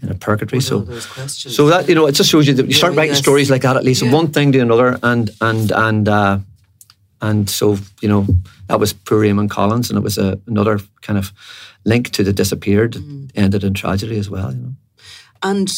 in 0.00 0.08
a 0.08 0.14
purgatory. 0.14 0.62
so, 0.62 0.86
so 1.26 1.66
that, 1.66 1.86
you 1.86 1.94
know, 1.94 2.06
it 2.06 2.12
just 2.12 2.30
shows 2.30 2.46
you 2.46 2.54
that 2.54 2.66
you 2.66 2.72
start 2.72 2.94
writing 2.94 3.14
stories 3.14 3.50
like 3.50 3.60
that, 3.62 3.76
at 3.76 3.84
least 3.84 4.02
yeah. 4.02 4.10
one 4.10 4.28
thing 4.28 4.52
to 4.52 4.60
another. 4.60 4.98
And, 5.02 5.28
and, 5.42 5.70
and, 5.70 6.08
uh, 6.08 6.38
and 7.20 7.50
so, 7.50 7.76
you 8.00 8.08
know, 8.08 8.26
that 8.68 8.80
was 8.80 8.94
poor 8.94 9.22
Eamon 9.22 9.50
Collins, 9.50 9.90
and 9.90 9.98
it 9.98 10.02
was 10.02 10.16
a, 10.16 10.40
another 10.46 10.80
kind 11.02 11.18
of 11.18 11.32
link 11.84 12.10
to 12.10 12.24
the 12.24 12.32
disappeared, 12.32 12.94
mm. 12.94 13.30
ended 13.34 13.62
in 13.64 13.74
tragedy 13.74 14.18
as 14.18 14.30
well, 14.30 14.52
you 14.52 14.62
know. 14.62 14.72
And 15.42 15.70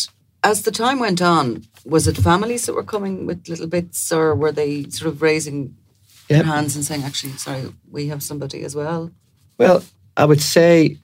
as 0.43 0.63
the 0.63 0.71
time 0.71 0.99
went 1.01 1.23
on, 1.23 1.65
was 1.85 2.07
it 2.07 2.17
families 2.17 2.67
that 2.67 2.75
were 2.75 2.85
coming 2.85 3.27
with 3.27 3.49
little 3.49 3.67
bits, 3.67 4.13
or 4.13 4.35
were 4.35 4.53
they 4.53 4.85
sort 4.91 5.09
of 5.09 5.23
raising 5.23 5.77
yep. 6.29 6.45
their 6.45 6.55
hands 6.55 6.77
and 6.77 6.85
saying, 6.85 7.03
"Actually, 7.03 7.33
sorry, 7.33 7.73
we 7.91 8.09
have 8.09 8.23
somebody 8.23 8.65
as 8.65 8.75
well"? 8.75 9.11
Well, 9.59 9.83
I 10.17 10.25
would 10.25 10.41
say 10.41 10.99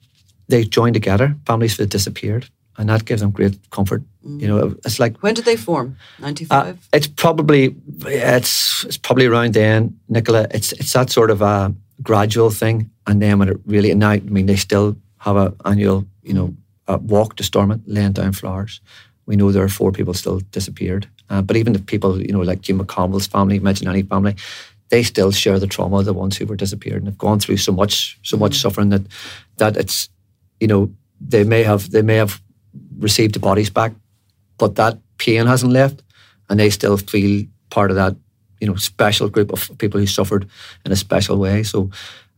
they 0.48 0.64
joined 0.64 0.94
together. 0.94 1.36
Families 1.46 1.76
that 1.76 1.90
disappeared, 1.90 2.48
and 2.76 2.88
that 2.88 3.04
gives 3.04 3.20
them 3.20 3.30
great 3.30 3.58
comfort. 3.70 4.02
Mm. 4.26 4.40
You 4.40 4.48
know, 4.48 4.76
it's 4.84 4.98
like 4.98 5.22
when 5.22 5.34
did 5.34 5.44
they 5.44 5.56
form? 5.56 5.96
Ninety 6.18 6.44
five. 6.44 6.76
Uh, 6.76 6.96
it's 6.96 7.06
probably 7.06 7.74
it's 8.06 8.84
it's 8.84 8.98
probably 8.98 9.26
around 9.26 9.54
then, 9.54 9.98
Nicola. 10.08 10.46
It's 10.50 10.72
it's 10.72 10.92
that 10.92 11.10
sort 11.10 11.30
of 11.30 11.42
a 11.42 11.74
gradual 12.02 12.50
thing, 12.50 12.90
and 13.06 13.20
then 13.20 13.38
when 13.38 13.48
it 13.48 13.58
really 13.66 13.90
and 13.90 14.00
now, 14.00 14.10
I 14.10 14.20
mean, 14.20 14.46
they 14.46 14.56
still 14.56 14.96
have 15.18 15.36
an 15.36 15.54
annual, 15.64 16.06
you 16.22 16.32
know, 16.32 16.54
uh, 16.90 16.98
walk 17.16 17.36
to 17.36 17.44
Stormont, 17.44 17.82
laying 17.86 18.12
down 18.12 18.32
flowers. 18.32 18.80
We 19.26 19.36
know 19.36 19.52
there 19.52 19.64
are 19.64 19.68
four 19.78 19.92
people 19.92 20.14
still 20.14 20.40
disappeared. 20.52 21.06
Uh, 21.30 21.42
but 21.42 21.56
even 21.56 21.72
the 21.72 21.78
people, 21.92 22.20
you 22.20 22.32
know, 22.32 22.40
like 22.50 22.60
Jean 22.62 22.78
McConville's 22.78 23.28
family, 23.28 23.56
Imagine 23.56 23.88
Any 23.88 24.02
family, 24.02 24.34
they 24.88 25.02
still 25.04 25.32
share 25.32 25.58
the 25.60 25.66
trauma 25.66 25.98
of 25.98 26.04
the 26.04 26.12
ones 26.12 26.36
who 26.36 26.46
were 26.46 26.56
disappeared 26.56 27.02
and 27.02 27.06
have 27.06 27.18
gone 27.18 27.38
through 27.40 27.58
so 27.58 27.72
much, 27.72 28.18
so 28.22 28.36
much 28.36 28.52
Mm. 28.52 28.62
suffering 28.62 28.90
that 28.90 29.02
that 29.56 29.76
it's, 29.76 30.08
you 30.60 30.68
know, 30.68 30.90
they 31.30 31.44
may 31.44 31.62
have 31.62 31.90
they 31.90 32.02
may 32.02 32.16
have 32.16 32.40
received 32.98 33.34
the 33.34 33.40
bodies 33.40 33.70
back, 33.70 33.92
but 34.58 34.74
that 34.74 34.98
pain 35.18 35.46
hasn't 35.46 35.72
left, 35.72 36.02
and 36.48 36.58
they 36.58 36.70
still 36.70 36.96
feel 36.96 37.46
part 37.68 37.90
of 37.90 37.96
that, 37.96 38.14
you 38.60 38.66
know, 38.68 38.76
special 38.78 39.28
group 39.28 39.52
of 39.52 39.70
people 39.78 40.00
who 40.00 40.06
suffered 40.06 40.44
in 40.84 40.92
a 40.92 40.96
special 40.96 41.36
way. 41.38 41.62
So. 41.64 41.90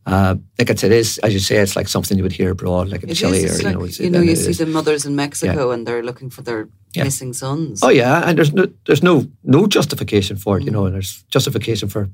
Uh, 0.05 0.35
like 0.59 0.69
it's, 0.69 0.83
it 0.83 0.91
is, 0.91 1.17
as 1.19 1.33
you 1.33 1.39
say, 1.39 1.57
it's 1.57 1.75
like 1.75 1.87
something 1.87 2.17
you 2.17 2.23
would 2.23 2.33
hear 2.33 2.51
abroad, 2.51 2.89
like 2.89 3.03
in 3.03 3.09
It 3.09 3.15
Chile, 3.15 3.37
is, 3.37 3.43
or 3.43 3.53
it's 3.53 3.59
you 3.63 3.71
know, 3.71 3.85
you 4.05 4.09
know, 4.09 4.21
you 4.21 4.35
see 4.35 4.49
is. 4.51 4.57
the 4.57 4.65
mothers 4.65 5.05
in 5.05 5.15
Mexico 5.15 5.71
and 5.71 5.87
they're 5.87 6.03
looking 6.03 6.29
for 6.29 6.41
their 6.43 6.67
Yeah. 6.95 7.05
missing 7.05 7.33
sons. 7.33 7.79
Oh 7.81 7.89
yeah, 7.89 8.21
and 8.27 8.37
there's 8.37 8.53
no 8.53 8.65
there's 8.85 9.01
no 9.03 9.25
no 9.43 9.65
justification 9.67 10.37
for 10.37 10.57
it, 10.57 10.63
you 10.65 10.71
know, 10.71 10.85
and 10.85 10.93
there's 10.93 11.23
justification 11.33 11.89
for 11.89 12.09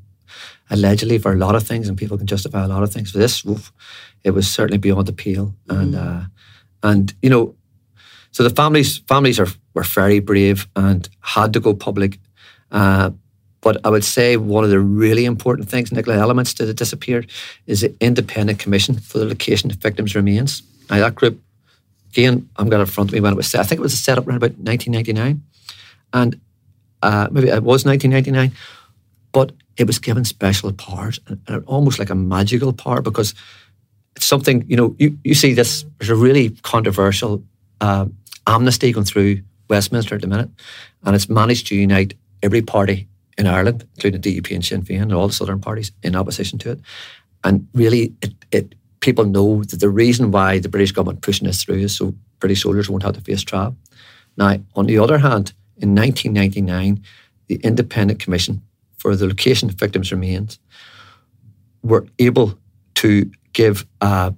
allegedly 0.69 1.17
for 1.19 1.32
a 1.32 1.36
lot 1.36 1.56
of 1.56 1.63
things, 1.67 1.88
and 1.89 1.97
people 1.97 2.17
can 2.17 2.28
justify 2.28 2.63
a 2.63 2.67
lot 2.67 2.84
of 2.84 2.91
things. 2.93 3.12
For 3.12 3.17
this, 3.19 3.43
oof, 3.45 3.71
it 4.23 4.32
was 4.32 4.47
certainly 4.47 4.78
beyond 4.78 5.08
the 5.08 5.13
pale, 5.13 5.56
and 5.67 5.95
uh, 5.95 6.21
and 6.84 7.13
you 7.21 7.30
know, 7.30 7.56
so 8.32 8.43
the 8.43 8.56
families 8.56 8.99
families 9.08 9.39
are 9.39 9.47
were 9.73 9.84
very 9.95 10.19
brave 10.21 10.67
and 10.75 11.10
had 11.21 11.54
to 11.54 11.60
go 11.60 11.73
public. 11.73 12.19
Uh, 12.71 13.10
but 13.61 13.77
I 13.85 13.89
would 13.89 14.03
say 14.03 14.37
one 14.37 14.63
of 14.63 14.69
the 14.69 14.79
really 14.79 15.25
important 15.25 15.69
things, 15.69 15.91
Nicola, 15.91 16.17
elements 16.17 16.53
that 16.53 16.73
disappeared, 16.73 17.29
is 17.67 17.81
the 17.81 17.93
independent 17.99 18.59
commission 18.59 18.99
for 18.99 19.19
the 19.19 19.25
location 19.25 19.69
of 19.69 19.77
victims' 19.77 20.15
remains. 20.15 20.63
Now 20.89 20.99
that 20.99 21.15
group, 21.15 21.41
again, 22.11 22.49
I'm 22.55 22.69
got 22.69 22.77
it 22.77 22.81
in 22.81 22.87
front 22.87 23.11
me 23.11 23.19
when 23.19 23.33
it 23.33 23.35
was 23.35 23.47
set. 23.47 23.61
I 23.61 23.63
think 23.63 23.79
it 23.79 23.83
was 23.83 23.99
set 23.99 24.17
up 24.17 24.27
around 24.27 24.37
about 24.37 24.57
1999 24.57 25.41
and 26.13 26.39
uh, 27.01 27.27
maybe 27.31 27.47
it 27.47 27.63
was 27.63 27.85
1999, 27.85 28.51
but 29.31 29.51
it 29.77 29.87
was 29.87 29.99
given 29.99 30.25
special 30.25 30.71
powers 30.73 31.19
and, 31.27 31.39
and 31.47 31.63
almost 31.65 31.99
like 31.99 32.09
a 32.09 32.15
magical 32.15 32.73
power 32.73 33.01
because 33.01 33.33
it's 34.15 34.25
something, 34.25 34.65
you 34.67 34.75
know, 34.75 34.95
you, 34.99 35.17
you 35.23 35.33
see 35.33 35.53
this, 35.53 35.85
there's 35.97 36.09
a 36.09 36.15
really 36.15 36.49
controversial 36.63 37.43
uh, 37.79 38.05
amnesty 38.47 38.91
going 38.91 39.05
through 39.05 39.41
Westminster 39.69 40.15
at 40.15 40.21
the 40.21 40.27
minute, 40.27 40.49
and 41.03 41.15
it's 41.15 41.29
managed 41.29 41.67
to 41.67 41.75
unite 41.75 42.15
every 42.41 42.61
party 42.61 43.07
in 43.39 43.47
Ireland, 43.47 43.88
including 43.95 44.21
the 44.21 44.41
DUP 44.41 44.54
and 44.54 44.63
Sinn 44.65 44.84
Féin 44.84 45.02
and 45.02 45.13
all 45.13 45.28
the 45.28 45.34
southern 45.34 45.62
parties 45.62 45.91
in 46.04 46.15
opposition 46.15 46.60
to 46.60 46.71
it. 46.71 46.80
And 47.43 47.67
really, 47.73 48.13
it, 48.21 48.34
it 48.52 48.75
people 48.99 49.25
know 49.25 49.63
that 49.63 49.80
the 49.80 49.89
reason 49.89 50.32
why 50.32 50.60
the 50.60 50.69
British 50.69 50.91
government 50.91 51.21
pushing 51.21 51.47
this 51.47 51.63
through 51.63 51.78
is 51.78 51.95
so 51.95 52.13
British 52.39 52.62
soldiers 52.63 52.89
won't 52.89 53.04
have 53.04 53.13
to 53.15 53.21
face 53.21 53.43
trial. 53.43 53.75
Now, 54.38 54.58
on 54.75 54.86
the 54.86 54.99
other 54.99 55.17
hand, 55.17 55.54
in 55.78 55.95
1999, 55.95 57.02
the 57.47 57.56
Independent 57.63 58.19
Commission 58.19 58.62
for 58.97 59.15
the 59.15 59.25
Location 59.28 59.69
of 59.69 59.75
Victims' 59.75 60.12
Remains 60.12 60.60
were 61.82 62.06
able 62.19 62.58
to 62.95 63.32
give 63.54 63.86
a, 64.02 64.34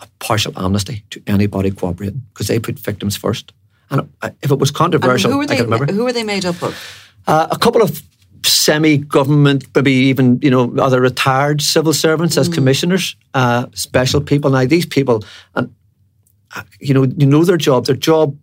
a 0.00 0.06
partial 0.20 0.52
amnesty 0.56 1.04
to 1.10 1.20
anybody 1.26 1.70
cooperating 1.72 2.22
because 2.32 2.46
they 2.46 2.60
put 2.60 2.78
victims 2.78 3.16
first. 3.16 3.52
And 3.90 4.08
uh, 4.22 4.30
if 4.42 4.50
it 4.52 4.58
was 4.60 4.70
controversial, 4.70 5.30
who 5.32 5.38
were 5.38 5.42
I 5.44 5.46
they? 5.46 5.56
can 5.56 5.64
remember 5.70 5.92
Who 5.92 6.04
were 6.04 6.12
they 6.12 6.22
made 6.24 6.44
up 6.46 6.62
of? 6.62 6.74
uh, 7.26 7.48
a 7.50 7.58
couple 7.58 7.82
of 7.82 8.00
semi-government, 8.46 9.64
maybe 9.74 9.92
even 9.92 10.38
you 10.42 10.50
know 10.50 10.74
other 10.78 11.00
retired 11.00 11.62
civil 11.62 11.92
servants 11.92 12.36
as 12.36 12.48
commissioners, 12.48 13.16
uh, 13.34 13.66
special 13.74 14.20
people. 14.20 14.50
Now 14.50 14.66
these 14.66 14.86
people, 14.86 15.24
and 15.54 15.74
uh, 16.54 16.62
you 16.80 16.94
know, 16.94 17.04
you 17.16 17.26
know 17.26 17.44
their 17.44 17.56
job. 17.56 17.86
Their 17.86 17.96
job 17.96 18.36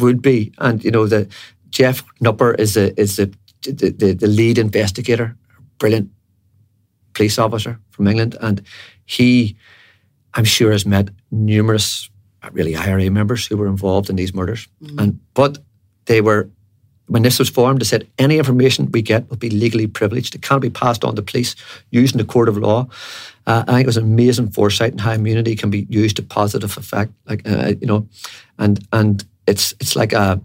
would 0.00 0.22
be, 0.22 0.52
and 0.58 0.82
you 0.84 0.90
know, 0.90 1.06
the 1.06 1.28
Geoff 1.70 2.04
Knupfer 2.20 2.58
is 2.58 2.74
the 2.74 2.98
is 3.00 3.16
the 3.16 3.32
the, 3.62 3.90
the, 3.90 4.12
the 4.14 4.26
lead 4.26 4.58
investigator, 4.58 5.36
brilliant 5.78 6.10
police 7.14 7.38
officer 7.38 7.78
from 7.90 8.08
England, 8.08 8.36
and 8.40 8.62
he, 9.04 9.56
I'm 10.34 10.44
sure, 10.44 10.72
has 10.72 10.84
met 10.84 11.10
numerous 11.30 12.10
uh, 12.42 12.48
really 12.52 12.74
IRA 12.74 13.10
members 13.10 13.46
who 13.46 13.56
were 13.56 13.68
involved 13.68 14.10
in 14.10 14.16
these 14.16 14.34
murders, 14.34 14.68
and 14.98 15.20
but 15.34 15.58
they 16.06 16.20
were 16.20 16.50
when 17.12 17.22
this 17.22 17.38
was 17.38 17.50
formed, 17.50 17.80
they 17.80 17.84
said 17.84 18.08
any 18.18 18.38
information 18.38 18.90
we 18.90 19.02
get 19.02 19.28
will 19.28 19.36
be 19.36 19.50
legally 19.50 19.86
privileged. 19.86 20.34
It 20.34 20.42
can't 20.42 20.62
be 20.62 20.70
passed 20.70 21.04
on 21.04 21.14
to 21.14 21.22
police 21.22 21.54
using 21.90 22.18
the 22.18 22.24
court 22.24 22.48
of 22.48 22.56
law. 22.56 22.88
Uh, 23.46 23.64
I 23.68 23.72
think 23.72 23.84
it 23.84 23.86
was 23.86 23.96
amazing 23.96 24.50
foresight 24.50 24.92
and 24.92 25.00
how 25.00 25.12
immunity 25.12 25.54
can 25.56 25.70
be 25.70 25.86
used 25.90 26.16
to 26.16 26.22
positive 26.22 26.78
effect. 26.78 27.12
Like 27.28 27.42
uh, 27.46 27.74
you 27.80 27.86
know, 27.86 28.06
and 28.58 28.80
and 28.92 29.24
it's 29.46 29.74
it's 29.80 29.94
like 29.94 30.12
a 30.12 30.40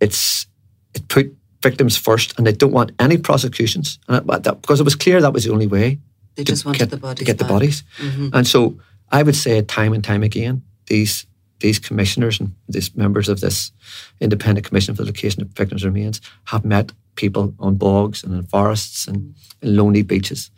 it's 0.00 0.46
it 0.94 1.06
put 1.08 1.34
victims 1.62 1.96
first, 1.96 2.38
and 2.38 2.46
they 2.46 2.52
don't 2.52 2.72
want 2.72 2.92
any 2.98 3.18
prosecutions. 3.18 3.98
And 4.08 4.16
it, 4.16 4.42
that, 4.42 4.60
because 4.62 4.80
it 4.80 4.84
was 4.84 4.96
clear 4.96 5.20
that 5.20 5.32
was 5.32 5.44
the 5.44 5.52
only 5.52 5.66
way 5.66 5.98
They 6.34 6.44
just 6.44 6.64
wanted 6.64 6.78
get, 6.78 6.90
the 6.90 6.96
bodies 6.96 7.18
to 7.18 7.24
get 7.24 7.38
the 7.38 7.44
back. 7.44 7.50
Mm-hmm. 7.50 8.30
bodies. 8.30 8.34
And 8.34 8.46
so 8.46 8.78
I 9.10 9.22
would 9.22 9.36
say 9.36 9.62
time 9.62 9.92
and 9.94 10.04
time 10.04 10.22
again, 10.22 10.62
these 10.86 11.26
these 11.60 11.78
commissioners 11.78 12.40
and 12.40 12.54
these 12.68 12.94
members 12.94 13.28
of 13.28 13.40
this 13.40 13.72
independent 14.20 14.66
commission 14.66 14.94
for 14.94 15.02
the 15.02 15.06
location 15.06 15.42
of 15.42 15.48
victims' 15.48 15.84
remains 15.84 16.20
have 16.44 16.64
met 16.64 16.92
people 17.16 17.54
on 17.58 17.74
bogs 17.74 18.22
and 18.22 18.32
in 18.34 18.42
forests 18.44 19.08
and 19.08 19.34
in 19.62 19.76
lonely 19.76 20.02
beaches 20.02 20.50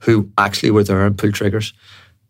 who 0.00 0.28
actually 0.38 0.70
were 0.70 0.84
there 0.84 1.06
and 1.06 1.16
pulled 1.16 1.34
triggers. 1.34 1.72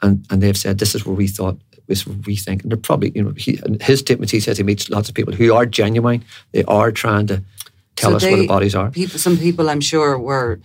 And, 0.03 0.27
and 0.31 0.43
they've 0.43 0.57
said, 0.57 0.79
this 0.79 0.95
is 0.95 1.05
where 1.05 1.17
we 1.17 1.27
thought, 1.27 1.59
this 1.87 2.07
we 2.07 2.37
think. 2.37 2.63
And 2.63 2.71
they're 2.71 2.79
probably, 2.79 3.13
you 3.15 3.23
know, 3.23 3.33
he, 3.37 3.59
his 3.81 4.01
statements, 4.01 4.33
he 4.33 4.41
says 4.41 4.59
he 4.59 4.65
meets 4.65 4.91
lots 4.91 5.09
of 5.09 5.15
people 5.15 5.35
who 5.35 5.55
are 5.55 5.67
genuine. 5.67 6.25
They 6.53 6.65
are 6.65 6.93
trying 6.93 7.27
to 7.29 7.43
tell 7.97 8.11
So 8.11 8.17
us 8.17 8.23
where 8.25 8.37
the 8.37 8.47
bodies 8.47 8.75
are. 8.75 8.91
People, 8.91 9.19
some 9.19 9.37
people, 9.37 9.69
I'm 9.69 9.81
sure, 9.81 10.19
were 10.19 10.61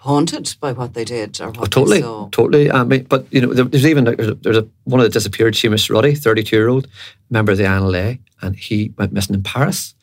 haunted 0.00 0.56
by 0.60 0.72
what 0.72 0.94
they 0.94 1.04
did 1.04 1.40
or 1.40 1.48
what 1.48 1.58
Oh, 1.60 1.64
totally, 1.66 1.98
they 1.98 2.02
saw. 2.02 2.28
totally. 2.30 2.70
I 2.70 2.84
mean, 2.84 3.04
but 3.04 3.26
you 3.30 3.40
know, 3.42 3.52
there- 3.54 3.64
there's 3.66 3.86
even 3.86 4.04
there's, 4.04 4.28
a, 4.28 4.34
there's 4.34 4.56
a, 4.56 4.66
one 4.84 5.00
of 5.00 5.04
the 5.04 5.10
disappeared, 5.10 5.54
Seamus 5.54 5.90
Ruddy, 5.90 6.14
32 6.14 6.56
year 6.56 6.68
old 6.68 6.86
member 7.30 7.52
of 7.52 7.58
the 7.58 7.64
INLA, 7.64 8.18
and 8.42 8.56
he 8.56 8.92
went 8.96 9.12
missing 9.12 9.34
in 9.34 9.42
Paris. 9.42 9.94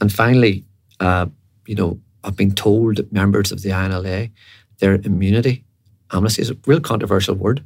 And 0.00 0.12
finally, 0.12 0.64
uh, 1.00 1.26
you 1.66 1.74
know, 1.74 1.98
I've 2.24 2.36
been 2.36 2.54
told 2.54 2.96
that 2.96 3.12
members 3.12 3.50
of 3.52 3.62
the 3.62 3.70
INLA, 3.70 4.30
their 4.78 4.94
immunity, 4.94 5.64
amnesty 6.12 6.42
is 6.42 6.50
a 6.50 6.56
real 6.66 6.80
controversial 6.80 7.34
word, 7.34 7.64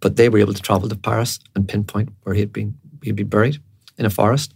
but 0.00 0.16
they 0.16 0.28
were 0.28 0.38
able 0.38 0.54
to 0.54 0.62
travel 0.62 0.88
to 0.88 0.96
Paris 0.96 1.40
and 1.54 1.68
pinpoint 1.68 2.10
where 2.22 2.34
he 2.34 2.40
had 2.40 2.52
been 2.52 2.74
he'd 3.02 3.16
been 3.16 3.28
buried 3.28 3.58
in 3.98 4.06
a 4.06 4.10
forest. 4.10 4.54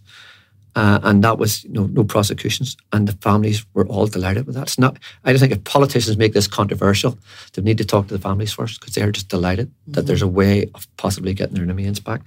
Uh, 0.75 0.99
and 1.03 1.23
that 1.23 1.37
was 1.37 1.63
you 1.65 1.69
know, 1.71 1.85
no 1.85 2.03
prosecutions, 2.03 2.75
and 2.91 3.07
the 3.07 3.13
families 3.21 3.65
were 3.73 3.85
all 3.87 4.07
delighted 4.07 4.47
with 4.47 4.55
that. 4.55 4.63
It's 4.63 4.79
not. 4.79 4.97
I 5.23 5.31
just 5.31 5.41
think 5.41 5.53
if 5.53 5.63
politicians 5.63 6.17
make 6.17 6.33
this 6.33 6.47
controversial, 6.47 7.17
they 7.53 7.61
need 7.61 7.77
to 7.77 7.85
talk 7.85 8.07
to 8.07 8.13
the 8.13 8.19
families 8.19 8.53
first 8.53 8.79
because 8.79 8.95
they're 8.95 9.11
just 9.11 9.29
delighted 9.29 9.71
that 9.87 10.07
there's 10.07 10.23
a 10.23 10.27
way 10.27 10.69
of 10.73 10.87
possibly 10.97 11.33
getting 11.35 11.55
their 11.55 11.65
remains 11.65 11.99
back. 11.99 12.21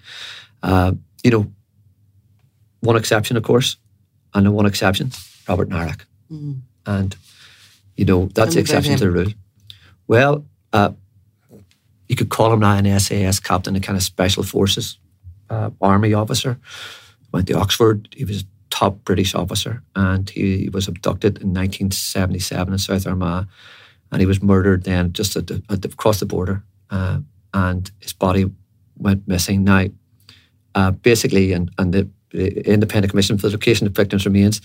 Uh, 0.63 0.93
you 1.25 1.31
know, 1.31 1.51
one 2.81 2.97
exception, 2.97 3.37
of 3.37 3.43
course, 3.43 3.79
and 4.33 4.47
the 4.47 4.53
one 4.53 4.67
exception, 4.67 5.11
Robert 5.49 5.69
Nairac, 5.69 6.03
and 6.87 7.17
you 7.97 8.05
know 8.05 8.27
that's 8.27 8.55
the 8.55 8.63
Tell 8.63 8.75
me 8.75 8.79
about 8.79 8.79
exception 8.79 8.97
to 8.99 9.05
the 9.05 9.11
rule. 9.11 9.33
Well, 10.07 10.45
uh, 10.73 10.91
you 12.09 12.15
could 12.15 12.29
call 12.29 12.53
him 12.53 12.61
now 12.61 12.77
an 12.77 13.01
SAS 13.01 13.41
captain, 13.41 13.75
a 13.75 13.81
kind 13.81 13.97
of 13.97 14.05
special 14.05 14.45
forces 14.45 14.99
uh, 15.51 15.71
army 15.81 16.15
officer. 16.15 16.59
Went 17.37 17.49
to 17.49 17.59
Oxford. 17.59 18.09
He 18.17 18.25
was 18.25 18.41
a 18.41 18.47
top 18.71 19.05
British 19.05 19.35
officer, 19.35 19.83
and 19.95 20.31
he 20.31 20.71
was 20.73 20.89
abducted 20.89 21.37
in 21.43 21.53
1977 21.53 22.73
in 22.73 22.79
South 22.79 23.07
Armagh, 23.07 23.47
and 24.11 24.21
he 24.23 24.27
was 24.27 24.43
murdered 24.43 24.85
then 24.85 25.13
just 25.13 25.37
at 25.37 25.47
the, 25.47 25.63
at 25.69 25.83
the, 25.83 25.89
across 25.89 26.19
the 26.19 26.25
border, 26.25 26.65
uh, 26.89 27.19
and 27.53 27.91
his 28.01 28.15
body 28.15 28.51
went 28.97 29.29
missing. 29.29 29.65
Now, 29.65 29.85
uh, 30.75 30.93
basically, 30.93 31.53
and, 31.53 31.71
and 31.77 31.93
the, 31.93 32.09
the 32.31 32.67
Independent 32.67 33.11
Commission 33.11 33.37
for 33.37 33.49
the 33.49 33.53
Location 33.53 33.87
of 33.87 33.95
Victims 33.95 34.25
Remains 34.25 34.63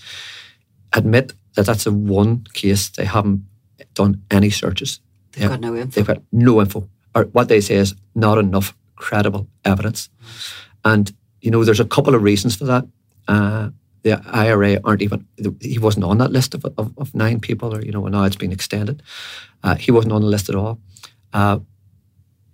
admit 0.94 1.34
that 1.56 1.66
that's 1.66 1.84
a 1.84 1.92
one 1.92 2.46
case. 2.54 2.88
They 2.88 3.04
haven't 3.04 3.44
done 3.92 4.22
any 4.30 4.48
searches. 4.48 5.00
They've 5.32 5.50
got 5.50 5.60
no 5.60 5.76
info. 5.76 5.90
They've 5.90 6.06
got 6.06 6.22
no 6.32 6.58
info. 6.62 6.88
Or 7.14 7.24
what 7.24 7.48
they 7.48 7.60
say 7.60 7.74
is 7.74 7.94
not 8.14 8.38
enough 8.38 8.74
credible 8.96 9.46
evidence. 9.62 10.08
And, 10.86 11.14
you 11.42 11.50
know, 11.50 11.64
there's 11.64 11.80
a 11.80 11.84
couple 11.84 12.14
of 12.14 12.22
reasons 12.22 12.56
for 12.56 12.64
that. 12.64 12.86
Uh, 13.28 13.70
the 14.02 14.20
IRA 14.32 14.80
aren't 14.84 15.02
even, 15.02 15.26
he 15.60 15.78
wasn't 15.78 16.04
on 16.04 16.18
that 16.18 16.32
list 16.32 16.54
of, 16.54 16.64
of, 16.78 16.92
of 16.96 17.14
nine 17.14 17.38
people, 17.40 17.74
or, 17.74 17.82
you 17.82 17.92
know, 17.92 18.06
now 18.06 18.24
it's 18.24 18.36
been 18.36 18.52
extended. 18.52 19.02
Uh, 19.62 19.74
he 19.74 19.90
wasn't 19.92 20.12
on 20.12 20.22
the 20.22 20.26
list 20.26 20.48
at 20.48 20.54
all. 20.54 20.80
Uh, 21.32 21.58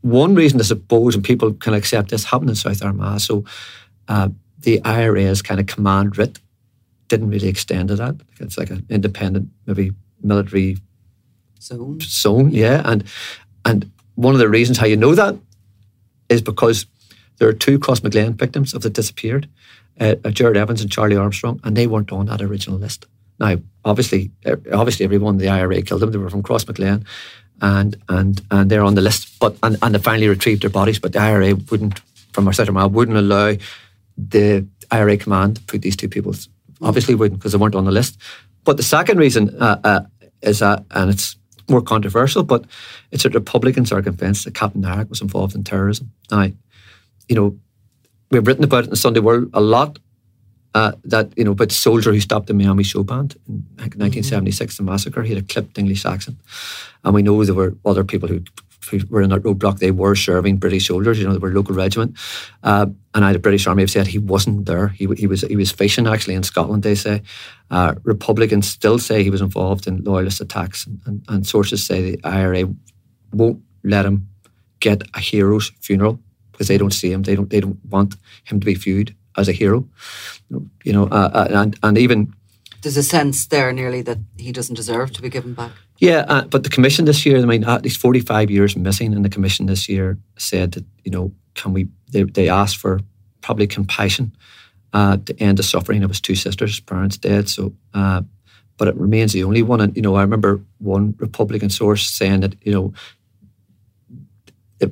one 0.03 0.34
reason, 0.34 0.61
I 0.61 0.64
suppose, 0.64 1.14
and 1.14 1.24
people 1.24 1.53
can 1.55 1.74
accept 1.74 2.11
this, 2.11 2.24
happened 2.24 2.51
in 2.51 2.57
South 2.57 2.82
Armagh. 2.82 3.20
So 3.20 3.45
uh, 4.09 4.28
the 4.59 4.82
IRA's 4.84 5.43
kind 5.43 5.61
of 5.61 5.66
command 5.66 6.18
writ 6.18 6.39
didn't 7.09 7.30
really 7.30 7.49
extend 7.49 7.89
to 7.89 7.97
that. 7.97 8.16
It's 8.41 8.59
like 8.59 8.70
an 8.70 8.86
independent, 8.91 9.49
maybe 9.66 9.93
military 10.22 10.76
So 11.59 11.97
zone, 12.03 12.51
yeah. 12.51 12.82
And 12.84 13.05
and 13.64 13.91
one 14.14 14.34
of 14.34 14.41
the 14.41 14.49
reasons 14.49 14.78
how 14.78 14.86
you 14.86 14.97
know 14.97 15.14
that 15.14 15.36
is 16.28 16.43
because 16.43 16.86
there 17.39 17.49
are 17.49 17.53
two 17.53 17.78
Crossmaglen 17.78 18.34
victims 18.34 18.74
of 18.74 18.82
the 18.82 18.91
disappeared, 18.91 19.49
uh, 20.01 20.16
uh, 20.24 20.30
Gerard 20.30 20.57
Evans 20.57 20.80
and 20.80 20.91
Charlie 20.91 21.16
Armstrong, 21.16 21.61
and 21.64 21.76
they 21.76 21.86
weren't 21.86 22.12
on 22.12 22.26
that 22.26 22.43
original 22.43 22.78
list. 22.78 23.07
Now, 23.41 23.57
obviously, 23.84 24.30
obviously, 24.72 25.05
everyone 25.05 25.34
in 25.34 25.39
the 25.39 25.49
IRA 25.49 25.82
killed 25.82 26.03
them. 26.03 26.11
They 26.11 26.18
were 26.18 26.30
from 26.30 26.43
Crossmaglen, 26.43 27.05
and 27.61 27.97
and 28.09 28.41
and 28.51 28.70
they're 28.70 28.82
on 28.82 28.95
the 28.95 29.01
list. 29.01 29.39
But 29.39 29.57
and, 29.62 29.76
and 29.80 29.95
they 29.95 29.99
finally 29.99 30.28
retrieved 30.28 30.62
their 30.62 30.70
bodies. 30.70 30.99
But 30.99 31.12
the 31.12 31.20
IRA 31.20 31.55
wouldn't, 31.70 32.01
from 32.32 32.47
our 32.47 32.53
side, 32.53 32.68
wouldn't 32.68 33.16
allow 33.16 33.55
the 34.16 34.66
IRA 34.91 35.16
command 35.16 35.57
to 35.57 35.62
put 35.62 35.82
these 35.82 35.97
two 35.97 36.09
people. 36.09 36.34
Obviously, 36.82 37.14
wouldn't 37.14 37.41
because 37.41 37.53
they 37.53 37.59
weren't 37.59 37.76
on 37.76 37.84
the 37.84 37.93
list. 37.93 38.18
But 38.64 38.76
the 38.76 38.82
second 38.82 39.18
reason 39.18 39.57
uh, 39.61 39.80
uh, 39.84 40.01
is 40.43 40.59
that, 40.59 40.84
and 40.91 41.11
it's 41.11 41.36
more 41.68 41.82
controversial, 41.82 42.43
but 42.43 42.64
it's 43.11 43.22
that 43.22 43.34
Republicans 43.34 43.93
are 43.93 44.03
convinced 44.03 44.45
that 44.45 44.55
Captain 44.55 44.82
Nairac 44.82 45.09
was 45.09 45.20
involved 45.20 45.55
in 45.55 45.64
terrorism. 45.64 46.11
Now, 46.30 46.49
you 47.29 47.37
know, 47.37 47.59
we've 48.31 48.47
written 48.47 48.64
about 48.64 48.85
it 48.85 48.85
in 48.85 48.91
the 48.91 48.97
Sunday 48.97 49.20
World 49.20 49.51
a 49.55 49.61
lot. 49.61 49.99
Uh, 50.74 50.93
that 51.03 51.33
you 51.37 51.45
know, 51.45 51.55
but 51.55 51.72
soldier 51.72 52.12
who 52.12 52.20
stopped 52.20 52.47
the 52.47 52.55
Miami 52.55 52.85
Showband 52.85 53.37
in 53.49 53.64
1976, 53.79 54.74
mm-hmm. 54.74 54.85
the 54.85 54.93
massacre, 54.93 55.22
he 55.22 55.35
had 55.35 55.43
a 55.43 55.47
clipped 55.47 55.79
English 55.79 56.05
accent, 56.05 56.37
and 57.03 57.14
we 57.14 57.22
know 57.22 57.43
there 57.43 57.55
were 57.55 57.74
other 57.85 58.05
people 58.05 58.29
who 58.29 58.43
who 58.91 59.01
were 59.09 59.22
in 59.22 59.31
that 59.31 59.43
roadblock, 59.43 59.79
they 59.79 59.91
were 59.91 60.14
serving 60.14 60.57
British 60.57 60.89
soldiers. 60.89 61.18
You 61.18 61.26
know, 61.26 61.33
they 61.33 61.39
were 61.39 61.51
local 61.51 61.74
regiment. 61.74 62.16
Uh, 62.62 62.87
and 63.14 63.24
I, 63.24 63.33
the 63.33 63.39
British 63.39 63.66
Army 63.66 63.83
have 63.83 63.91
said 63.91 64.07
he 64.07 64.18
wasn't 64.18 64.66
there. 64.66 64.89
He, 64.89 65.07
he 65.16 65.26
was 65.26 65.43
he 65.43 65.57
was 65.57 65.70
fishing 65.70 66.07
actually 66.07 66.35
in 66.35 66.43
Scotland. 66.43 66.83
They 66.83 66.95
say 66.95 67.22
uh, 67.70 67.95
Republicans 68.05 68.68
still 68.68 68.99
say 68.99 69.22
he 69.22 69.31
was 69.31 69.41
involved 69.41 69.87
in 69.87 70.05
loyalist 70.05 70.41
attacks, 70.41 70.87
and, 70.87 71.01
and, 71.07 71.24
and 71.29 71.47
sources 71.47 71.85
say 71.85 72.03
the 72.03 72.20
IRA 72.24 72.64
won't 73.33 73.62
let 73.85 74.07
him 74.07 74.29
get 74.81 75.03
a 75.14 75.20
hero's 75.20 75.70
funeral 75.81 76.20
because 76.59 76.66
they 76.66 76.78
don't 76.78 76.92
see 76.92 77.12
him. 77.12 77.22
They 77.22 77.36
don't 77.36 77.50
they 77.50 77.61
don't 77.61 77.78
want 77.88 78.16
him 78.42 78.59
to 78.59 78.66
be 78.66 78.74
viewed 78.74 79.14
as 79.36 79.48
a 79.48 79.52
hero. 79.52 79.88
You 80.84 80.92
know, 80.92 81.04
uh, 81.04 81.30
uh 81.32 81.48
and 81.50 81.78
and 81.84 81.96
even 81.96 82.34
there's 82.82 82.96
a 82.96 83.02
sense 83.02 83.46
there 83.46 83.72
nearly 83.72 84.02
that 84.02 84.18
he 84.36 84.50
doesn't 84.50 84.74
deserve 84.74 85.12
to 85.12 85.22
be 85.22 85.28
given 85.28 85.54
back. 85.54 85.70
Yeah, 85.98 86.24
uh, 86.28 86.44
but 86.44 86.62
the 86.62 86.70
commission 86.70 87.04
this 87.04 87.26
year, 87.26 87.38
I 87.38 87.44
mean, 87.44 87.64
at 87.64 87.82
least 87.82 88.00
45 88.00 88.50
years 88.50 88.76
missing, 88.76 89.12
and 89.12 89.24
the 89.24 89.28
commission 89.28 89.66
this 89.66 89.88
year 89.88 90.16
said 90.36 90.72
that, 90.72 90.84
you 91.04 91.11
know, 91.11 91.32
can 91.54 91.72
we, 91.72 91.88
they, 92.12 92.22
they 92.22 92.48
asked 92.48 92.76
for 92.76 93.00
probably 93.40 93.66
compassion 93.66 94.32
uh, 94.92 95.16
to 95.16 95.42
end 95.42 95.59
the 95.59 95.64
suffering 95.64 96.04
of 96.04 96.11
his 96.11 96.20
two 96.20 96.36
sisters, 96.36 96.78
parents 96.78 97.16
dead. 97.16 97.48
So, 97.48 97.72
uh, 97.94 98.22
but 98.76 98.86
it 98.86 98.94
remains 98.94 99.32
the 99.32 99.42
only 99.42 99.62
one. 99.62 99.80
And, 99.80 99.96
you 99.96 100.02
know, 100.02 100.14
I 100.14 100.22
remember 100.22 100.61
one 100.78 101.16
Republican 101.18 101.68
source 101.68 102.09
saying 102.09 102.40
that, 102.40 102.54
you 102.62 102.70
know, 102.70 102.92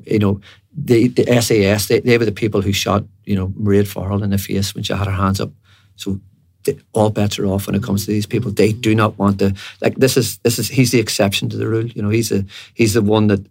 you 0.04 0.18
know, 0.18 0.40
the, 0.76 1.08
the 1.08 1.40
SAS, 1.40 1.86
they, 1.86 2.00
they 2.00 2.18
were 2.18 2.24
the 2.24 2.32
people 2.32 2.62
who 2.62 2.72
shot, 2.72 3.04
you 3.24 3.34
know, 3.34 3.48
Mairead 3.48 3.86
Farrell 3.86 4.22
in 4.22 4.30
the 4.30 4.38
face 4.38 4.74
when 4.74 4.84
she 4.84 4.92
had 4.92 5.06
her 5.06 5.12
hands 5.12 5.40
up. 5.40 5.50
So 5.96 6.20
all 6.92 7.10
bets 7.10 7.38
are 7.38 7.46
off 7.46 7.66
when 7.66 7.76
it 7.76 7.82
comes 7.82 8.04
to 8.04 8.10
these 8.10 8.26
people. 8.26 8.50
They 8.50 8.72
do 8.72 8.94
not 8.94 9.18
want 9.18 9.38
to 9.38 9.54
like 9.80 9.96
this 9.96 10.16
is 10.16 10.38
this 10.38 10.58
is 10.58 10.68
he's 10.68 10.90
the 10.90 10.98
exception 10.98 11.48
to 11.50 11.56
the 11.56 11.68
rule. 11.68 11.86
You 11.86 12.02
know, 12.02 12.08
he's 12.08 12.32
a 12.32 12.44
he's 12.74 12.94
the 12.94 13.02
one 13.02 13.28
that 13.28 13.46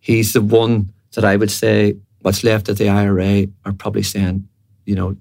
he's 0.00 0.32
the 0.32 0.40
one 0.40 0.92
that 1.14 1.24
I 1.24 1.36
would 1.36 1.50
say 1.50 1.96
what's 2.20 2.44
left 2.44 2.68
of 2.68 2.78
the 2.78 2.88
IRA 2.88 3.46
are 3.64 3.72
probably 3.72 4.02
saying, 4.02 4.48
you 4.86 4.94
know, 4.94 5.16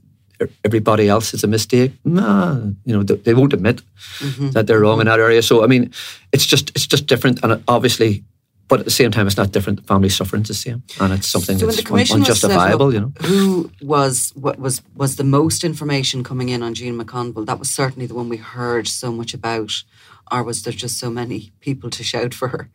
everybody 0.63 1.07
else 1.07 1.33
is 1.33 1.43
a 1.43 1.47
mistake. 1.47 1.93
Nah, 2.05 2.55
you 2.85 2.95
know, 2.95 3.03
they, 3.03 3.33
won't 3.33 3.53
admit 3.53 3.81
mm-hmm. 4.19 4.51
that 4.51 4.67
they're 4.67 4.79
wrong 4.79 4.99
in 4.99 5.07
that 5.07 5.19
area. 5.19 5.41
So 5.41 5.63
I 5.63 5.67
mean, 5.67 5.91
it's 6.31 6.45
just 6.45 6.69
it's 6.71 6.87
just 6.87 7.07
different, 7.07 7.43
and 7.43 7.63
obviously 7.67 8.23
but 8.71 8.79
at 8.79 8.85
the 8.85 8.91
same 8.91 9.11
time, 9.11 9.27
it's 9.27 9.35
not 9.35 9.51
different. 9.51 9.85
Family 9.85 10.07
suffering 10.07 10.43
is 10.43 10.47
the 10.47 10.53
same, 10.53 10.81
and 11.01 11.11
it's 11.11 11.27
something 11.27 11.59
so 11.59 11.65
that's 11.65 11.91
un- 11.91 12.21
unjustifiable. 12.21 12.87
Up, 12.87 12.93
you 12.93 13.01
know, 13.01 13.11
who 13.19 13.69
was 13.81 14.31
what 14.33 14.57
was 14.59 14.81
was 14.95 15.17
the 15.17 15.25
most 15.25 15.65
information 15.65 16.23
coming 16.23 16.47
in 16.47 16.63
on 16.63 16.73
Jean 16.73 16.97
McConville? 16.97 17.45
That 17.45 17.59
was 17.59 17.69
certainly 17.69 18.05
the 18.05 18.15
one 18.15 18.29
we 18.29 18.37
heard 18.37 18.87
so 18.87 19.11
much 19.11 19.33
about, 19.33 19.83
or 20.31 20.43
was 20.43 20.63
there 20.63 20.71
just 20.71 20.97
so 20.97 21.09
many 21.09 21.51
people 21.59 21.89
to 21.89 22.01
shout 22.01 22.33
for 22.33 22.47
her? 22.47 22.69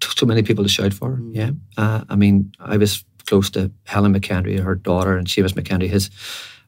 Too 0.00 0.26
many 0.26 0.42
people 0.42 0.64
to 0.64 0.68
shout 0.68 0.92
for 0.92 1.10
her. 1.10 1.18
Mm. 1.18 1.36
Yeah, 1.36 1.50
uh, 1.76 2.02
I 2.08 2.16
mean, 2.16 2.52
I 2.58 2.76
was 2.76 3.04
close 3.24 3.50
to 3.50 3.70
Helen 3.84 4.12
McKendry, 4.12 4.58
her 4.58 4.74
daughter, 4.74 5.16
and 5.16 5.28
Seamus 5.28 5.52
McKendry, 5.52 5.88
his 5.88 6.10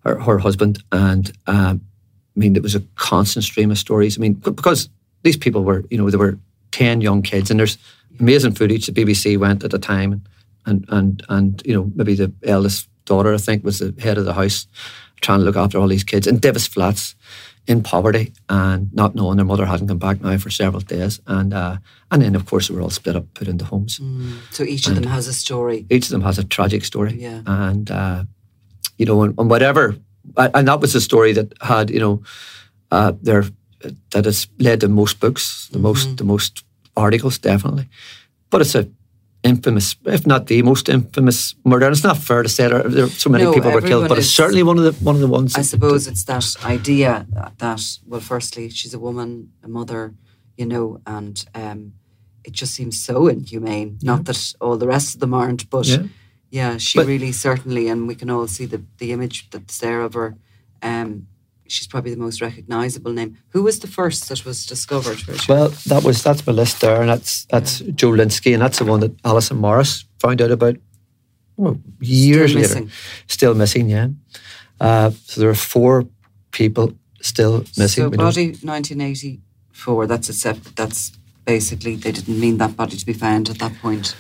her, 0.05 0.21
her 0.21 0.39
husband, 0.39 0.85
and 0.93 1.33
um, 1.49 1.81
I 2.37 2.39
mean, 2.39 2.53
there 2.53 2.63
was 2.63 2.77
a 2.77 2.85
constant 2.95 3.45
stream 3.45 3.73
of 3.73 3.79
stories. 3.79 4.17
I 4.17 4.21
mean, 4.21 4.35
because 4.35 4.89
these 5.25 5.37
people 5.37 5.65
were, 5.65 5.83
you 5.91 5.99
know, 5.99 6.09
there 6.11 6.21
were 6.21 6.39
ten 6.71 7.01
young 7.01 7.23
kids, 7.23 7.51
and 7.51 7.59
there's 7.59 7.77
amazing 8.21 8.53
footage. 8.53 8.87
The 8.87 8.93
BBC 8.93 9.39
went 9.39 9.65
at 9.65 9.71
the 9.71 9.79
time, 9.79 10.23
and 10.67 10.85
and 10.89 11.23
and 11.29 11.63
you 11.65 11.75
know 11.75 11.91
maybe 11.95 12.15
the 12.15 12.33
eldest 12.45 12.89
daughter 13.05 13.35
I 13.35 13.39
think 13.39 13.65
was 13.65 13.79
the 13.79 13.95
head 14.01 14.19
of 14.19 14.25
the 14.25 14.35
house, 14.35 14.67
trying 15.21 15.41
to 15.41 15.45
look 15.45 15.57
after 15.57 15.79
all 15.79 15.89
these 15.89 16.05
kids 16.05 16.27
in 16.27 16.39
Divis 16.39 16.69
Flats, 16.69 17.15
in 17.67 17.83
poverty 17.83 18.33
and 18.49 18.93
not 18.93 19.15
knowing 19.15 19.37
their 19.37 19.47
mother 19.47 19.67
hadn't 19.67 19.89
come 19.89 19.99
back 19.99 20.21
now 20.21 20.37
for 20.37 20.51
several 20.51 20.81
days, 20.81 21.21
and 21.27 21.55
uh, 21.55 21.77
and 22.11 22.23
then 22.23 22.35
of 22.35 22.47
course 22.47 22.69
they 22.69 22.75
were 22.75 22.83
all 22.83 22.91
split 22.91 23.17
up, 23.17 23.33
put 23.35 23.49
into 23.49 23.65
homes. 23.65 23.99
Mm. 23.99 24.39
So 24.51 24.65
each 24.65 24.87
and 24.87 24.97
of 24.97 25.03
them 25.03 25.13
has 25.13 25.29
a 25.29 25.33
story. 25.33 25.87
Each 25.89 26.07
of 26.07 26.11
them 26.11 26.23
has 26.23 26.39
a 26.39 26.45
tragic 26.45 26.85
story. 26.85 27.15
Yeah, 27.15 27.43
and 27.47 27.91
uh, 27.91 28.25
you 28.99 29.07
know, 29.07 29.23
and, 29.23 29.35
and, 29.39 29.49
whatever, 29.49 29.97
and 30.37 30.69
that 30.69 30.81
was 30.81 30.93
the 30.93 31.01
story 31.01 31.33
that 31.35 31.53
had 31.61 31.91
you 31.91 32.01
know, 32.01 32.23
uh, 32.91 33.13
there 33.23 33.45
that 34.11 34.25
has 34.25 34.49
led 34.59 34.81
to 34.81 34.89
most 34.89 35.21
books, 35.21 35.69
the 35.69 35.79
mm-hmm. 35.79 35.85
most 35.85 36.17
the 36.17 36.25
most 36.25 36.65
articles, 36.97 37.39
definitely. 37.39 37.89
But 38.51 38.61
it's 38.61 38.75
a 38.75 38.89
infamous, 39.43 39.97
if 40.05 40.27
not 40.27 40.47
the 40.47 40.63
most 40.63 40.89
infamous 40.89 41.55
murder. 41.65 41.87
And 41.87 41.93
it's 41.95 42.05
not 42.05 42.17
fair 42.17 42.43
to 42.43 42.49
say 42.49 42.69
there, 42.69 42.83
there 42.83 43.09
so 43.09 43.31
many 43.31 43.45
no, 43.45 43.53
people 43.53 43.73
were 43.73 43.81
killed, 43.81 44.09
but 44.09 44.19
it's 44.19 44.31
certainly 44.31 44.63
one 44.63 44.79
of 44.79 44.85
the 44.85 44.93
one 45.05 45.15
of 45.15 45.21
the 45.21 45.29
ones. 45.29 45.57
I 45.57 45.63
suppose 45.63 46.07
it's 46.07 46.25
that 46.25 46.57
idea 46.65 47.27
that 47.59 47.99
well, 48.07 48.21
firstly, 48.21 48.71
she's 48.71 48.95
a 48.95 48.99
woman, 48.99 49.53
a 49.63 49.69
mother, 49.69 50.15
you 50.57 50.67
know, 50.67 51.01
and 51.07 51.45
um, 51.55 51.95
it 52.45 52.53
just 52.53 52.75
seems 52.75 53.03
so 53.03 53.27
inhumane. 53.29 53.99
Yeah. 54.01 54.13
Not 54.13 54.25
that 54.27 54.55
all 54.61 54.77
the 54.77 54.89
rest 54.89 55.15
of 55.15 55.21
them 55.21 55.35
aren't, 55.35 55.69
but 55.71 55.87
yeah, 55.87 56.03
yeah 56.51 56.77
she 56.79 56.99
but, 56.99 57.07
really 57.07 57.33
certainly, 57.33 57.89
and 57.89 58.07
we 58.07 58.15
can 58.15 58.31
all 58.31 58.47
see 58.47 58.67
the 58.67 58.83
the 58.99 59.13
image 59.13 59.51
that's 59.51 59.79
there 59.79 60.03
of 60.03 60.15
her. 60.15 60.37
Um, 60.83 61.29
she's 61.73 61.87
probably 61.87 62.11
the 62.11 62.21
most 62.21 62.41
recognisable 62.41 63.13
name. 63.13 63.39
Who 63.51 63.63
was 63.63 63.81
the 63.81 63.87
first 63.87 64.29
that 64.29 64.45
was 64.45 64.67
discovered? 64.67 65.27
Richard? 65.27 65.49
Well, 65.49 65.69
that 65.87 66.05
was 66.05 66.23
that's 66.23 66.47
my 66.47 66.53
list 66.53 66.81
there, 66.81 67.01
and 67.01 67.09
that's 67.09 67.47
that's 67.47 67.81
yeah. 67.81 67.93
Joe 67.95 68.11
Lynskey, 68.11 68.53
and 68.53 68.63
that's 68.63 68.79
the 68.79 68.85
one 68.85 69.01
that 69.01 69.13
Alison 69.25 69.57
Morris 69.57 70.05
found 70.19 70.43
out 70.43 70.51
about 70.51 70.77
well, 71.57 71.79
years 72.01 72.51
still 72.51 72.63
later. 72.63 72.75
Missing. 72.75 72.91
Still 73.27 73.55
missing, 73.55 73.89
yeah. 73.89 74.09
Uh, 74.81 75.11
so 75.25 75.41
there 75.41 75.51
are 75.51 75.55
four 75.55 76.05
people 76.51 76.93
still 77.21 77.61
missing. 77.79 78.05
So 78.05 78.11
body 78.11 78.49
1984. 78.63 80.07
That's 80.07 80.45
a 80.45 80.53
That's 80.77 81.13
basically 81.45 81.97
they 81.97 82.13
didn't 82.13 82.39
mean 82.39 82.59
that 82.59 82.77
body 82.77 82.97
to 82.97 83.07
be 83.07 83.15
found 83.15 83.49
at 83.49 83.59
that 83.59 83.73
point. 83.81 84.15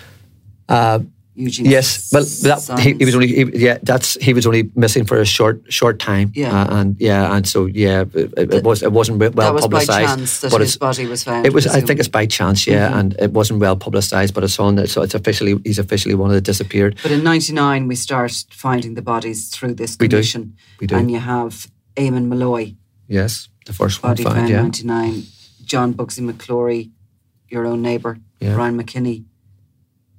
Uh, 0.68 1.00
Eugene. 1.34 1.64
Yes, 1.64 2.12
well, 2.12 2.24
that, 2.24 2.78
he, 2.80 2.92
he, 2.92 3.04
was 3.06 3.14
only 3.14 3.28
he, 3.28 3.44
yeah. 3.54 3.78
That's 3.82 4.14
he 4.20 4.34
was 4.34 4.46
only 4.46 4.70
missing 4.76 5.06
for 5.06 5.18
a 5.18 5.24
short 5.24 5.62
short 5.72 5.98
time. 5.98 6.30
Yeah, 6.34 6.54
uh, 6.54 6.76
and 6.76 6.96
yeah, 7.00 7.34
and 7.34 7.48
so 7.48 7.64
yeah, 7.64 8.04
it, 8.12 8.34
it 8.36 8.64
was 8.64 8.82
it 8.82 8.92
wasn't 8.92 9.18
well 9.18 9.30
that 9.30 9.54
was 9.54 9.62
publicized. 9.62 10.50
but 10.50 10.60
his 10.60 10.76
body 10.76 11.06
was 11.06 11.24
found. 11.24 11.46
It 11.46 11.54
was. 11.54 11.66
I 11.66 11.80
think 11.80 12.00
it's 12.00 12.08
by 12.08 12.26
chance. 12.26 12.66
Yeah, 12.66 12.88
mm-hmm. 12.88 12.98
and 12.98 13.16
it 13.18 13.32
wasn't 13.32 13.60
well 13.60 13.76
publicized. 13.76 14.34
But 14.34 14.44
it's 14.44 14.58
on. 14.58 14.74
That, 14.76 14.88
so 14.88 15.00
it's 15.00 15.14
officially 15.14 15.58
he's 15.64 15.78
officially 15.78 16.14
one 16.14 16.28
of 16.28 16.34
the 16.34 16.42
disappeared. 16.42 16.98
But 17.02 17.12
in 17.12 17.24
'99, 17.24 17.88
we 17.88 17.94
start 17.94 18.44
finding 18.50 18.94
the 18.94 19.02
bodies 19.02 19.48
through 19.48 19.74
this 19.74 19.96
commission. 19.96 20.56
We 20.80 20.86
do. 20.86 20.96
We 20.96 20.98
do. 20.98 21.00
And 21.00 21.10
you 21.10 21.18
have 21.18 21.66
Eamon 21.96 22.26
Molloy. 22.26 22.74
Yes, 23.08 23.48
the 23.64 23.72
first 23.72 24.02
body 24.02 24.24
one 24.24 24.34
found. 24.34 24.50
Yeah, 24.50 24.60
'99. 24.60 25.22
John 25.64 25.94
Bugsy 25.94 26.20
McClory, 26.30 26.90
your 27.48 27.64
own 27.64 27.80
neighbour. 27.80 28.18
Yeah. 28.38 28.54
Brian 28.54 28.76
McKinney. 28.78 29.24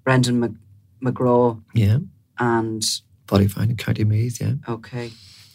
Brendan 0.03 0.39
Mc, 0.39 0.51
Megraw. 1.03 1.61
Yeah. 1.73 1.99
And 2.39 2.83
body 3.27 3.47
found 3.47 3.71
in 3.71 3.77
County 3.77 4.03
Meath. 4.03 4.41
Yeah. 4.41 4.53
Okay. 4.67 5.11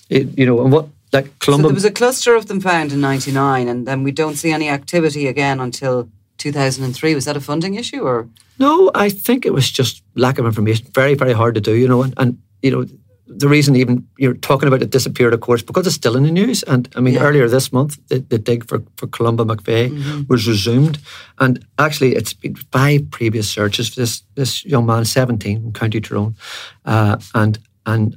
It, 0.08 0.38
you 0.38 0.46
know, 0.46 0.62
and 0.62 0.72
what 0.72 0.88
like 1.12 1.38
Columba. 1.38 1.62
So 1.62 1.68
there 1.68 1.74
was 1.74 1.84
a 1.84 1.90
cluster 1.90 2.34
of 2.34 2.46
them 2.46 2.60
found 2.60 2.92
in 2.92 3.00
'99, 3.00 3.68
and 3.68 3.86
then 3.86 4.02
we 4.02 4.12
don't 4.12 4.36
see 4.36 4.50
any 4.52 4.68
activity 4.68 5.26
again 5.26 5.60
until 5.60 6.08
2003. 6.38 7.14
Was 7.14 7.24
that 7.24 7.36
a 7.36 7.40
funding 7.40 7.74
issue 7.74 8.02
or? 8.02 8.28
No, 8.58 8.90
I 8.94 9.08
think 9.08 9.46
it 9.46 9.52
was 9.52 9.70
just 9.70 10.02
lack 10.14 10.38
of 10.38 10.46
information. 10.46 10.86
Very, 10.92 11.14
very 11.14 11.32
hard 11.32 11.54
to 11.54 11.60
do. 11.60 11.74
You 11.74 11.88
know, 11.88 12.02
and, 12.02 12.14
and 12.16 12.38
you 12.62 12.70
know 12.70 12.86
the 13.28 13.48
reason 13.48 13.76
even 13.76 14.06
you're 14.16 14.34
talking 14.34 14.68
about 14.68 14.82
it 14.82 14.90
disappeared, 14.90 15.34
of 15.34 15.40
course, 15.40 15.62
because 15.62 15.86
it's 15.86 15.96
still 15.96 16.16
in 16.16 16.22
the 16.22 16.30
news. 16.30 16.62
And 16.62 16.88
I 16.96 17.00
mean, 17.00 17.14
yeah. 17.14 17.22
earlier 17.22 17.48
this 17.48 17.72
month, 17.72 17.98
the, 18.08 18.20
the, 18.20 18.38
dig 18.38 18.66
for, 18.66 18.82
for 18.96 19.06
Columba 19.06 19.44
McVeigh 19.44 19.90
mm-hmm. 19.90 20.22
was 20.28 20.48
resumed. 20.48 20.98
And 21.38 21.64
actually, 21.78 22.14
it's 22.14 22.32
been 22.32 22.54
five 22.72 23.10
previous 23.10 23.48
searches 23.48 23.90
for 23.90 24.00
this 24.00 24.22
this 24.34 24.64
young 24.64 24.86
man, 24.86 25.04
17, 25.04 25.62
from 25.62 25.72
County 25.72 26.00
Tyrone, 26.00 26.36
uh, 26.84 27.18
and 27.34 27.58
and 27.84 28.16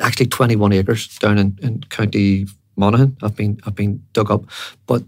actually 0.00 0.26
21 0.26 0.72
acres 0.72 1.18
down 1.18 1.38
in, 1.38 1.58
in 1.60 1.80
County 1.90 2.46
Monaghan 2.76 3.16
have 3.20 3.34
been 3.34 3.58
have 3.64 3.74
been 3.74 4.02
dug 4.12 4.30
up. 4.30 4.44
But 4.86 5.02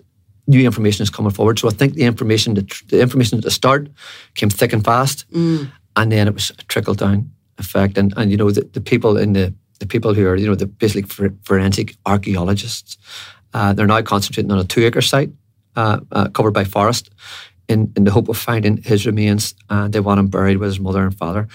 new 0.49 0.65
information 0.65 1.03
is 1.03 1.11
coming 1.11 1.33
forward. 1.33 1.59
So 1.59 1.69
I 1.69 1.73
think 1.73 1.95
the 1.95 2.05
information 2.05 2.55
the, 2.55 2.83
the 2.89 3.01
information 3.01 3.39
at 3.39 3.45
the 3.45 3.51
start 3.51 3.89
came 4.35 4.51
thick 4.51 4.73
and 4.73 4.85
fast, 4.85 5.31
mm. 5.31 5.71
and 5.95 6.11
then 6.11 6.27
it 6.27 6.35
was 6.35 6.51
trickled 6.69 6.99
down 6.99 7.31
effect. 7.59 7.99
And 7.99 8.13
and 8.17 8.31
you 8.31 8.37
know 8.37 8.51
the, 8.51 8.63
the 8.73 8.81
people 8.81 9.17
in 9.17 9.33
the 9.33 9.55
the 9.79 9.87
people 9.87 10.15
who 10.15 10.27
are 10.27 10.37
you 10.37 10.47
know 10.47 10.55
the 10.55 10.67
basically 10.67 11.31
forensic 11.43 11.97
archaeologists. 12.05 12.99
Uh, 13.55 13.73
they're 13.73 13.87
now 13.87 14.03
concentrating 14.03 14.53
on 14.53 14.59
a 14.59 14.65
two 14.65 14.85
acre 14.85 15.01
site 15.01 15.31
uh, 15.77 16.01
uh, 16.13 16.29
covered 16.29 16.53
by 16.53 16.65
forest 16.65 17.11
in, 17.69 17.93
in 17.97 18.05
the 18.05 18.11
hope 18.11 18.29
of 18.29 18.37
finding 18.37 18.79
his 18.79 19.07
remains. 19.07 19.55
And 19.71 19.93
they 19.93 20.01
want 20.01 20.21
him 20.21 20.29
buried 20.29 20.59
with 20.59 20.69
his 20.69 20.81
mother 20.81 21.05
and 21.05 21.17
father. 21.17 21.49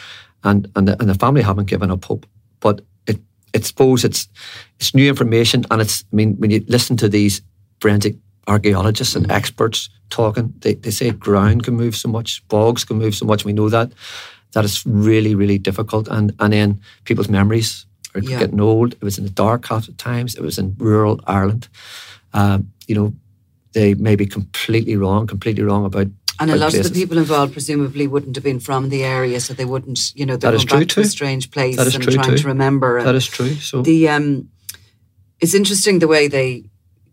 And, 0.43 0.69
and, 0.75 0.87
the, 0.87 0.99
and 0.99 1.09
the 1.09 1.15
family 1.15 1.41
haven't 1.41 1.69
given 1.69 1.91
up 1.91 2.05
hope. 2.05 2.25
But 2.59 2.81
it, 3.07 3.19
it 3.53 3.65
suppose 3.65 4.03
it's, 4.03 4.27
it's 4.79 4.95
new 4.95 5.07
information. 5.07 5.65
And 5.71 5.81
it's, 5.81 6.03
I 6.11 6.15
mean, 6.15 6.35
when 6.35 6.51
you 6.51 6.63
listen 6.67 6.97
to 6.97 7.09
these 7.09 7.41
forensic 7.79 8.15
archaeologists 8.47 9.15
and 9.15 9.31
experts 9.31 9.89
talking, 10.09 10.53
they, 10.59 10.75
they 10.75 10.91
say 10.91 11.11
ground 11.11 11.63
can 11.63 11.75
move 11.75 11.95
so 11.95 12.09
much, 12.09 12.47
bogs 12.47 12.83
can 12.83 12.97
move 12.97 13.15
so 13.15 13.25
much. 13.25 13.45
We 13.45 13.53
know 13.53 13.69
that. 13.69 13.91
That 14.53 14.65
is 14.65 14.83
really, 14.85 15.35
really 15.35 15.57
difficult. 15.57 16.07
And, 16.07 16.33
and 16.39 16.51
then 16.53 16.81
people's 17.05 17.29
memories 17.29 17.85
are 18.15 18.21
Yeah. 18.21 18.39
getting 18.39 18.59
old. 18.61 18.93
It 18.93 19.01
was 19.03 19.17
in 19.17 19.23
the 19.23 19.29
dark 19.43 19.67
half 19.67 19.85
the 19.85 19.93
times. 19.93 20.35
It 20.35 20.41
was 20.41 20.57
in 20.57 20.75
rural 20.77 21.19
Ireland. 21.27 21.67
Um, 22.33 22.71
you 22.87 22.95
know, 22.95 23.13
they 23.73 23.93
may 23.95 24.15
be 24.15 24.25
completely 24.25 24.95
wrong, 24.97 25.27
completely 25.27 25.63
wrong 25.63 25.85
about. 25.85 26.07
And 26.39 26.49
a 26.49 26.55
about 26.55 26.73
lot 26.73 26.73
of 26.73 26.83
the 26.83 26.99
people 26.99 27.17
involved 27.17 27.53
presumably 27.53 28.07
wouldn't 28.07 28.35
have 28.35 28.43
been 28.43 28.59
from 28.59 28.89
the 28.89 29.03
area, 29.03 29.39
so 29.39 29.53
they 29.53 29.65
wouldn't, 29.65 30.11
you 30.15 30.25
know, 30.25 30.35
they're 30.37 30.51
That 30.51 30.67
going 30.67 30.81
back 30.81 30.89
true 30.89 31.03
to 31.03 31.07
a 31.07 31.11
strange 31.11 31.51
place 31.51 31.77
and 31.77 32.03
trying 32.03 32.31
too. 32.31 32.37
to 32.37 32.47
remember. 32.47 33.03
That 33.03 33.15
is 33.15 33.27
true. 33.27 33.53
So 33.55 33.81
the 33.83 34.09
um, 34.09 34.49
it's 35.39 35.53
interesting 35.53 35.99
the 35.99 36.07
way 36.07 36.27
they 36.27 36.63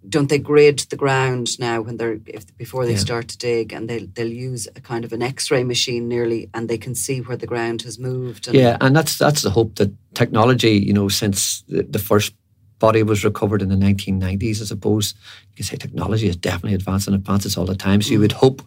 don't 0.08 0.28
they 0.28 0.38
grade 0.38 0.78
the 0.90 0.96
ground 0.96 1.58
now 1.58 1.80
when 1.80 1.96
they're 1.96 2.18
if 2.26 2.56
before 2.56 2.86
they 2.86 2.92
Yeah. 2.92 2.98
start 2.98 3.28
to 3.28 3.38
dig, 3.38 3.72
and 3.72 3.88
they 3.88 4.06
they'll 4.14 4.32
use 4.50 4.68
a 4.76 4.80
kind 4.80 5.04
of 5.04 5.12
an 5.12 5.22
X-ray 5.22 5.64
machine 5.64 6.08
nearly, 6.08 6.48
and 6.54 6.68
they 6.68 6.78
can 6.78 6.94
see 6.94 7.20
where 7.20 7.36
the 7.36 7.46
ground 7.46 7.82
has 7.82 7.98
moved. 7.98 8.48
And 8.48 8.56
yeah, 8.56 8.76
and 8.80 8.96
that's 8.96 9.18
that's 9.18 9.42
the 9.42 9.50
hope 9.50 9.74
that 9.76 9.92
technology, 10.14 10.72
you 10.72 10.92
know, 10.92 11.08
since 11.08 11.62
the, 11.68 11.82
the 11.82 11.98
first 11.98 12.34
body 12.78 13.02
was 13.02 13.24
recovered 13.24 13.62
in 13.62 13.68
the 13.68 13.76
1990s, 13.76 14.62
I 14.62 14.64
suppose 14.64 15.14
you 15.50 15.56
can 15.56 15.64
say 15.64 15.76
technology 15.76 16.28
is 16.28 16.36
definitely 16.36 16.74
advancing, 16.74 17.14
and 17.14 17.20
advances 17.20 17.56
all 17.56 17.66
the 17.66 17.76
time. 17.76 18.02
So 18.02 18.12
you 18.12 18.18
mm. 18.18 18.22
would 18.22 18.32
hope 18.32 18.62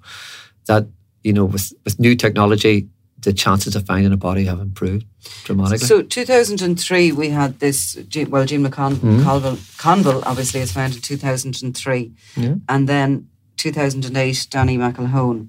that 0.68 0.88
you 1.24 1.34
know 1.34 1.46
with 1.46 1.74
with 1.84 2.00
new 2.00 2.16
technology, 2.16 2.88
the 3.22 3.34
chances 3.34 3.76
of 3.76 3.86
finding 3.86 4.11
a 4.11 4.17
body 4.17 4.45
have 4.45 4.59
improved 4.59 5.05
dramatically. 5.43 5.86
So 5.88 6.01
2003, 6.01 7.11
we 7.11 7.30
had 7.30 7.59
this. 7.59 7.95
Well, 8.30 8.45
Jean 8.45 8.63
McCon 8.65 8.95
Mm-hmm. 8.95 9.55
Conville 9.78 10.24
obviously 10.26 10.59
was 10.59 10.72
found 10.72 10.95
in 10.95 11.01
2003, 11.01 12.11
Yeah. 12.36 12.55
and 12.67 12.88
then 12.89 13.28
2008, 13.57 14.47
Danny 14.49 14.78
McElhone 14.78 15.47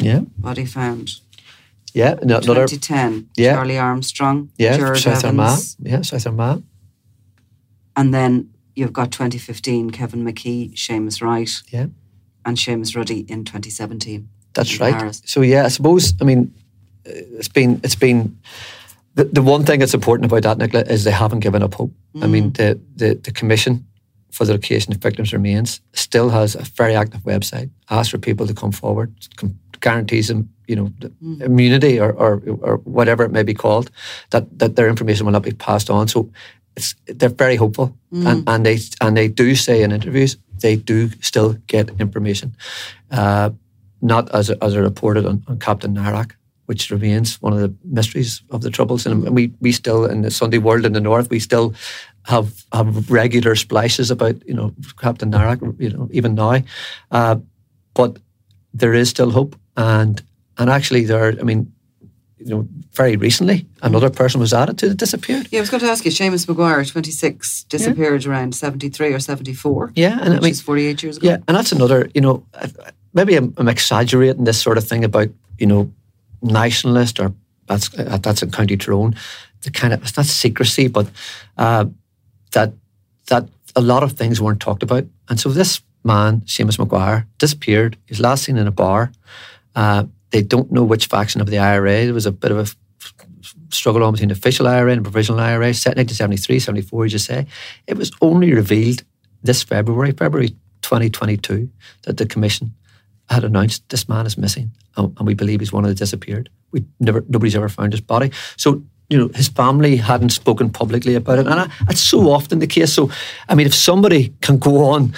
yeah, 0.00 0.20
body 0.38 0.64
found. 0.66 1.10
yeah, 1.94 2.14
no, 2.22 2.38
another 2.38 2.66
2010, 2.66 3.28
Yeah. 3.36 3.54
Charlie 3.54 3.78
Armstrong, 3.78 4.50
yeah, 4.56 4.76
Gerard 4.76 4.98
South 4.98 5.24
Armagh, 5.24 5.46
Evans, 5.48 5.76
yeah, 5.80 6.02
South 6.02 6.26
Armagh, 6.26 6.62
and 7.96 8.12
then 8.14 8.50
you've 8.76 8.92
got 8.92 9.10
2015, 9.12 9.90
Kevin 9.90 10.24
McKee, 10.24 10.74
Seamus 10.74 11.22
Wright, 11.22 11.50
yeah. 11.70 11.86
and 12.44 12.56
Seamus 12.56 12.96
Ruddy 12.96 13.20
in 13.28 13.44
2017. 13.44 14.28
That's 14.52 14.74
in 14.74 14.78
right. 14.80 14.94
Paris. 14.94 15.22
So 15.26 15.40
yeah, 15.42 15.64
I 15.64 15.68
suppose 15.68 16.14
I 16.20 16.24
mean 16.24 16.52
Uh, 17.06 17.38
it's 17.38 17.48
been 17.48 17.80
it's 17.82 17.94
been 17.94 18.38
the, 19.14 19.24
the 19.24 19.42
one 19.42 19.64
thing 19.64 19.80
that's 19.80 19.94
important 19.94 20.30
about 20.30 20.42
that, 20.42 20.58
Nicola, 20.58 20.84
is 20.84 21.04
they 21.04 21.10
haven't 21.10 21.40
given 21.40 21.62
up 21.62 21.74
hope. 21.74 21.92
I 22.22 22.26
mean 22.26 22.50
mm. 22.50 22.56
the, 22.56 22.80
the 22.96 23.14
the 23.14 23.32
commission 23.32 23.86
for 24.30 24.44
the 24.44 24.52
location 24.52 24.92
of 24.92 25.00
victims' 25.00 25.32
remains 25.32 25.80
still 25.92 26.30
has 26.30 26.56
a 26.56 26.62
very 26.62 26.94
active 26.96 27.22
website. 27.22 27.70
Asks 27.90 28.10
for 28.10 28.18
people 28.18 28.46
to 28.46 28.54
come 28.54 28.72
forward, 28.72 29.12
guarantees 29.80 30.28
them 30.28 30.48
you 30.66 30.76
know 30.76 30.92
the 30.98 31.08
mm. 31.22 31.42
immunity 31.42 32.00
or, 32.00 32.12
or 32.12 32.42
or 32.60 32.76
whatever 32.84 33.24
it 33.24 33.32
may 33.32 33.44
be 33.44 33.54
called, 33.54 33.90
that 34.30 34.58
that 34.58 34.76
their 34.76 34.88
information 34.88 35.26
will 35.26 35.32
not 35.32 35.42
be 35.42 35.52
passed 35.52 35.90
on. 35.90 36.08
So. 36.08 36.30
It's, 36.76 36.96
they're 37.06 37.28
very 37.28 37.54
hopeful, 37.54 37.96
mm. 38.12 38.26
and, 38.26 38.48
and 38.48 38.66
they 38.66 38.78
and 39.00 39.16
they 39.16 39.28
do 39.28 39.54
say 39.54 39.84
in 39.84 39.92
interviews 39.92 40.36
they 40.60 40.76
do 40.76 41.10
still 41.20 41.52
get 41.66 41.90
information. 42.00 42.56
Uh, 43.10 43.50
not 44.00 44.34
as 44.34 44.50
as 44.50 44.76
reported 44.76 45.26
on, 45.26 45.42
on 45.46 45.58
Captain 45.58 45.94
Nairac, 45.94 46.32
which 46.66 46.90
remains 46.90 47.40
one 47.42 47.52
of 47.52 47.60
the 47.60 47.74
mysteries 47.84 48.42
of 48.50 48.60
the 48.60 48.70
Troubles. 48.70 49.06
And 49.06 49.28
we 49.34 49.52
we 49.60 49.72
still 49.72 50.04
in 50.06 50.22
the 50.22 50.30
Sunday 50.30 50.58
world 50.58 50.84
in 50.86 50.92
the 50.92 51.00
north, 51.00 51.30
we 51.30 51.40
still 51.40 51.74
have 52.22 52.64
have 52.72 53.10
regular 53.10 53.54
splashes 53.56 54.10
about 54.10 54.36
you 54.48 54.54
know 54.54 54.72
Captain 54.98 55.30
Nairac, 55.30 55.60
you 55.80 55.90
know 55.90 56.08
even 56.12 56.34
now, 56.34 56.62
uh, 57.10 57.36
but 57.94 58.18
there 58.72 58.94
is 58.94 59.08
still 59.08 59.30
hope. 59.30 59.56
And 59.76 60.22
and 60.58 60.70
actually 60.70 61.04
there, 61.04 61.34
I 61.40 61.42
mean, 61.42 61.72
you 62.38 62.46
know, 62.46 62.68
very 62.92 63.16
recently 63.16 63.66
another 63.82 64.10
person 64.10 64.40
was 64.40 64.52
added 64.52 64.78
to 64.78 64.88
the 64.88 64.94
disappeared. 64.94 65.48
Yeah, 65.50 65.58
I 65.58 65.62
was 65.62 65.70
going 65.70 65.80
to 65.80 65.90
ask 65.90 66.04
you, 66.04 66.10
Seamus 66.10 66.46
Maguire, 66.46 66.84
26, 66.84 67.64
disappeared 67.64 68.26
around 68.26 68.54
73 68.54 69.12
or 69.12 69.18
74. 69.18 69.92
Yeah, 69.96 70.18
and 70.20 70.34
I 70.34 70.40
mean- 70.40 70.50
is 70.50 70.60
48 70.60 71.02
years 71.02 71.16
ago. 71.16 71.26
Yeah, 71.26 71.38
and 71.48 71.56
that's 71.56 71.72
another, 71.72 72.08
you 72.14 72.20
know, 72.20 72.44
maybe 73.14 73.36
I'm, 73.36 73.54
I'm 73.56 73.68
exaggerating 73.68 74.44
this 74.44 74.60
sort 74.60 74.78
of 74.78 74.86
thing 74.86 75.04
about, 75.04 75.28
you 75.58 75.66
know, 75.66 75.90
nationalist 76.44 77.18
or 77.18 77.34
that's 77.66 77.96
uh, 77.98 78.18
that's 78.22 78.42
in 78.42 78.50
County 78.50 78.76
Tyrone. 78.76 79.16
The 79.62 79.70
kind 79.70 79.92
of 79.92 80.02
it's 80.02 80.16
not 80.16 80.26
secrecy, 80.26 80.88
but 80.88 81.08
uh, 81.56 81.86
that 82.52 82.72
that 83.26 83.48
a 83.74 83.80
lot 83.80 84.02
of 84.02 84.12
things 84.12 84.40
weren't 84.40 84.60
talked 84.60 84.82
about, 84.82 85.04
and 85.28 85.40
so 85.40 85.48
this 85.48 85.80
man, 86.04 86.42
Seamus 86.42 86.76
McGuire, 86.76 87.26
disappeared. 87.38 87.96
He 88.06 88.12
was 88.12 88.20
last 88.20 88.44
seen 88.44 88.58
in 88.58 88.66
a 88.66 88.70
bar. 88.70 89.10
Uh, 89.74 90.04
they 90.30 90.42
don't 90.42 90.70
know 90.70 90.84
which 90.84 91.06
faction 91.06 91.40
of 91.40 91.48
the 91.48 91.58
IRA. 91.58 92.04
There 92.04 92.14
was 92.14 92.26
a 92.26 92.32
bit 92.32 92.50
of 92.50 92.58
a 92.58 92.66
struggle 93.74 94.04
on 94.04 94.12
between 94.12 94.28
the 94.28 94.34
official 94.34 94.68
IRA 94.68 94.92
and 94.92 95.02
provisional 95.02 95.40
IRA, 95.40 95.72
set 95.74 95.94
in 95.94 96.00
1973, 96.00 96.58
74, 96.58 97.04
as 97.06 97.12
you 97.12 97.18
say. 97.18 97.46
It 97.86 97.96
was 97.96 98.12
only 98.20 98.52
revealed 98.52 99.02
this 99.42 99.62
February, 99.62 100.12
February 100.12 100.50
2022, 100.82 101.68
that 102.02 102.16
the 102.16 102.26
Commission 102.26 102.74
had 103.28 103.44
announced 103.44 103.88
this 103.88 104.08
man 104.08 104.26
is 104.26 104.38
missing, 104.38 104.70
and, 104.96 105.16
and 105.18 105.26
we 105.26 105.34
believe 105.34 105.60
he's 105.60 105.72
one 105.72 105.84
of 105.84 105.88
the 105.88 105.94
disappeared. 105.94 106.50
We 106.72 106.84
never, 107.00 107.24
nobody's 107.28 107.56
ever 107.56 107.68
found 107.68 107.92
his 107.92 108.00
body. 108.00 108.30
So 108.56 108.82
you 109.10 109.18
know, 109.18 109.28
his 109.34 109.48
family 109.48 109.96
hadn't 109.96 110.30
spoken 110.30 110.70
publicly 110.70 111.14
about 111.14 111.38
it, 111.38 111.46
and 111.46 111.60
I, 111.60 111.70
that's 111.86 112.00
so 112.00 112.30
often 112.30 112.58
the 112.58 112.66
case. 112.66 112.92
So, 112.92 113.10
I 113.48 113.54
mean, 113.54 113.66
if 113.66 113.74
somebody 113.74 114.32
can 114.40 114.58
go 114.58 114.84
on, 114.84 115.14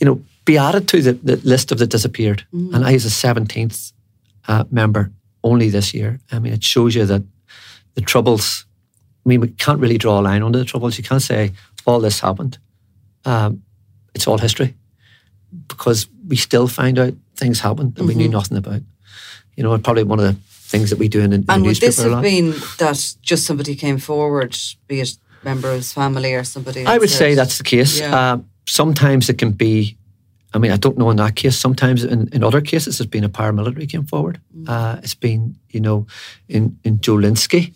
you 0.00 0.06
know, 0.06 0.22
be 0.44 0.56
added 0.56 0.88
to 0.88 1.02
the, 1.02 1.12
the 1.12 1.36
list 1.36 1.70
of 1.70 1.78
the 1.78 1.86
disappeared, 1.86 2.44
and 2.52 2.84
I 2.84 2.92
was 2.92 3.04
the 3.04 3.10
seventeenth 3.10 3.92
uh, 4.48 4.64
member 4.70 5.12
only 5.44 5.70
this 5.70 5.92
year. 5.92 6.18
I 6.32 6.38
mean, 6.38 6.52
it 6.52 6.64
shows 6.64 6.94
you 6.94 7.04
that 7.06 7.22
the 7.94 8.00
troubles. 8.00 8.64
I 9.24 9.28
mean, 9.28 9.40
we 9.40 9.48
can't 9.48 9.80
really 9.80 9.98
draw 9.98 10.18
a 10.18 10.22
line 10.22 10.42
under 10.42 10.58
the 10.58 10.64
troubles. 10.64 10.96
You 10.96 11.04
can't 11.04 11.22
say 11.22 11.52
all 11.84 12.00
this 12.00 12.20
happened. 12.20 12.58
Um, 13.26 13.62
it's 14.14 14.26
all 14.26 14.38
history 14.38 14.74
because 15.68 16.08
we 16.26 16.36
still 16.36 16.68
find 16.68 16.98
out 16.98 17.14
things 17.40 17.60
happened 17.60 17.94
that 17.94 18.04
we 18.04 18.14
knew 18.14 18.28
nothing 18.28 18.58
about. 18.58 18.82
You 19.56 19.62
know, 19.64 19.78
probably 19.78 20.04
one 20.04 20.20
of 20.20 20.26
the 20.26 20.36
things 20.72 20.90
that 20.90 20.98
we 20.98 21.08
do 21.08 21.20
in, 21.20 21.32
in 21.32 21.42
the 21.42 21.52
And 21.52 21.62
would 21.62 21.68
newspaper 21.68 22.02
this 22.02 22.12
have 22.14 22.22
been 22.22 22.50
that 22.78 23.16
just 23.30 23.46
somebody 23.46 23.74
came 23.74 23.98
forward, 23.98 24.56
be 24.86 25.00
it 25.00 25.18
member 25.42 25.68
of 25.70 25.76
his 25.76 25.92
family 25.92 26.34
or 26.34 26.44
somebody? 26.44 26.86
I 26.86 26.92
and 26.92 27.00
would 27.00 27.10
say 27.10 27.34
that's 27.34 27.58
the 27.58 27.64
case. 27.64 28.00
Yeah. 28.00 28.32
Um, 28.32 28.44
sometimes 28.66 29.28
it 29.28 29.38
can 29.38 29.52
be. 29.52 29.96
I 30.52 30.58
mean, 30.58 30.72
I 30.72 30.78
don't 30.78 30.98
know 30.98 31.10
in 31.10 31.16
that 31.16 31.36
case. 31.36 31.56
Sometimes 31.56 32.02
in, 32.02 32.28
in 32.32 32.42
other 32.42 32.60
cases, 32.60 33.00
it's 33.00 33.10
been 33.10 33.24
a 33.24 33.28
paramilitary 33.28 33.88
came 33.88 34.04
forward. 34.04 34.40
Uh, 34.66 34.98
it's 35.02 35.14
been, 35.14 35.56
you 35.68 35.80
know, 35.80 36.06
in 36.48 36.76
in 36.82 37.00
Joe 37.00 37.18
Lynskey. 37.18 37.72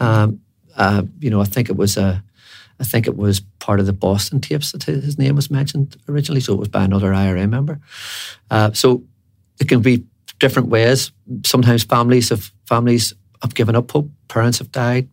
Um, 0.00 0.40
uh, 0.76 1.02
you 1.20 1.30
know, 1.30 1.42
I 1.42 1.44
think 1.44 1.68
it 1.68 1.76
was 1.76 1.96
a, 1.96 2.23
I 2.80 2.84
think 2.84 3.06
it 3.06 3.16
was 3.16 3.40
part 3.60 3.80
of 3.80 3.86
the 3.86 3.92
Boston 3.92 4.40
tapes 4.40 4.72
that 4.72 4.82
his 4.84 5.18
name 5.18 5.36
was 5.36 5.50
mentioned 5.50 5.96
originally. 6.08 6.40
So 6.40 6.54
it 6.54 6.58
was 6.58 6.68
by 6.68 6.84
another 6.84 7.14
IRA 7.14 7.46
member. 7.46 7.80
Uh, 8.50 8.72
so 8.72 9.04
it 9.60 9.68
can 9.68 9.80
be 9.80 10.04
different 10.40 10.68
ways. 10.68 11.12
Sometimes 11.44 11.84
families 11.84 12.30
have 12.30 12.52
families 12.68 13.14
have 13.42 13.54
given 13.54 13.76
up 13.76 13.90
hope. 13.90 14.10
Parents 14.28 14.58
have 14.58 14.72
died. 14.72 15.08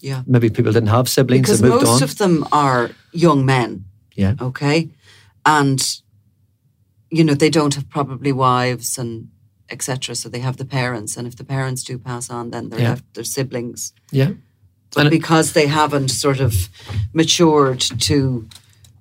Yeah. 0.00 0.22
Maybe 0.26 0.50
people 0.50 0.72
didn't 0.72 0.88
have 0.90 1.08
siblings. 1.08 1.46
Because 1.46 1.62
moved 1.62 1.84
most 1.84 2.02
on. 2.02 2.02
of 2.02 2.18
them 2.18 2.46
are 2.52 2.90
young 3.12 3.46
men, 3.46 3.84
yeah. 4.14 4.34
okay? 4.40 4.90
And, 5.44 5.80
you 7.10 7.24
know, 7.24 7.34
they 7.34 7.50
don't 7.50 7.74
have 7.74 7.88
probably 7.88 8.32
wives 8.32 8.98
and 8.98 9.28
etc. 9.68 10.14
So 10.14 10.28
they 10.28 10.40
have 10.40 10.56
the 10.58 10.64
parents. 10.64 11.16
And 11.16 11.26
if 11.26 11.36
the 11.36 11.44
parents 11.44 11.82
do 11.82 11.98
pass 11.98 12.30
on, 12.30 12.50
then 12.50 12.68
they're 12.68 12.80
Yeah. 12.80 12.90
left 12.90 13.14
their 13.14 13.24
siblings. 13.24 13.92
Yeah. 14.12 14.32
But 14.94 15.10
because 15.10 15.52
they 15.52 15.66
haven't 15.66 16.08
sort 16.10 16.40
of 16.40 16.54
matured 17.12 17.80
to 18.00 18.46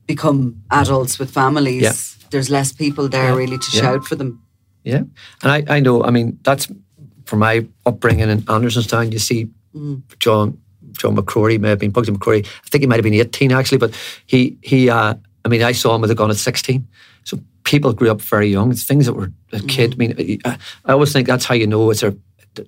become 0.08 0.62
adults 0.70 1.20
with 1.20 1.32
families, 1.32 1.82
Yeah. 1.82 1.94
there's 2.32 2.50
less 2.50 2.72
people 2.74 3.08
there 3.10 3.30
Yeah. 3.30 3.36
really 3.36 3.58
to 3.58 3.70
Yeah. 3.72 3.82
shout 3.82 4.06
for 4.06 4.16
them. 4.16 4.42
Yeah, 4.84 5.04
and 5.44 5.52
I, 5.52 5.64
I 5.78 5.80
know. 5.80 6.04
I 6.04 6.12
mean, 6.12 6.38
that's 6.44 6.68
from 7.26 7.40
my 7.40 7.66
upbringing 7.86 8.30
in 8.30 8.42
Andersonstown. 8.48 9.12
You 9.12 9.20
see, 9.20 9.48
John 10.20 10.58
John 11.02 11.16
McCrory 11.16 11.60
may 11.60 11.70
have 11.70 11.80
been 11.80 11.92
Bugsy 11.92 12.16
McCrory. 12.16 12.46
I 12.46 12.70
think 12.70 12.82
he 12.84 12.88
might 12.88 12.98
have 12.98 13.04
been 13.04 13.14
eighteen 13.16 13.52
actually, 13.52 13.80
but 13.80 13.94
he 14.28 14.58
he. 14.62 14.90
Uh, 14.90 15.16
I 15.44 15.48
mean, 15.50 15.64
I 15.64 15.74
saw 15.74 15.96
him 15.96 16.02
with 16.02 16.12
a 16.12 16.16
gun 16.16 16.30
at 16.30 16.38
sixteen. 16.38 16.88
So 17.24 17.40
people 17.64 17.94
grew 17.94 18.12
up 18.12 18.22
very 18.22 18.48
young. 18.48 18.72
It's 18.72 18.84
things 18.86 19.06
that 19.08 19.14
were 19.14 19.32
a 19.54 19.60
kid. 19.60 19.94
I 19.94 19.98
mean, 19.98 20.40
I, 20.46 20.58
I 20.86 20.92
always 20.94 21.12
think 21.14 21.28
that's 21.28 21.46
how 21.46 21.56
you 21.56 21.68
know 21.68 21.90
it's 21.92 22.04
a 22.04 22.16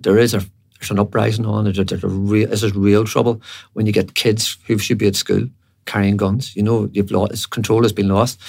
there 0.02 0.18
is 0.18 0.34
a 0.34 0.42
there's 0.80 0.92
an 0.92 1.00
uprising 1.00 1.46
on. 1.46 1.64
There's, 1.64 1.78
there's 1.78 2.04
real 2.04 2.50
this 2.50 2.64
is 2.64 2.76
real 2.76 3.06
trouble 3.06 3.42
when 3.74 3.86
you 3.86 3.92
get 3.92 4.16
kids 4.16 4.58
who 4.68 4.78
should 4.78 4.98
be 4.98 5.08
at 5.08 5.16
school 5.16 5.48
carrying 5.86 6.18
guns. 6.18 6.56
You 6.56 6.64
know, 6.64 6.90
you've 6.94 7.12
lost 7.12 7.50
control 7.50 7.84
has 7.84 7.94
been 7.94 8.10
lost, 8.10 8.40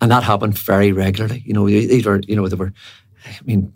and 0.00 0.10
that 0.10 0.22
happened 0.22 0.58
very 0.58 0.92
regularly. 0.92 1.42
You 1.44 1.54
know, 1.54 1.68
either 1.68 2.20
you 2.26 2.36
know 2.36 2.48
they 2.48 2.56
were, 2.56 2.72
I 3.26 3.40
mean, 3.44 3.72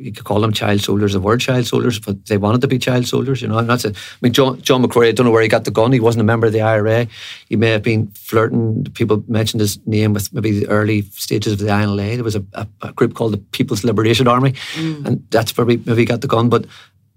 you 0.00 0.12
could 0.12 0.24
call 0.24 0.40
them 0.40 0.52
child 0.52 0.80
soldiers. 0.80 1.12
They 1.12 1.18
were 1.18 1.36
child 1.36 1.66
soldiers, 1.66 1.98
but 1.98 2.24
they 2.26 2.38
wanted 2.38 2.62
to 2.62 2.68
be 2.68 2.78
child 2.78 3.06
soldiers. 3.06 3.42
You 3.42 3.48
know, 3.48 3.58
I'm 3.58 3.66
not 3.66 3.82
saying. 3.82 3.94
I 3.96 4.18
mean, 4.22 4.32
John, 4.32 4.60
John 4.62 4.82
McCrory. 4.82 5.08
I 5.08 5.12
don't 5.12 5.26
know 5.26 5.32
where 5.32 5.42
he 5.42 5.48
got 5.48 5.64
the 5.64 5.70
gun. 5.70 5.92
He 5.92 6.00
wasn't 6.00 6.22
a 6.22 6.24
member 6.24 6.46
of 6.46 6.54
the 6.54 6.62
IRA. 6.62 7.06
He 7.48 7.56
may 7.56 7.68
have 7.70 7.82
been 7.82 8.06
flirting. 8.12 8.86
People 8.94 9.22
mentioned 9.28 9.60
his 9.60 9.78
name 9.86 10.14
with 10.14 10.32
maybe 10.32 10.58
the 10.58 10.68
early 10.68 11.02
stages 11.02 11.52
of 11.52 11.58
the 11.58 11.66
INLA. 11.66 12.14
There 12.14 12.24
was 12.24 12.36
a, 12.36 12.44
a, 12.54 12.66
a 12.80 12.92
group 12.92 13.14
called 13.14 13.34
the 13.34 13.38
People's 13.38 13.84
Liberation 13.84 14.26
Army, 14.26 14.52
mm. 14.52 15.04
and 15.04 15.26
that's 15.30 15.56
where 15.56 15.66
maybe 15.66 15.94
he 15.94 16.04
got 16.06 16.22
the 16.22 16.28
gun. 16.28 16.48
But, 16.48 16.64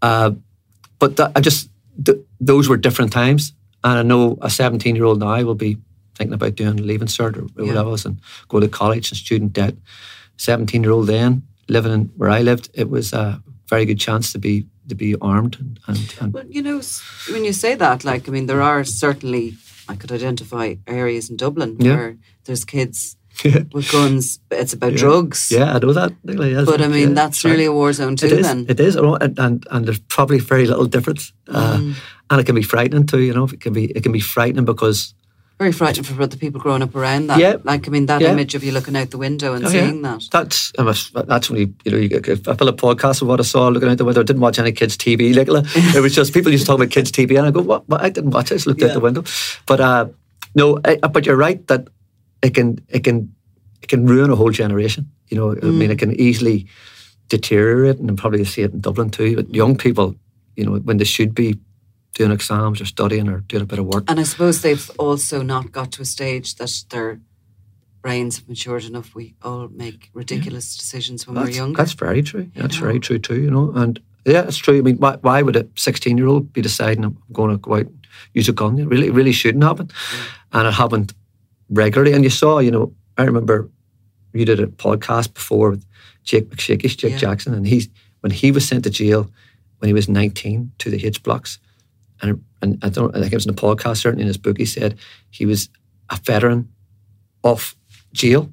uh, 0.01 0.31
but 0.99 1.15
that, 1.15 1.31
I 1.37 1.41
just 1.41 1.69
th- 2.03 2.19
those 2.41 2.67
were 2.67 2.77
different 2.77 3.13
times, 3.13 3.53
and 3.85 3.99
I 3.99 4.03
know 4.03 4.37
a 4.41 4.49
17 4.49 4.93
year 4.95 5.05
old 5.05 5.21
now 5.21 5.41
will 5.43 5.55
be 5.55 5.77
thinking 6.15 6.33
about 6.33 6.55
doing 6.55 6.77
leaving 6.77 7.07
cert 7.07 7.37
or 7.37 7.47
yeah. 7.63 7.73
whatever 7.73 7.95
and 8.07 8.19
go 8.49 8.59
to 8.59 8.67
college 8.67 9.09
and 9.09 9.17
student 9.17 9.53
debt. 9.53 9.75
17 10.37 10.83
year 10.83 10.91
old 10.91 11.07
then 11.07 11.43
living 11.73 11.91
in 11.91 12.11
where 12.15 12.29
I 12.29 12.41
lived, 12.41 12.69
it 12.73 12.89
was 12.89 13.11
a 13.13 13.41
very 13.69 13.85
good 13.85 13.99
chance 13.99 14.31
to 14.33 14.39
be 14.39 14.65
to 14.89 14.95
be 14.95 15.15
armed. 15.21 15.57
And, 15.59 15.79
and, 15.87 16.15
and 16.21 16.33
well, 16.33 16.45
you 16.47 16.61
know, 16.61 16.81
when 17.31 17.43
you 17.45 17.53
say 17.53 17.75
that, 17.75 18.03
like 18.03 18.29
I 18.29 18.31
mean, 18.31 18.45
there 18.45 18.61
are 18.61 18.83
certainly 18.83 19.53
I 19.89 19.95
could 19.95 20.11
identify 20.11 20.75
areas 20.87 21.29
in 21.29 21.37
Dublin 21.37 21.77
yeah. 21.79 21.95
where 21.95 22.17
there's 22.45 22.65
kids. 22.65 23.17
Yeah. 23.43 23.63
With 23.73 23.91
guns, 23.91 24.39
it's 24.51 24.73
about 24.73 24.91
yeah. 24.91 24.99
drugs. 24.99 25.49
Yeah, 25.49 25.73
I 25.73 25.79
know 25.79 25.91
that. 25.93 26.11
But 26.23 26.81
I 26.81 26.87
mean, 26.87 27.15
that's 27.15 27.43
really 27.43 27.65
a 27.65 27.71
war 27.71 27.91
zone 27.91 28.15
too. 28.15 28.27
It 28.27 28.33
is. 28.33 28.47
Then 28.47 28.65
it 28.69 28.79
is, 28.79 28.95
and 28.95 29.39
and, 29.39 29.67
and 29.71 29.85
there's 29.85 29.99
probably 30.01 30.37
very 30.37 30.67
little 30.67 30.85
difference, 30.85 31.33
uh, 31.47 31.77
mm. 31.77 31.95
and 32.29 32.39
it 32.39 32.45
can 32.45 32.53
be 32.53 32.61
frightening 32.61 33.07
too. 33.07 33.21
You 33.21 33.33
know, 33.33 33.45
it 33.45 33.59
can 33.59 33.73
be 33.73 33.85
it 33.85 34.03
can 34.03 34.11
be 34.11 34.19
frightening 34.19 34.65
because 34.65 35.15
very 35.63 35.71
frightening 35.71 36.03
for 36.03 36.27
the 36.27 36.35
people 36.35 36.59
growing 36.59 36.81
up 36.81 36.93
around 36.93 37.27
that. 37.27 37.39
Yeah. 37.39 37.55
Like, 37.63 37.87
I 37.87 37.91
mean, 37.91 38.05
that 38.07 38.21
yeah. 38.21 38.31
image 38.31 38.53
of 38.53 38.63
you 38.65 38.73
looking 38.73 38.97
out 38.97 39.11
the 39.11 39.17
window 39.17 39.53
and 39.53 39.65
oh, 39.65 39.69
seeing 39.69 40.03
yeah. 40.03 40.17
that. 40.17 40.29
That's, 40.29 41.11
that's 41.11 41.49
when 41.49 41.59
you, 41.59 41.73
you 41.85 41.91
know, 41.91 41.97
you, 41.97 42.17
I 42.17 42.55
feel 42.55 42.67
a 42.67 42.73
podcast 42.73 43.21
of 43.21 43.29
what 43.29 43.39
I 43.39 43.43
saw 43.43 43.69
looking 43.69 43.89
out 43.89 43.97
the 43.97 44.03
window. 44.03 44.19
I 44.19 44.25
didn't 44.25 44.41
watch 44.41 44.59
any 44.59 44.73
kids' 44.73 44.97
TV. 44.97 45.33
Like, 45.33 45.47
it 45.95 46.01
was 46.01 46.13
just 46.13 46.33
people 46.33 46.51
used 46.51 46.65
to 46.65 46.67
talk 46.67 46.75
about 46.75 46.91
kids' 46.91 47.13
TV, 47.13 47.37
and 47.37 47.47
I 47.47 47.51
go, 47.51 47.61
what? 47.61 47.85
I 47.91 48.09
didn't 48.09 48.31
watch 48.31 48.51
it. 48.51 48.55
I 48.55 48.57
just 48.57 48.67
looked 48.67 48.83
out 48.83 48.93
the 48.93 48.99
window. 48.99 49.23
But, 49.65 49.79
uh, 49.79 50.07
no, 50.53 50.79
I, 50.83 50.97
but 50.97 51.25
you're 51.25 51.37
right 51.37 51.65
that 51.67 51.87
it 52.41 52.53
can, 52.53 52.79
it 52.89 53.05
can, 53.05 53.33
it 53.81 53.87
can 53.87 54.05
ruin 54.05 54.31
a 54.31 54.35
whole 54.35 54.51
generation. 54.51 55.09
You 55.29 55.37
know, 55.37 55.47
mm. 55.55 55.63
I 55.63 55.71
mean, 55.71 55.91
it 55.91 55.99
can 55.99 56.19
easily 56.19 56.67
deteriorate, 57.29 57.99
and 57.99 58.17
probably 58.17 58.43
see 58.43 58.63
it 58.63 58.73
in 58.73 58.81
Dublin 58.81 59.09
too. 59.09 59.37
But 59.37 59.55
young 59.55 59.77
people, 59.77 60.15
you 60.57 60.65
know, 60.65 60.73
when 60.79 60.97
they 60.97 61.05
should 61.05 61.33
be 61.33 61.57
doing 62.13 62.31
exams 62.31 62.79
or 62.79 62.85
studying 62.85 63.27
or 63.27 63.39
doing 63.41 63.63
a 63.63 63.65
bit 63.65 63.79
of 63.79 63.85
work. 63.85 64.05
And 64.07 64.19
I 64.19 64.23
suppose 64.23 64.61
they've 64.61 64.89
also 64.99 65.41
not 65.41 65.71
got 65.71 65.91
to 65.93 66.01
a 66.01 66.05
stage 66.05 66.55
that 66.55 66.71
their 66.89 67.19
brains 68.01 68.37
have 68.37 68.47
matured 68.47 68.83
enough. 68.83 69.15
We 69.15 69.35
all 69.41 69.69
make 69.69 70.09
ridiculous 70.13 70.75
yeah. 70.75 70.79
decisions 70.79 71.25
when 71.25 71.35
that's, 71.35 71.49
we're 71.49 71.55
younger. 71.55 71.77
That's 71.77 71.93
very 71.93 72.21
true. 72.21 72.51
That's 72.55 72.75
very 72.75 72.99
true 72.99 73.17
too, 73.17 73.41
you 73.41 73.49
know. 73.49 73.71
And 73.75 73.99
yeah, 74.25 74.43
it's 74.43 74.57
true. 74.57 74.77
I 74.77 74.81
mean, 74.81 74.97
why, 74.97 75.17
why 75.21 75.41
would 75.41 75.55
a 75.55 75.67
16 75.75 76.17
year 76.17 76.27
old 76.27 76.53
be 76.53 76.61
deciding 76.61 77.03
I'm 77.03 77.17
going 77.31 77.51
to 77.51 77.57
go 77.57 77.75
out 77.75 77.87
and 77.87 78.07
use 78.33 78.47
a 78.47 78.53
gun? 78.53 78.77
It 78.77 78.87
really, 78.87 79.09
really 79.09 79.31
shouldn't 79.31 79.63
happen. 79.63 79.87
Mm. 79.87 80.29
And 80.53 80.67
it 80.67 80.73
happened 80.73 81.13
regularly. 81.69 82.13
And 82.13 82.23
you 82.23 82.29
saw, 82.29 82.59
you 82.59 82.71
know, 82.71 82.93
I 83.17 83.23
remember 83.23 83.69
you 84.33 84.45
did 84.45 84.59
a 84.59 84.67
podcast 84.67 85.33
before 85.33 85.71
with 85.71 85.85
Jake 86.23 86.49
Mac 86.49 86.59
Siacais, 86.59 86.97
Jake 86.97 87.13
yeah. 87.13 87.17
Jackson, 87.17 87.53
and 87.53 87.67
he's 87.67 87.89
when 88.21 88.31
he 88.31 88.51
was 88.51 88.67
sent 88.67 88.83
to 88.85 88.89
jail 88.89 89.29
when 89.79 89.87
he 89.87 89.93
was 89.93 90.07
19 90.07 90.71
to 90.79 90.89
the 90.89 91.05
H 91.05 91.21
blocks 91.23 91.59
and, 92.23 92.43
and 92.61 92.79
I 92.81 92.89
don't 92.89 93.15
I 93.15 93.19
think 93.19 93.33
it 93.33 93.35
was 93.35 93.45
in 93.45 93.51
a 93.51 93.55
podcast, 93.55 93.97
certainly 93.97 94.23
in 94.23 94.27
his 94.27 94.37
book, 94.37 94.57
he 94.57 94.65
said 94.65 94.97
he 95.29 95.45
was 95.45 95.69
a 96.09 96.17
veteran 96.17 96.69
of 97.43 97.75
jail. 98.13 98.51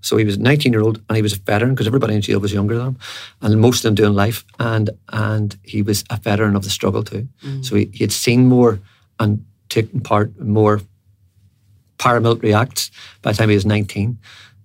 So 0.00 0.16
he 0.16 0.24
was 0.24 0.36
a 0.36 0.40
19 0.40 0.72
year 0.72 0.82
old 0.82 1.02
and 1.08 1.16
he 1.16 1.22
was 1.22 1.32
a 1.32 1.40
veteran 1.40 1.74
because 1.74 1.86
everybody 1.86 2.14
in 2.14 2.20
jail 2.20 2.38
was 2.40 2.52
younger 2.52 2.76
than 2.76 2.88
him 2.88 2.98
and 3.42 3.60
most 3.60 3.78
of 3.78 3.82
them 3.82 3.94
doing 3.94 4.14
life. 4.14 4.44
And 4.58 4.90
and 5.08 5.56
he 5.62 5.82
was 5.82 6.04
a 6.10 6.16
veteran 6.16 6.54
of 6.56 6.62
the 6.62 6.70
struggle 6.70 7.02
too. 7.02 7.28
Mm. 7.44 7.64
So 7.64 7.74
he, 7.74 7.90
he 7.92 8.04
had 8.04 8.12
seen 8.12 8.46
more 8.46 8.80
and 9.18 9.44
taken 9.68 10.00
part 10.00 10.36
in 10.38 10.50
more 10.50 10.80
paramilitary 11.98 12.54
acts 12.56 12.90
by 13.22 13.32
the 13.32 13.38
time 13.38 13.48
he 13.48 13.56
was 13.56 13.66
19 13.66 14.18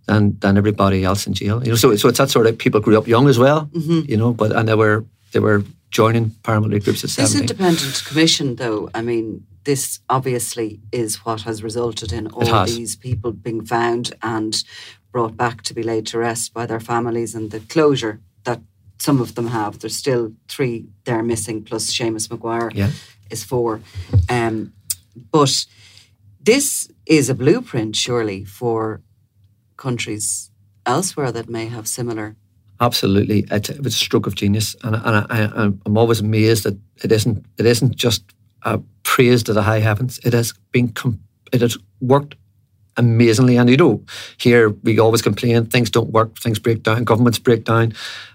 than 0.06 0.38
than 0.40 0.58
everybody 0.58 1.04
else 1.04 1.28
in 1.28 1.34
jail. 1.34 1.64
You 1.64 1.72
know, 1.72 1.76
so 1.76 1.96
so 1.96 2.10
it's 2.10 2.18
that 2.18 2.30
sort 2.30 2.48
of 2.48 2.58
people 2.58 2.80
grew 2.80 2.98
up 2.98 3.08
young 3.08 3.28
as 3.28 3.40
well, 3.40 3.70
mm-hmm. 3.74 4.10
you 4.10 4.18
know, 4.18 4.34
but 4.34 4.52
and 4.52 4.68
they 4.68 4.76
were 4.76 5.06
they 5.32 5.40
were 5.40 5.64
joining 5.94 6.32
paramilitary 6.32 6.84
groups 6.84 7.04
at 7.04 7.12
17. 7.12 7.24
This 7.24 7.42
independent 7.42 8.04
commission, 8.06 8.56
though, 8.56 8.90
I 8.96 9.02
mean, 9.02 9.46
this 9.64 10.00
obviously 10.10 10.82
is 10.92 11.18
what 11.24 11.42
has 11.44 11.64
resulted 11.64 12.12
in 12.12 12.28
all 12.28 12.66
these 12.66 12.96
people 12.96 13.32
being 13.32 13.64
found 13.64 14.14
and 14.22 14.62
brought 15.12 15.38
back 15.38 15.62
to 15.62 15.74
be 15.74 15.84
laid 15.84 16.08
to 16.08 16.18
rest 16.18 16.54
by 16.54 16.66
their 16.66 16.80
families 16.80 17.36
and 17.36 17.52
the 17.52 17.60
closure 17.60 18.20
that 18.44 18.60
some 18.98 19.22
of 19.22 19.36
them 19.36 19.48
have. 19.48 19.80
There's 19.80 19.96
still 19.96 20.34
three 20.48 20.88
they're 21.06 21.24
missing, 21.24 21.64
plus 21.64 21.86
Seamus 21.94 22.30
Maguire 22.30 22.72
yeah. 22.74 22.90
is 23.30 23.44
four. 23.44 23.80
Um, 24.28 24.74
but 25.32 25.66
this 26.42 26.90
is 27.06 27.30
a 27.30 27.36
blueprint, 27.36 27.96
surely, 27.96 28.44
for 28.44 29.02
countries 29.78 30.50
elsewhere 30.86 31.32
that 31.32 31.48
may 31.48 31.68
have 31.68 31.88
similar 31.88 32.36
absolutely, 32.84 33.46
it's, 33.50 33.70
it's 33.70 33.88
a 33.88 33.92
stroke 33.92 34.28
of 34.28 34.36
genius, 34.36 34.76
and, 34.84 34.96
and 34.96 35.28
I, 35.30 35.64
am 35.86 35.98
always 35.98 36.20
amazed 36.20 36.64
that 36.64 36.78
it 37.04 37.12
isn't 37.12 37.46
it 37.58 37.66
isn't 37.66 37.96
just 37.96 38.24
praised 39.04 39.46
to 39.46 39.54
the 39.54 39.62
high 39.62 39.80
heavens. 39.80 40.20
It 40.24 40.34
has 40.34 40.54
been 40.72 40.94
it 41.52 41.62
has 41.62 41.78
worked 42.02 42.36
amazingly, 42.98 43.58
and 43.58 43.70
you 43.70 43.78
know, 43.78 44.04
here 44.38 44.70
we 44.84 45.00
always 45.00 45.22
complain 45.22 45.66
things 45.66 45.90
don't 45.90 46.12
work, 46.12 46.38
things 46.40 46.60
break 46.60 46.84
down, 46.84 47.04
governments 47.04 47.40
break 47.40 47.64
down. 47.64 47.94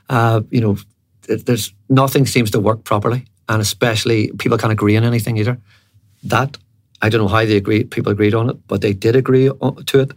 Uh, 0.09 0.41
you 0.51 0.61
know, 0.61 0.77
there's 1.27 1.75
nothing 1.89 2.27
seems 2.27 2.51
to 2.51 2.61
work 2.61 2.85
properly, 2.85 3.25
and 3.49 3.61
especially 3.61 4.31
people 4.39 4.59
can't 4.59 4.73
agree 4.73 4.97
on 4.97 5.05
anything 5.05 5.37
either. 5.37 5.59
That 6.25 6.59
I 7.03 7.09
don't 7.09 7.21
know 7.21 7.29
how 7.29 7.45
they 7.45 7.57
agreed. 7.57 7.91
People 7.91 8.13
agreed 8.13 8.35
on 8.35 8.51
it, 8.51 8.57
but 8.67 8.81
they 8.81 8.93
did 8.93 9.17
agree 9.17 9.49
to 9.49 10.01
it, 10.01 10.13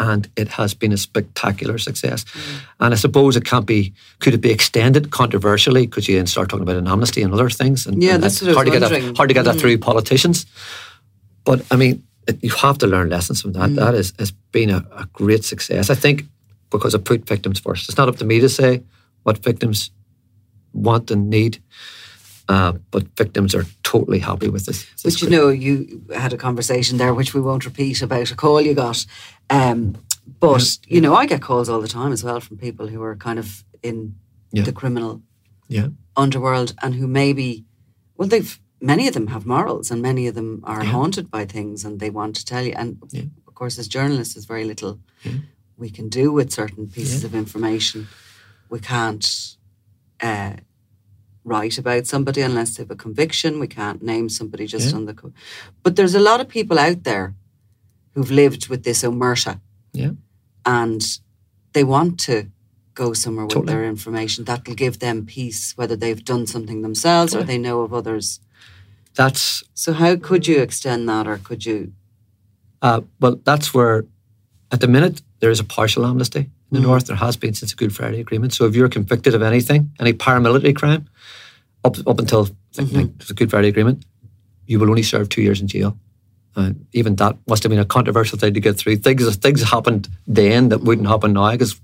and 0.00 0.28
it 0.34 0.48
has 0.48 0.74
been 0.74 0.92
a 0.92 0.96
spectacular 0.96 1.78
success. 1.78 2.24
Mm. 2.24 2.60
And 2.80 2.94
I 2.94 2.96
suppose 2.96 3.36
it 3.36 3.44
can't 3.44 3.66
be, 3.66 3.92
could 4.18 4.32
it 4.32 4.40
be 4.40 4.50
extended 4.50 5.10
controversially? 5.10 5.86
Could 5.86 6.08
you 6.08 6.16
then 6.16 6.26
start 6.26 6.48
talking 6.48 6.62
about 6.62 6.76
an 6.76 6.88
amnesty 6.88 7.22
and 7.22 7.34
other 7.34 7.50
things? 7.50 7.86
And, 7.86 8.02
yeah, 8.02 8.14
and 8.14 8.22
that's 8.22 8.40
hard 8.40 8.66
to, 8.66 8.72
get 8.72 8.80
that, 8.80 9.16
hard 9.16 9.28
to 9.28 9.34
get 9.34 9.44
that 9.44 9.56
through 9.56 9.76
politicians. 9.78 10.46
But 11.44 11.64
I 11.70 11.76
mean, 11.76 12.02
it, 12.26 12.42
you 12.42 12.50
have 12.50 12.78
to 12.78 12.86
learn 12.86 13.10
lessons 13.10 13.42
from 13.42 13.52
that. 13.52 13.70
Mm. 13.70 13.76
That 13.76 13.94
is, 13.94 14.14
has 14.18 14.30
been 14.30 14.70
a, 14.70 14.78
a 14.96 15.06
great 15.12 15.44
success. 15.44 15.90
I 15.90 15.94
think 15.94 16.24
because 16.70 16.94
I 16.94 16.98
put 16.98 17.28
victims 17.28 17.60
first. 17.60 17.88
It's 17.88 17.98
not 17.98 18.08
up 18.08 18.16
to 18.16 18.24
me 18.24 18.40
to 18.40 18.48
say 18.48 18.82
what 19.24 19.38
victims 19.38 19.90
want 20.72 21.10
and 21.10 21.28
need. 21.28 21.62
Uh, 22.48 22.72
but 22.90 23.04
victims 23.16 23.54
are 23.54 23.64
totally 23.84 24.18
happy 24.18 24.48
with 24.48 24.66
this. 24.66 24.84
this 25.04 25.20
but 25.20 25.22
you 25.22 25.30
know, 25.30 25.50
you 25.50 26.02
had 26.12 26.32
a 26.32 26.36
conversation 26.36 26.98
there, 26.98 27.14
which 27.14 27.32
we 27.32 27.40
won't 27.40 27.64
repeat, 27.64 28.02
about 28.02 28.32
a 28.32 28.34
call 28.34 28.60
you 28.60 28.74
got. 28.74 29.06
Um, 29.50 29.96
but 30.38 30.78
yeah. 30.86 30.94
you 30.94 31.00
know, 31.00 31.14
I 31.14 31.26
get 31.26 31.42
calls 31.42 31.68
all 31.68 31.80
the 31.80 31.88
time 31.88 32.12
as 32.12 32.24
well 32.24 32.40
from 32.40 32.56
people 32.56 32.86
who 32.86 33.02
are 33.02 33.16
kind 33.16 33.38
of 33.38 33.64
in 33.82 34.14
yeah. 34.52 34.62
the 34.62 34.72
criminal 34.72 35.22
yeah. 35.68 35.88
underworld 36.16 36.74
and 36.82 36.94
who 36.94 37.06
maybe, 37.06 37.64
well, 38.16 38.28
they've 38.28 38.58
many 38.80 39.06
of 39.08 39.14
them 39.14 39.26
have 39.26 39.44
morals 39.44 39.90
and 39.90 40.00
many 40.00 40.26
of 40.26 40.34
them 40.34 40.62
are 40.64 40.84
haunted 40.84 41.30
by 41.30 41.44
things 41.44 41.84
and 41.84 42.00
they 42.00 42.10
want 42.10 42.36
to 42.36 42.44
tell 42.44 42.64
you. 42.64 42.72
And 42.74 42.98
of 43.46 43.54
course, 43.54 43.78
as 43.78 43.88
journalists, 43.88 44.34
there's 44.34 44.46
very 44.46 44.64
little 44.64 44.98
we 45.76 45.90
can 45.90 46.08
do 46.08 46.32
with 46.32 46.52
certain 46.52 46.88
pieces 46.88 47.24
of 47.24 47.34
information. 47.34 48.08
We 48.68 48.80
can't. 48.80 49.56
Uh, 50.22 50.56
write 51.44 51.78
about 51.78 52.06
somebody 52.06 52.42
unless 52.42 52.76
they 52.76 52.82
have 52.82 52.90
a 52.90 52.96
conviction. 52.96 53.60
We 53.60 53.66
can't 53.66 54.02
name 54.02 54.28
somebody 54.28 54.66
just 54.66 54.90
yeah. 54.90 54.96
on 54.96 55.06
the. 55.06 55.14
Co- 55.14 55.32
but 55.82 55.96
there's 55.96 56.14
a 56.14 56.20
lot 56.20 56.40
of 56.40 56.48
people 56.48 56.78
out 56.78 57.04
there 57.04 57.34
who've 58.14 58.30
lived 58.30 58.68
with 58.68 58.84
this 58.84 59.02
omerta. 59.02 59.60
Yeah. 59.92 60.10
And 60.64 61.02
they 61.72 61.84
want 61.84 62.20
to 62.20 62.50
go 62.94 63.12
somewhere 63.12 63.46
totally. 63.46 63.60
with 63.60 63.68
their 63.68 63.84
information 63.84 64.44
that'll 64.44 64.74
give 64.74 64.98
them 64.98 65.24
peace, 65.24 65.76
whether 65.76 65.96
they've 65.96 66.24
done 66.24 66.46
something 66.46 66.82
themselves 66.82 67.32
totally. 67.32 67.44
or 67.44 67.46
they 67.46 67.58
know 67.58 67.80
of 67.80 67.94
others. 67.94 68.40
That's 69.14 69.64
so. 69.74 69.92
How 69.92 70.16
could 70.16 70.46
you 70.46 70.60
extend 70.60 71.08
that, 71.08 71.26
or 71.26 71.38
could 71.38 71.66
you? 71.66 71.92
Uh, 72.80 73.00
well, 73.18 73.40
that's 73.44 73.74
where, 73.74 74.04
at 74.70 74.80
the 74.80 74.86
minute, 74.86 75.20
there 75.40 75.50
is 75.50 75.60
a 75.60 75.64
partial 75.64 76.06
amnesty 76.06 76.40
in 76.40 76.50
the 76.70 76.78
mm. 76.78 76.84
north. 76.84 77.06
There 77.06 77.16
has 77.16 77.36
been 77.36 77.54
since 77.54 77.72
the 77.72 77.76
Good 77.76 77.94
Friday 77.94 78.20
Agreement. 78.20 78.52
So 78.52 78.66
if 78.66 78.74
you're 78.76 78.88
convicted 78.88 79.34
of 79.34 79.42
anything, 79.42 79.90
any 79.98 80.12
paramilitary 80.12 80.76
crime, 80.76 81.08
up 81.84 81.96
up 82.06 82.20
until 82.20 82.46
mm-hmm. 82.46 82.96
like, 82.96 83.18
the 83.18 83.34
Good 83.34 83.50
Friday 83.50 83.68
Agreement, 83.68 84.04
you 84.66 84.78
will 84.78 84.90
only 84.90 85.02
serve 85.02 85.28
two 85.28 85.42
years 85.42 85.60
in 85.60 85.66
jail. 85.66 85.98
Uh, 86.56 86.72
even 86.92 87.14
that 87.16 87.36
must 87.46 87.62
have 87.62 87.70
been 87.70 87.78
a 87.78 87.84
controversial 87.84 88.36
thing 88.36 88.54
to 88.54 88.60
get 88.60 88.76
through. 88.76 88.96
Things 88.96 89.36
things 89.36 89.62
happened 89.62 90.08
then 90.26 90.68
that 90.70 90.80
wouldn't 90.80 91.06
happen 91.06 91.32
now 91.32 91.52
because 91.52 91.78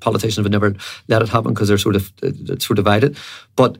politicians 0.00 0.42
would 0.42 0.52
never 0.52 0.74
let 1.06 1.22
it 1.22 1.28
happen 1.28 1.54
because 1.54 1.68
they're 1.68 1.78
sort 1.78 1.96
of 1.96 2.12
so 2.58 2.74
divided. 2.74 3.16
But 3.54 3.78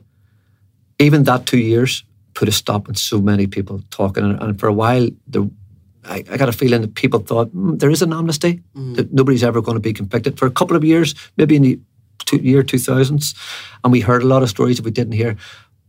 even 0.97 1.23
that 1.23 1.45
two 1.45 1.59
years 1.59 2.03
put 2.35 2.47
a 2.47 2.53
stop 2.53 2.87
on 2.87 2.95
so 2.95 3.19
many 3.19 3.47
people 3.47 3.81
talking, 3.89 4.23
and, 4.23 4.41
and 4.41 4.59
for 4.59 4.67
a 4.67 4.73
while 4.73 5.09
the 5.27 5.49
I, 6.05 6.23
I, 6.31 6.37
got 6.37 6.49
a 6.49 6.53
feeling 6.53 6.81
that 6.81 6.95
people 6.95 7.19
thought 7.19 7.53
mm, 7.53 7.77
there 7.77 7.89
is 7.89 8.01
an 8.01 8.13
amnesty 8.13 8.61
mm. 8.75 8.95
that 8.95 9.13
nobody's 9.13 9.43
ever 9.43 9.61
going 9.61 9.75
to 9.75 9.81
be 9.81 9.93
convicted 9.93 10.39
for 10.39 10.45
a 10.45 10.51
couple 10.51 10.77
of 10.77 10.83
years, 10.83 11.13
maybe 11.37 11.57
in 11.57 11.61
the 11.61 11.79
two, 12.25 12.37
year 12.37 12.63
2000s, 12.63 13.35
and 13.83 13.91
we 13.91 13.99
heard 13.99 14.23
a 14.23 14.27
lot 14.27 14.43
of 14.43 14.49
stories 14.49 14.77
that 14.77 14.85
we 14.85 14.91
didn't 14.91 15.13
hear. 15.13 15.35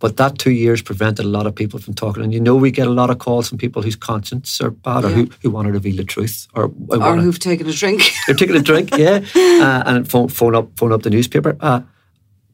But 0.00 0.16
that 0.16 0.38
two 0.38 0.50
years 0.50 0.80
prevented 0.82 1.26
a 1.26 1.28
lot 1.28 1.46
of 1.46 1.54
people 1.54 1.78
from 1.78 1.94
talking. 1.94 2.24
And 2.24 2.32
you 2.32 2.40
know, 2.40 2.56
we 2.56 2.70
get 2.70 2.86
a 2.86 2.90
lot 2.90 3.10
of 3.10 3.18
calls 3.18 3.48
from 3.48 3.58
people 3.58 3.82
whose 3.82 3.96
conscience 3.96 4.60
are 4.60 4.70
bad 4.70 5.04
or 5.04 5.10
who, 5.10 5.30
who 5.42 5.50
want 5.50 5.66
to 5.66 5.72
reveal 5.72 5.96
the 5.96 6.04
truth 6.04 6.48
or, 6.54 6.72
or 6.88 7.16
who've 7.16 7.38
taken 7.38 7.68
a 7.68 7.72
drink. 7.72 8.10
they've 8.26 8.36
taken 8.36 8.56
a 8.56 8.62
drink, 8.62 8.90
yeah, 8.96 9.20
uh, 9.36 9.82
and 9.86 10.10
phone, 10.10 10.28
phone 10.28 10.54
up 10.54 10.76
phone 10.76 10.92
up 10.92 11.02
the 11.02 11.10
newspaper. 11.10 11.56
Uh, 11.60 11.82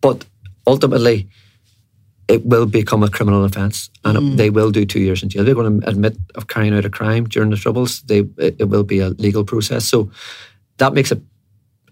but 0.00 0.26
ultimately, 0.66 1.28
it 2.28 2.44
will 2.44 2.66
become 2.66 3.04
a 3.04 3.08
criminal 3.08 3.44
offence, 3.44 3.90
and 4.04 4.18
mm. 4.18 4.32
it, 4.32 4.36
they 4.36 4.50
will 4.50 4.72
do 4.72 4.84
two 4.84 5.00
years 5.00 5.22
in 5.22 5.28
jail. 5.28 5.44
They're 5.44 5.54
going 5.54 5.80
to 5.80 5.88
admit 5.88 6.16
of 6.34 6.48
carrying 6.48 6.74
out 6.74 6.84
a 6.84 6.90
crime 6.90 7.26
during 7.28 7.50
the 7.50 7.56
troubles. 7.56 8.02
They 8.02 8.20
it, 8.38 8.56
it 8.58 8.68
will 8.68 8.84
be 8.84 8.98
a 8.98 9.10
legal 9.10 9.44
process. 9.44 9.86
So 9.86 10.10
that 10.78 10.94
makes 10.94 11.12
it 11.12 11.22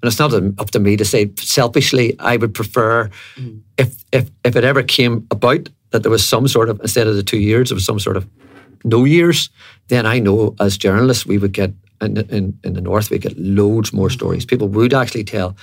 and 0.04 0.12
it's 0.12 0.18
not 0.18 0.34
up 0.58 0.70
to 0.70 0.78
me 0.78 0.98
to 0.98 1.04
say 1.04 1.30
selfishly 1.38 2.14
I 2.18 2.36
would 2.36 2.52
prefer 2.52 3.08
mm. 3.36 3.60
if 3.78 4.04
if 4.12 4.30
if 4.44 4.54
it 4.54 4.62
ever 4.62 4.82
came 4.82 5.26
about 5.30 5.70
that 5.92 6.02
there 6.02 6.10
was 6.10 6.28
some 6.28 6.46
sort 6.46 6.68
of 6.68 6.78
instead 6.80 7.06
of 7.06 7.16
the 7.16 7.22
two 7.22 7.38
years 7.38 7.70
there 7.70 7.74
was 7.74 7.86
some 7.86 7.98
sort 7.98 8.18
of 8.18 8.28
no 8.84 9.04
years 9.04 9.48
then 9.88 10.04
I 10.04 10.18
know 10.18 10.54
as 10.60 10.76
journalists 10.76 11.24
we 11.24 11.38
would 11.38 11.52
get 11.52 11.72
in, 12.02 12.18
in, 12.18 12.58
in 12.64 12.74
the 12.74 12.82
north 12.82 13.08
we 13.08 13.18
get 13.18 13.38
loads 13.38 13.94
more 13.94 14.10
stories. 14.10 14.44
People 14.44 14.68
would 14.68 14.92
actually 14.92 15.24
tell. 15.24 15.56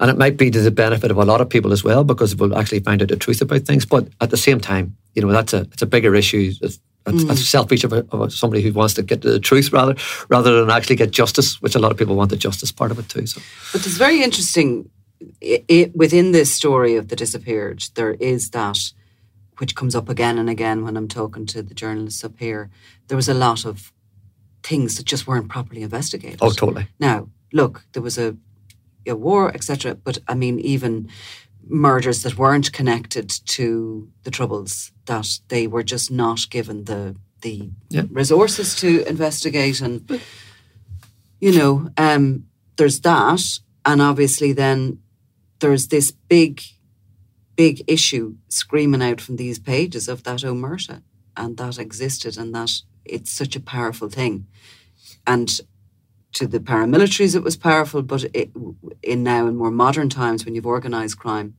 And 0.00 0.10
it 0.10 0.18
might 0.18 0.36
be 0.36 0.50
to 0.50 0.60
the 0.60 0.72
benefit 0.72 1.10
of 1.10 1.16
a 1.16 1.24
lot 1.24 1.40
of 1.40 1.48
people 1.48 1.72
as 1.72 1.82
well 1.82 2.04
because 2.04 2.34
we'll 2.36 2.58
actually 2.58 2.80
find 2.80 3.00
out 3.00 3.08
the 3.08 3.16
truth 3.16 3.40
about 3.40 3.62
things. 3.62 3.86
But 3.86 4.08
at 4.20 4.28
the 4.28 4.36
same 4.36 4.60
time 4.60 4.96
you 5.18 5.22
know 5.26 5.32
that's 5.32 5.52
a 5.52 5.62
it's 5.72 5.82
a 5.82 5.86
bigger 5.86 6.14
issue. 6.14 6.52
It's, 6.60 6.78
that's, 7.04 7.24
mm. 7.24 7.36
selfish 7.36 7.84
of, 7.84 7.92
a, 7.92 8.06
of, 8.10 8.32
somebody 8.32 8.62
who 8.62 8.72
wants 8.72 8.94
to 8.94 9.02
get 9.02 9.22
to 9.22 9.30
the 9.30 9.40
truth 9.40 9.72
rather 9.72 9.94
rather 10.28 10.60
than 10.60 10.70
actually 10.70 10.96
get 10.96 11.10
justice, 11.10 11.60
which 11.62 11.74
a 11.74 11.78
lot 11.78 11.90
of 11.90 11.96
people 11.96 12.16
want 12.16 12.30
the 12.30 12.36
justice 12.36 12.70
part 12.70 12.90
of 12.90 12.98
it 12.98 13.08
too. 13.08 13.26
So, 13.26 13.40
but 13.72 13.86
it's 13.86 13.96
very 13.96 14.22
interesting. 14.22 14.90
It, 15.40 15.64
it, 15.68 15.96
within 15.96 16.32
this 16.32 16.52
story 16.52 16.96
of 16.96 17.08
the 17.08 17.16
disappeared, 17.16 17.84
there 17.94 18.12
is 18.14 18.50
that 18.50 18.78
which 19.58 19.74
comes 19.74 19.94
up 19.94 20.08
again 20.08 20.38
and 20.38 20.48
again 20.48 20.84
when 20.84 20.96
I'm 20.96 21.08
talking 21.08 21.46
to 21.46 21.62
the 21.62 21.74
journalists 21.74 22.24
up 22.24 22.38
here. 22.38 22.70
There 23.08 23.16
was 23.16 23.28
a 23.28 23.34
lot 23.34 23.64
of 23.64 23.92
things 24.62 24.96
that 24.96 25.06
just 25.06 25.26
weren't 25.26 25.48
properly 25.48 25.82
investigated. 25.82 26.38
Oh, 26.40 26.50
totally. 26.50 26.88
Now, 26.98 27.28
look, 27.52 27.84
there 27.92 28.02
was 28.02 28.18
a, 28.18 28.36
a 29.06 29.16
war, 29.16 29.52
etc. 29.52 29.94
But 29.96 30.18
I 30.28 30.34
mean, 30.34 30.60
even 30.60 31.08
murders 31.66 32.22
that 32.22 32.38
weren't 32.38 32.72
connected 32.72 33.28
to 33.46 34.08
the 34.22 34.30
troubles 34.30 34.92
that 35.08 35.40
they 35.48 35.66
were 35.66 35.82
just 35.82 36.10
not 36.10 36.48
given 36.50 36.84
the 36.84 37.16
the 37.40 37.70
yeah. 37.88 38.02
resources 38.10 38.74
to 38.74 39.04
investigate 39.08 39.80
and 39.80 40.06
but, 40.06 40.20
you 41.40 41.52
know 41.52 41.90
um, 41.96 42.48
there's 42.78 43.00
that. 43.00 43.60
And 43.84 44.00
obviously 44.00 44.52
then 44.54 45.00
there's 45.58 45.88
this 45.88 46.10
big 46.10 46.62
big 47.56 47.82
issue 47.88 48.36
screaming 48.48 49.02
out 49.02 49.20
from 49.20 49.36
these 49.36 49.58
pages 49.58 50.08
of 50.08 50.22
that 50.22 50.40
omerta 50.40 51.02
and 51.36 51.56
that 51.56 51.78
existed 51.78 52.38
and 52.38 52.54
that 52.54 52.70
it's 53.04 53.32
such 53.32 53.56
a 53.56 53.60
powerful 53.60 54.08
thing. 54.08 54.46
And 55.26 55.60
to 56.34 56.46
the 56.46 56.60
paramilitaries 56.60 57.34
it 57.34 57.42
was 57.42 57.56
powerful 57.56 58.02
but 58.02 58.24
it, 58.34 58.50
in 59.02 59.22
now 59.22 59.46
in 59.46 59.56
more 59.56 59.70
modern 59.70 60.08
times 60.08 60.44
when 60.44 60.54
you've 60.54 60.66
organized 60.66 61.18
crime 61.18 61.54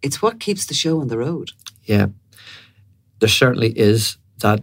it's 0.00 0.22
what 0.22 0.38
keeps 0.38 0.64
the 0.64 0.74
show 0.74 1.00
on 1.00 1.08
the 1.08 1.18
road. 1.18 1.50
Yeah 1.84 2.06
there 3.20 3.28
certainly 3.28 3.70
is 3.78 4.18
that. 4.38 4.62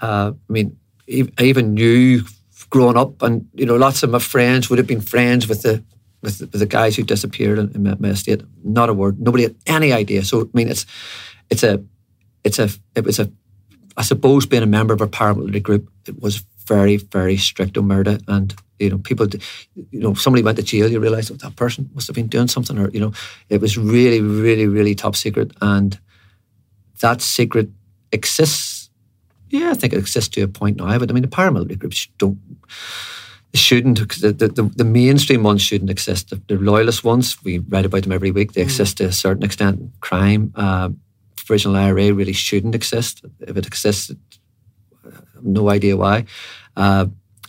Uh, 0.00 0.32
I 0.50 0.52
mean, 0.52 0.76
even 1.06 1.74
knew 1.74 2.22
growing 2.70 2.96
up, 2.96 3.22
and 3.22 3.48
you 3.54 3.66
know, 3.66 3.76
lots 3.76 4.02
of 4.02 4.10
my 4.10 4.18
friends 4.18 4.68
would 4.68 4.78
have 4.78 4.86
been 4.86 5.00
friends 5.00 5.48
with 5.48 5.62
the 5.62 5.82
with 6.22 6.38
the, 6.38 6.46
with 6.46 6.60
the 6.60 6.66
guys 6.66 6.96
who 6.96 7.02
disappeared 7.02 7.58
in, 7.58 7.70
in 7.74 7.96
my 8.00 8.08
estate. 8.08 8.42
Not 8.64 8.88
a 8.88 8.94
word. 8.94 9.20
Nobody 9.20 9.44
had 9.44 9.56
any 9.66 9.92
idea. 9.92 10.24
So 10.24 10.42
I 10.42 10.44
mean, 10.52 10.68
it's 10.68 10.86
it's 11.50 11.62
a 11.62 11.82
it's 12.42 12.58
a 12.58 12.68
it 12.94 13.04
was 13.04 13.18
a 13.18 13.30
I 13.96 14.02
suppose 14.02 14.46
being 14.46 14.62
a 14.62 14.66
member 14.66 14.94
of 14.94 15.00
a 15.00 15.06
paramilitary 15.06 15.62
group, 15.62 15.90
it 16.06 16.20
was 16.20 16.44
very 16.66 16.96
very 16.96 17.36
strict 17.36 17.78
on 17.78 17.86
murder. 17.86 18.18
and 18.26 18.54
you 18.78 18.90
know 18.90 18.98
people, 18.98 19.26
you 19.74 20.00
know, 20.00 20.14
somebody 20.14 20.42
went 20.42 20.56
to 20.56 20.62
jail, 20.62 20.90
you 20.90 20.98
realise 20.98 21.30
oh, 21.30 21.34
that 21.34 21.56
person 21.56 21.88
must 21.94 22.08
have 22.08 22.16
been 22.16 22.26
doing 22.26 22.48
something, 22.48 22.78
or 22.78 22.90
you 22.90 23.00
know, 23.00 23.12
it 23.48 23.60
was 23.60 23.78
really 23.78 24.20
really 24.20 24.66
really 24.66 24.94
top 24.94 25.14
secret, 25.14 25.52
and 25.60 25.98
that 27.00 27.20
secret 27.20 27.68
exists. 28.14 28.90
Yeah, 29.50 29.70
I 29.70 29.74
think 29.74 29.92
it 29.92 29.98
exists 29.98 30.30
to 30.30 30.42
a 30.42 30.48
point 30.48 30.78
now. 30.78 30.98
But 30.98 31.10
I 31.10 31.12
mean, 31.12 31.22
the 31.22 31.28
paramilitary 31.28 31.78
groups 31.78 32.08
don't 32.18 32.38
shouldn't 33.54 33.98
the, 34.20 34.32
the, 34.32 34.62
the, 34.74 34.84
mainstream 34.84 35.44
ones 35.44 35.62
shouldn't 35.62 35.90
exist. 35.90 36.30
The, 36.30 36.42
the, 36.48 36.56
loyalist 36.56 37.04
ones, 37.04 37.42
we 37.44 37.58
write 37.58 37.86
about 37.86 38.02
them 38.02 38.10
every 38.10 38.32
week. 38.32 38.52
They 38.52 38.62
mm. 38.62 38.64
exist 38.64 38.96
to 38.98 39.04
a 39.04 39.12
certain 39.12 39.44
extent. 39.44 39.92
Crime, 40.00 40.52
uh, 40.56 40.90
provisional 41.36 41.76
IRA 41.76 42.12
really 42.12 42.32
shouldn't 42.32 42.74
exist. 42.74 43.24
If 43.40 43.56
it 43.56 43.66
exists, 43.66 44.10
I 45.04 45.10
no 45.40 45.70
idea 45.70 45.96
why. 45.96 46.24
Uh, 46.76 47.06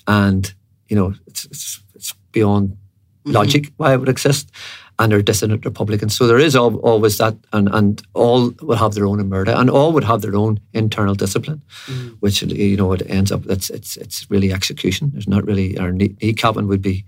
and 0.08 0.54
you 0.90 0.96
know, 0.96 1.16
it's, 1.26 1.46
it's, 1.46 1.82
it's 1.96 2.14
beyond 2.32 2.70
mm-hmm. 2.70 3.32
logic 3.32 3.72
why 3.78 3.94
it 3.94 3.98
would 3.98 4.10
exist 4.10 4.52
and 4.98 5.12
they're 5.12 5.22
dissident 5.22 5.66
Republicans. 5.66 6.16
So 6.16 6.26
there 6.26 6.40
is 6.40 6.56
always 6.56 7.18
that, 7.18 7.36
and, 7.52 7.68
and 7.74 8.02
all 8.14 8.54
will 8.62 8.78
have 8.78 8.94
their 8.94 9.06
own 9.06 9.20
omerta, 9.20 9.58
and 9.58 9.70
all 9.70 9.92
would 9.92 10.06
have 10.06 10.22
their 10.22 10.36
own 10.36 10.60
internal 10.74 11.16
discipline, 11.16 11.62
mm. 11.88 12.16
which 12.22 12.42
you 12.42 12.78
know 12.78 12.94
it 12.94 13.02
ends 13.10 13.32
up 13.32 13.46
it's 13.48 13.70
it's 13.70 13.98
it's 13.98 14.30
really 14.30 14.54
execution. 14.54 15.12
There's 15.12 15.28
not 15.28 15.46
really 15.46 15.78
our 15.78 15.92
knee, 15.92 16.16
kneecapping 16.22 16.68
would 16.68 16.82
be 16.82 17.06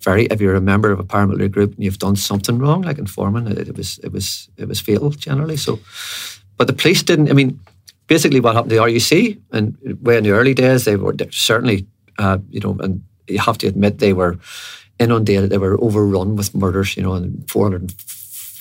very 0.00 0.26
if 0.26 0.40
you're 0.40 0.56
a 0.56 0.60
member 0.60 0.90
of 0.90 0.98
a 0.98 1.04
paramilitary 1.04 1.50
group 1.50 1.74
and 1.74 1.84
you've 1.84 1.98
done 1.98 2.16
something 2.16 2.58
wrong, 2.58 2.82
like 2.82 2.98
informing, 2.98 3.46
it, 3.46 3.68
it 3.68 3.76
was 3.76 3.98
it 4.02 4.12
was 4.12 4.48
it 4.56 4.66
was 4.66 4.80
fatal 4.80 5.10
generally. 5.10 5.56
So, 5.56 5.78
but 6.56 6.66
the 6.66 6.72
police 6.72 7.02
didn't. 7.02 7.30
I 7.30 7.34
mean, 7.34 7.60
basically 8.08 8.40
what 8.40 8.54
happened 8.54 8.70
to 8.70 8.76
the 8.76 8.82
RUC 8.82 9.40
and 9.52 9.76
way 10.02 10.16
in 10.16 10.24
the 10.24 10.30
early 10.32 10.54
days 10.54 10.84
they 10.84 10.96
were 10.96 11.14
certainly 11.30 11.86
uh, 12.18 12.38
you 12.50 12.60
know 12.60 12.76
and 12.80 13.04
you 13.28 13.38
have 13.38 13.58
to 13.58 13.68
admit 13.68 13.98
they 13.98 14.12
were 14.12 14.38
inundated. 14.98 15.50
They 15.50 15.58
were 15.58 15.80
overrun 15.80 16.36
with 16.36 16.54
murders, 16.54 16.96
you 16.96 17.02
know, 17.02 17.14
and 17.14 17.48
400 17.50 17.92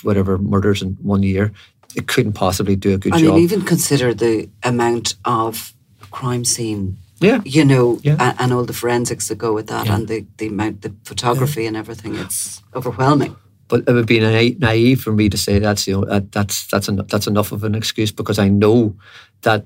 whatever 0.04 0.38
murders 0.38 0.82
in 0.82 0.98
one 1.02 1.24
year. 1.24 1.52
It 1.96 2.08
couldn't 2.08 2.34
possibly 2.34 2.76
do 2.76 2.94
a 2.94 2.98
good 2.98 3.14
I 3.14 3.20
job. 3.20 3.32
I 3.32 3.36
mean, 3.36 3.44
even 3.44 3.62
consider 3.64 4.14
the 4.14 4.50
amount 4.64 5.16
of 5.26 5.74
crime 6.12 6.46
scene. 6.46 6.98
Yeah. 7.20 7.42
You 7.46 7.66
know, 7.66 8.00
yeah. 8.04 8.18
And, 8.20 8.36
and, 8.40 8.54
all 8.54 8.64
the 8.64 8.74
forensics 8.74 9.28
that 9.30 9.40
go 9.40 9.54
with 9.54 9.68
that 9.68 9.88
yeah. 9.88 9.96
and 9.96 10.08
the, 10.08 10.26
the 10.38 10.48
amount, 10.48 10.84
the 10.84 10.94
photography 11.04 11.64
yeah. 11.64 11.70
and 11.70 11.78
everything. 11.78 12.16
It's 12.16 12.62
overwhelming. 12.76 13.36
But 13.70 13.84
it 13.88 13.92
would 13.92 14.06
be 14.06 14.20
naive 14.20 15.02
for 15.02 15.12
me 15.12 15.28
to 15.30 15.38
say 15.38 15.60
that's 15.60 15.88
you 15.88 15.96
know 15.96 16.06
that, 16.06 16.32
that's 16.32 16.68
that's 16.68 16.88
enough, 16.88 17.08
that's 17.08 17.28
enough 17.28 17.52
of 17.52 17.66
an 17.66 17.76
excuse 17.76 18.14
because 18.14 18.40
I 18.40 18.48
know 18.48 18.96
that 19.42 19.66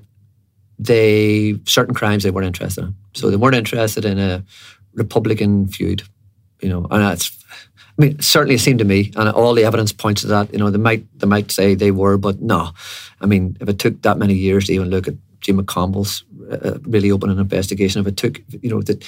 they 0.76 1.54
certain 1.66 1.94
crimes 1.94 2.24
they 2.24 2.32
weren't 2.32 2.48
interested 2.48 2.84
in. 2.84 2.94
So 3.14 3.30
they 3.30 3.36
weren't 3.36 3.54
interested 3.54 4.04
in 4.04 4.18
a 4.18 4.42
Republican 4.94 5.68
feud 5.68 6.02
you 6.62 6.68
know, 6.68 6.86
and 6.90 7.02
that's. 7.02 7.38
I 7.98 8.06
mean, 8.06 8.22
certainly 8.22 8.54
it 8.54 8.60
seemed 8.60 8.78
to 8.78 8.86
me, 8.86 9.12
and 9.16 9.28
all 9.28 9.54
the 9.54 9.64
evidence 9.64 9.92
points 9.92 10.22
to 10.22 10.28
that. 10.28 10.50
You 10.52 10.58
know, 10.58 10.70
they 10.70 10.78
might 10.78 11.04
they 11.18 11.26
might 11.26 11.50
say 11.50 11.74
they 11.74 11.90
were, 11.90 12.16
but 12.16 12.40
no. 12.40 12.70
I 13.20 13.26
mean, 13.26 13.56
if 13.60 13.68
it 13.68 13.78
took 13.78 14.00
that 14.02 14.16
many 14.16 14.34
years 14.34 14.66
to 14.66 14.72
even 14.72 14.88
look 14.88 15.08
at 15.08 15.14
Jean 15.40 15.60
McConville's 15.60 16.24
uh, 16.50 16.78
really 16.82 17.10
open 17.10 17.28
an 17.28 17.38
investigation, 17.38 18.00
if 18.00 18.06
it 18.06 18.16
took, 18.16 18.40
you 18.62 18.70
know, 18.70 18.80
that 18.82 19.06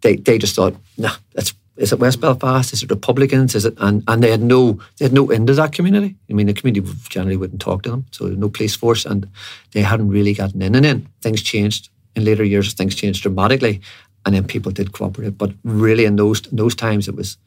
they 0.00 0.16
they 0.16 0.38
just 0.38 0.56
thought, 0.56 0.74
nah, 0.98 1.14
that's 1.34 1.54
is 1.76 1.92
it 1.92 1.98
West 1.98 2.20
Belfast? 2.20 2.72
Is 2.72 2.82
it 2.82 2.90
Republicans? 2.90 3.54
Is 3.54 3.64
it 3.64 3.74
and 3.78 4.02
and 4.06 4.22
they 4.22 4.30
had 4.30 4.42
no 4.42 4.80
they 4.98 5.06
had 5.06 5.12
no 5.12 5.30
into 5.30 5.54
that 5.54 5.72
community. 5.72 6.16
I 6.30 6.32
mean, 6.32 6.46
the 6.46 6.54
community 6.54 6.88
generally 7.08 7.36
wouldn't 7.36 7.60
talk 7.60 7.82
to 7.82 7.90
them, 7.90 8.06
so 8.10 8.26
no 8.26 8.48
police 8.48 8.76
force, 8.76 9.04
and 9.04 9.28
they 9.72 9.82
hadn't 9.82 10.08
really 10.08 10.34
gotten 10.34 10.62
in. 10.62 10.74
And 10.74 10.84
then 10.84 11.08
things 11.20 11.42
changed 11.42 11.88
in 12.14 12.24
later 12.24 12.44
years. 12.44 12.72
Things 12.74 12.94
changed 12.94 13.22
dramatically, 13.22 13.80
and 14.24 14.34
then 14.34 14.46
people 14.46 14.72
did 14.72 14.92
cooperate. 14.92 15.36
But 15.38 15.52
really, 15.64 16.04
in 16.04 16.16
those 16.16 16.46
in 16.46 16.56
those 16.56 16.74
times, 16.74 17.08
it 17.08 17.16
was. 17.16 17.38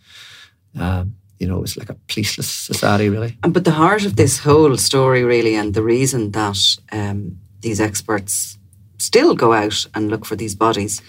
Um, 0.79 1.15
you 1.39 1.47
know, 1.47 1.57
it 1.57 1.61
was 1.61 1.77
like 1.77 1.91
a 1.91 1.95
policeless 2.07 2.65
society, 2.65 3.09
really. 3.09 3.37
But 3.41 3.63
the 3.63 3.71
heart 3.71 4.05
of 4.05 4.15
this 4.15 4.39
whole 4.39 4.75
story, 4.77 5.23
really, 5.23 5.55
and 5.55 5.73
the 5.73 5.83
reason 5.83 6.31
that 6.31 6.57
um, 6.91 7.37
these 7.61 7.79
experts 7.79 8.57
still 8.97 9.35
go 9.35 9.53
out 9.53 9.85
and 9.93 10.09
look 10.09 10.25
for 10.25 10.35
these 10.35 10.55
bodies 10.55 11.01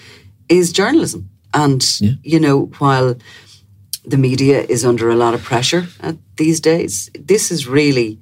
is 0.48 0.72
journalism. 0.72 1.30
And, 1.54 1.82
yeah. 2.00 2.12
you 2.22 2.40
know, 2.40 2.66
while 2.78 3.16
the 4.04 4.18
media 4.18 4.62
is 4.68 4.84
under 4.84 5.08
a 5.10 5.16
lot 5.16 5.34
of 5.34 5.42
pressure 5.42 5.86
these 6.36 6.60
days, 6.60 7.10
this 7.18 7.50
is 7.50 7.66
really 7.66 8.18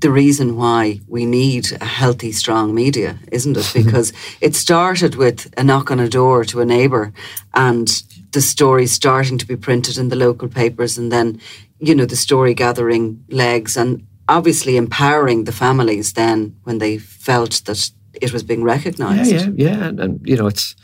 the 0.00 0.10
reason 0.10 0.56
why 0.56 1.00
we 1.08 1.24
need 1.24 1.72
a 1.80 1.84
healthy, 1.84 2.32
strong 2.32 2.74
media, 2.74 3.18
isn't 3.32 3.56
it? 3.56 3.72
Because 3.84 4.12
it 4.40 4.54
started 4.56 5.14
with 5.14 5.46
a 5.56 5.62
knock 5.62 5.90
on 5.90 6.00
a 6.00 6.08
door 6.08 6.44
to 6.44 6.60
a 6.60 6.64
neighbour 6.64 7.12
and 7.52 7.88
the 8.32 8.40
story 8.40 8.86
starting 8.86 9.38
to 9.38 9.46
be 9.46 9.56
printed 9.56 9.96
in 9.98 10.08
the 10.08 10.16
local 10.16 10.48
papers 10.48 10.98
and 10.98 11.10
then, 11.10 11.40
you 11.78 11.94
know, 11.94 12.06
the 12.06 12.16
story 12.16 12.54
gathering 12.54 13.24
legs 13.30 13.76
and 13.76 14.00
obviously 14.28 14.76
empowering 14.76 15.44
the 15.44 15.52
families 15.52 16.12
then 16.12 16.54
when 16.64 16.78
they 16.78 16.98
felt 16.98 17.62
that 17.64 17.90
it 18.22 18.32
was 18.32 18.42
being 18.42 18.64
recognised. 18.64 19.30
Yeah, 19.32 19.48
yeah, 19.56 19.68
yeah. 19.70 19.88
And, 19.88 20.00
and, 20.00 20.20
you 20.28 20.36
know, 20.36 20.48
it's 20.48 20.74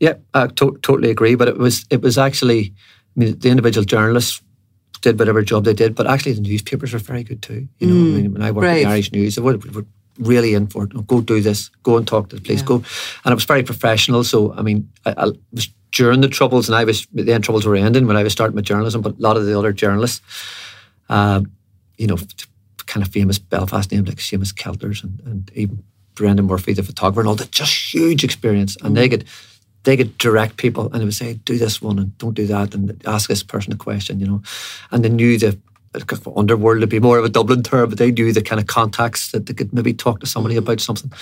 Yeah, 0.00 0.14
I 0.34 0.46
to- 0.46 0.78
totally 0.82 1.10
agree. 1.10 1.36
But 1.36 1.48
it 1.48 1.58
was 1.58 1.84
it 1.90 2.02
was 2.02 2.16
actually, 2.18 2.60
I 3.16 3.20
mean, 3.20 3.38
the 3.38 3.48
individual 3.50 3.84
journalists 3.86 4.42
did 5.00 5.18
whatever 5.18 5.42
job 5.42 5.64
they 5.64 5.74
did, 5.74 5.94
but 5.94 6.06
actually 6.06 6.32
the 6.32 6.40
newspapers 6.40 6.92
were 6.92 6.98
very 6.98 7.22
good 7.22 7.42
too. 7.42 7.68
You 7.78 7.86
know, 7.86 7.94
I 7.94 8.22
mean, 8.22 8.32
when 8.32 8.42
I 8.42 8.50
worked 8.50 8.64
brave. 8.64 8.82
in 8.82 8.88
the 8.88 8.94
Irish 8.94 9.12
News, 9.12 9.34
they 9.36 9.42
would, 9.42 9.74
would 9.74 9.86
really 10.18 10.54
in 10.54 10.66
for 10.66 10.84
it. 10.84 10.92
"Oh, 10.94 11.02
Go 11.02 11.20
do 11.20 11.40
this. 11.40 11.70
Go 11.82 11.96
and 11.96 12.06
talk 12.06 12.28
to 12.28 12.36
the 12.36 12.42
police. 12.42 12.60
Yeah. 12.60 12.66
Go, 12.66 12.74
and 13.24 13.32
it 13.32 13.34
was 13.34 13.44
very 13.44 13.62
professional. 13.62 14.24
So 14.24 14.52
I 14.54 14.62
mean, 14.62 14.90
I, 15.06 15.14
I 15.16 15.30
was 15.52 15.68
during 15.92 16.20
the 16.20 16.28
troubles, 16.28 16.68
and 16.68 16.76
I 16.76 16.84
was 16.84 17.06
the 17.12 17.32
end 17.32 17.44
troubles 17.44 17.66
were 17.66 17.76
ending 17.76 18.06
when 18.06 18.16
I 18.16 18.22
was 18.22 18.32
starting 18.32 18.54
my 18.54 18.62
journalism. 18.62 19.00
But 19.00 19.18
a 19.18 19.22
lot 19.22 19.36
of 19.36 19.46
the 19.46 19.58
other 19.58 19.72
journalists, 19.72 20.20
um, 21.08 21.50
you 21.96 22.06
know, 22.06 22.16
kind 22.86 23.04
of 23.04 23.12
famous 23.12 23.38
Belfast 23.38 23.90
names 23.90 24.08
like 24.08 24.18
Seamus 24.18 24.52
Kelters 24.52 25.02
and, 25.02 25.20
and 25.24 25.50
even 25.54 25.82
Brendan 26.14 26.46
Murphy, 26.46 26.74
the 26.74 26.82
photographer, 26.82 27.20
and 27.20 27.28
all 27.28 27.36
that, 27.36 27.50
just 27.50 27.94
huge 27.94 28.24
experience. 28.24 28.76
And 28.82 28.96
they 28.96 29.08
could 29.08 29.24
they 29.84 29.96
could 29.96 30.18
direct 30.18 30.56
people 30.56 30.84
and 30.86 31.00
they 31.00 31.04
would 31.04 31.14
say, 31.14 31.34
do 31.34 31.58
this 31.58 31.80
one 31.80 31.98
and 31.98 32.16
don't 32.18 32.34
do 32.34 32.46
that 32.46 32.74
and 32.74 33.02
ask 33.06 33.28
this 33.28 33.42
person 33.42 33.72
a 33.72 33.76
question, 33.76 34.20
you 34.20 34.26
know. 34.26 34.42
And 34.90 35.04
they 35.04 35.08
knew 35.08 35.38
the 35.38 35.58
underworld 36.36 36.80
would 36.80 36.88
be 36.88 37.00
more 37.00 37.18
of 37.18 37.24
a 37.24 37.28
Dublin 37.28 37.62
term, 37.62 37.88
but 37.88 37.98
they 37.98 38.10
knew 38.10 38.32
the 38.32 38.42
kind 38.42 38.60
of 38.60 38.66
contacts 38.66 39.32
that 39.32 39.46
they 39.46 39.54
could 39.54 39.72
maybe 39.72 39.94
talk 39.94 40.20
to 40.20 40.26
somebody 40.26 40.56
about 40.56 40.80
something. 40.80 41.12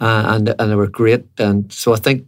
Uh, 0.00 0.24
and 0.28 0.48
and 0.48 0.70
they 0.70 0.74
were 0.74 0.88
great. 0.88 1.24
And 1.38 1.72
so 1.72 1.92
I 1.92 1.96
think 1.96 2.26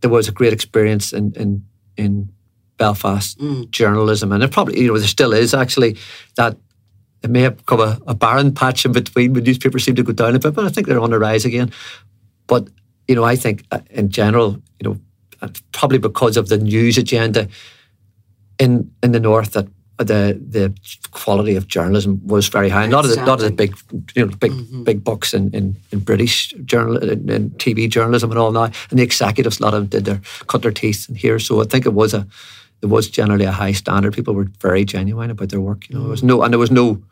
there 0.00 0.10
was 0.10 0.28
a 0.28 0.32
great 0.32 0.52
experience 0.52 1.12
in 1.12 1.32
in, 1.34 1.64
in 1.96 2.30
Belfast 2.78 3.40
journalism. 3.70 4.32
And 4.32 4.42
it 4.42 4.50
probably, 4.50 4.80
you 4.80 4.88
know, 4.88 4.98
there 4.98 5.08
still 5.08 5.32
is 5.32 5.54
actually 5.54 5.96
that 6.36 6.56
it 7.22 7.30
may 7.30 7.40
have 7.40 7.56
become 7.56 7.80
a, 7.80 7.98
a 8.06 8.14
barren 8.14 8.54
patch 8.54 8.84
in 8.84 8.92
between 8.92 9.32
when 9.32 9.44
newspapers 9.44 9.84
seem 9.84 9.94
to 9.96 10.02
go 10.02 10.12
down 10.12 10.36
a 10.36 10.38
bit, 10.38 10.54
but 10.54 10.66
I 10.66 10.68
think 10.68 10.86
they're 10.86 11.00
on 11.00 11.10
the 11.10 11.18
rise 11.18 11.44
again. 11.44 11.72
But, 12.46 12.68
you 13.08 13.14
know, 13.14 13.24
I 13.24 13.34
think 13.34 13.64
uh, 13.72 13.80
in 13.90 14.10
general, 14.10 14.62
you 14.78 14.88
know, 14.88 15.00
Uh, 15.42 15.48
probably 15.72 15.98
because 15.98 16.36
of 16.36 16.48
the 16.48 16.58
news 16.58 16.98
agenda 16.98 17.48
in 18.58 18.90
in 19.02 19.12
the 19.12 19.20
north 19.20 19.52
that 19.52 19.66
the 19.98 20.38
the 20.50 20.74
quality 21.10 21.56
of 21.56 21.66
journalism 21.66 22.20
was 22.26 22.48
very 22.48 22.68
high. 22.68 22.86
Not 22.86 23.04
of 23.04 23.10
the, 23.10 23.16
not 23.16 23.40
of 23.40 23.44
the 23.44 23.50
big 23.50 23.76
you 24.14 24.26
know 24.26 24.32
big 24.36 24.52
mm-hmm. 24.52 24.84
big 24.84 25.02
bucks 25.02 25.32
in, 25.32 25.50
in, 25.52 25.76
in 25.90 26.00
British 26.00 26.52
journal 26.64 26.96
in, 26.98 27.30
in 27.30 27.50
TV 27.50 27.88
journalism 27.88 28.30
and 28.30 28.38
all 28.38 28.52
that. 28.52 28.74
And 28.90 28.98
the 28.98 29.02
executives, 29.02 29.58
a 29.58 29.62
lot 29.62 29.74
of 29.74 29.80
them 29.80 29.88
did 29.88 30.04
their 30.04 30.20
cut 30.46 30.62
their 30.62 30.72
teeth 30.72 31.08
in 31.08 31.14
here. 31.14 31.38
So 31.38 31.62
I 31.62 31.64
think 31.64 31.86
it 31.86 31.94
was 31.94 32.12
a 32.14 32.26
there 32.80 32.90
was 32.90 33.08
generally 33.08 33.46
a 33.46 33.52
high 33.52 33.72
standard. 33.72 34.12
People 34.12 34.34
were 34.34 34.48
very 34.60 34.84
genuine 34.84 35.30
about 35.30 35.48
their 35.48 35.60
work. 35.60 35.88
You 35.88 35.96
know, 35.96 36.02
there 36.02 36.10
was 36.10 36.22
mm. 36.22 36.28
no 36.28 36.42
and 36.42 36.52
there 36.52 36.58
was 36.58 36.70
no. 36.70 37.02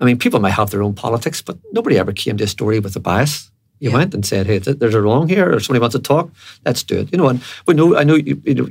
I 0.00 0.04
mean, 0.04 0.18
people 0.18 0.40
might 0.40 0.50
have 0.50 0.70
their 0.70 0.82
own 0.82 0.94
politics, 0.94 1.42
but 1.42 1.58
nobody 1.72 1.96
ever 1.96 2.12
came 2.12 2.36
to 2.38 2.44
a 2.44 2.48
story 2.48 2.80
with 2.80 2.96
a 2.96 3.00
bias. 3.00 3.50
You 3.82 3.90
Yeah. 3.90 3.98
went 3.98 4.14
and 4.14 4.24
said, 4.24 4.46
"Hey, 4.46 4.58
there's 4.80 4.94
a 4.94 5.02
wrong 5.06 5.28
here, 5.34 5.46
or 5.54 5.58
somebody 5.60 5.80
wants 5.84 5.96
to 5.96 6.02
talk. 6.14 6.26
Let's 6.66 6.82
do 6.90 6.94
it." 7.00 7.08
You 7.12 7.18
know, 7.18 7.28
and 7.30 7.38
we 7.66 7.74
know. 7.74 7.88
I 8.00 8.04
know. 8.08 8.14
You, 8.28 8.34
you 8.48 8.54
know, 8.58 8.68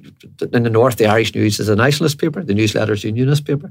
in 0.58 0.64
the 0.64 0.70
north, 0.80 0.96
the 0.98 1.06
Irish 1.16 1.32
News 1.36 1.60
is 1.60 1.68
a 1.70 1.76
nationalist 1.76 2.18
paper. 2.18 2.40
The 2.44 2.54
newsletter 2.54 2.94
is 2.94 3.04
a 3.04 3.08
unionist 3.10 3.44
paper. 3.46 3.70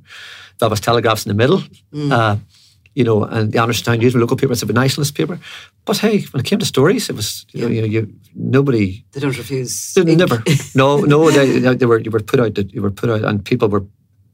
Belfast 0.58 0.82
Telegraph's 0.84 1.24
in 1.26 1.30
the 1.36 1.38
middle. 1.42 1.60
Uh, 2.16 2.36
you 2.98 3.04
know, 3.04 3.24
and 3.24 3.52
the 3.52 3.58
Andersonstown 3.58 3.98
News, 3.98 4.14
a 4.14 4.18
local 4.18 4.36
paper, 4.36 4.52
it's 4.52 4.62
a 4.62 4.66
nationalist 4.72 5.14
paper. 5.14 5.38
But 5.86 5.96
hey, 5.98 6.16
when 6.32 6.40
it 6.40 6.46
came 6.50 6.58
to 6.58 6.66
stories, 6.66 7.08
it 7.10 7.16
was 7.16 7.46
you 7.54 7.62
know, 7.62 7.68
you 7.74 7.80
know, 7.82 7.86
you 7.94 8.00
nobody 8.34 9.02
They 9.12 9.20
don't 9.20 9.38
refuse. 9.38 9.94
they 9.94 10.14
never. 10.16 10.42
No, 10.74 10.98
no, 11.14 11.30
they, 11.36 11.74
they 11.76 11.86
were 11.86 12.00
you 12.04 12.10
were 12.10 12.20
put 12.30 12.40
out. 12.40 12.58
You 12.74 12.82
were 12.82 12.90
put 13.00 13.08
out, 13.10 13.24
and 13.24 13.42
people 13.44 13.68
were 13.68 13.84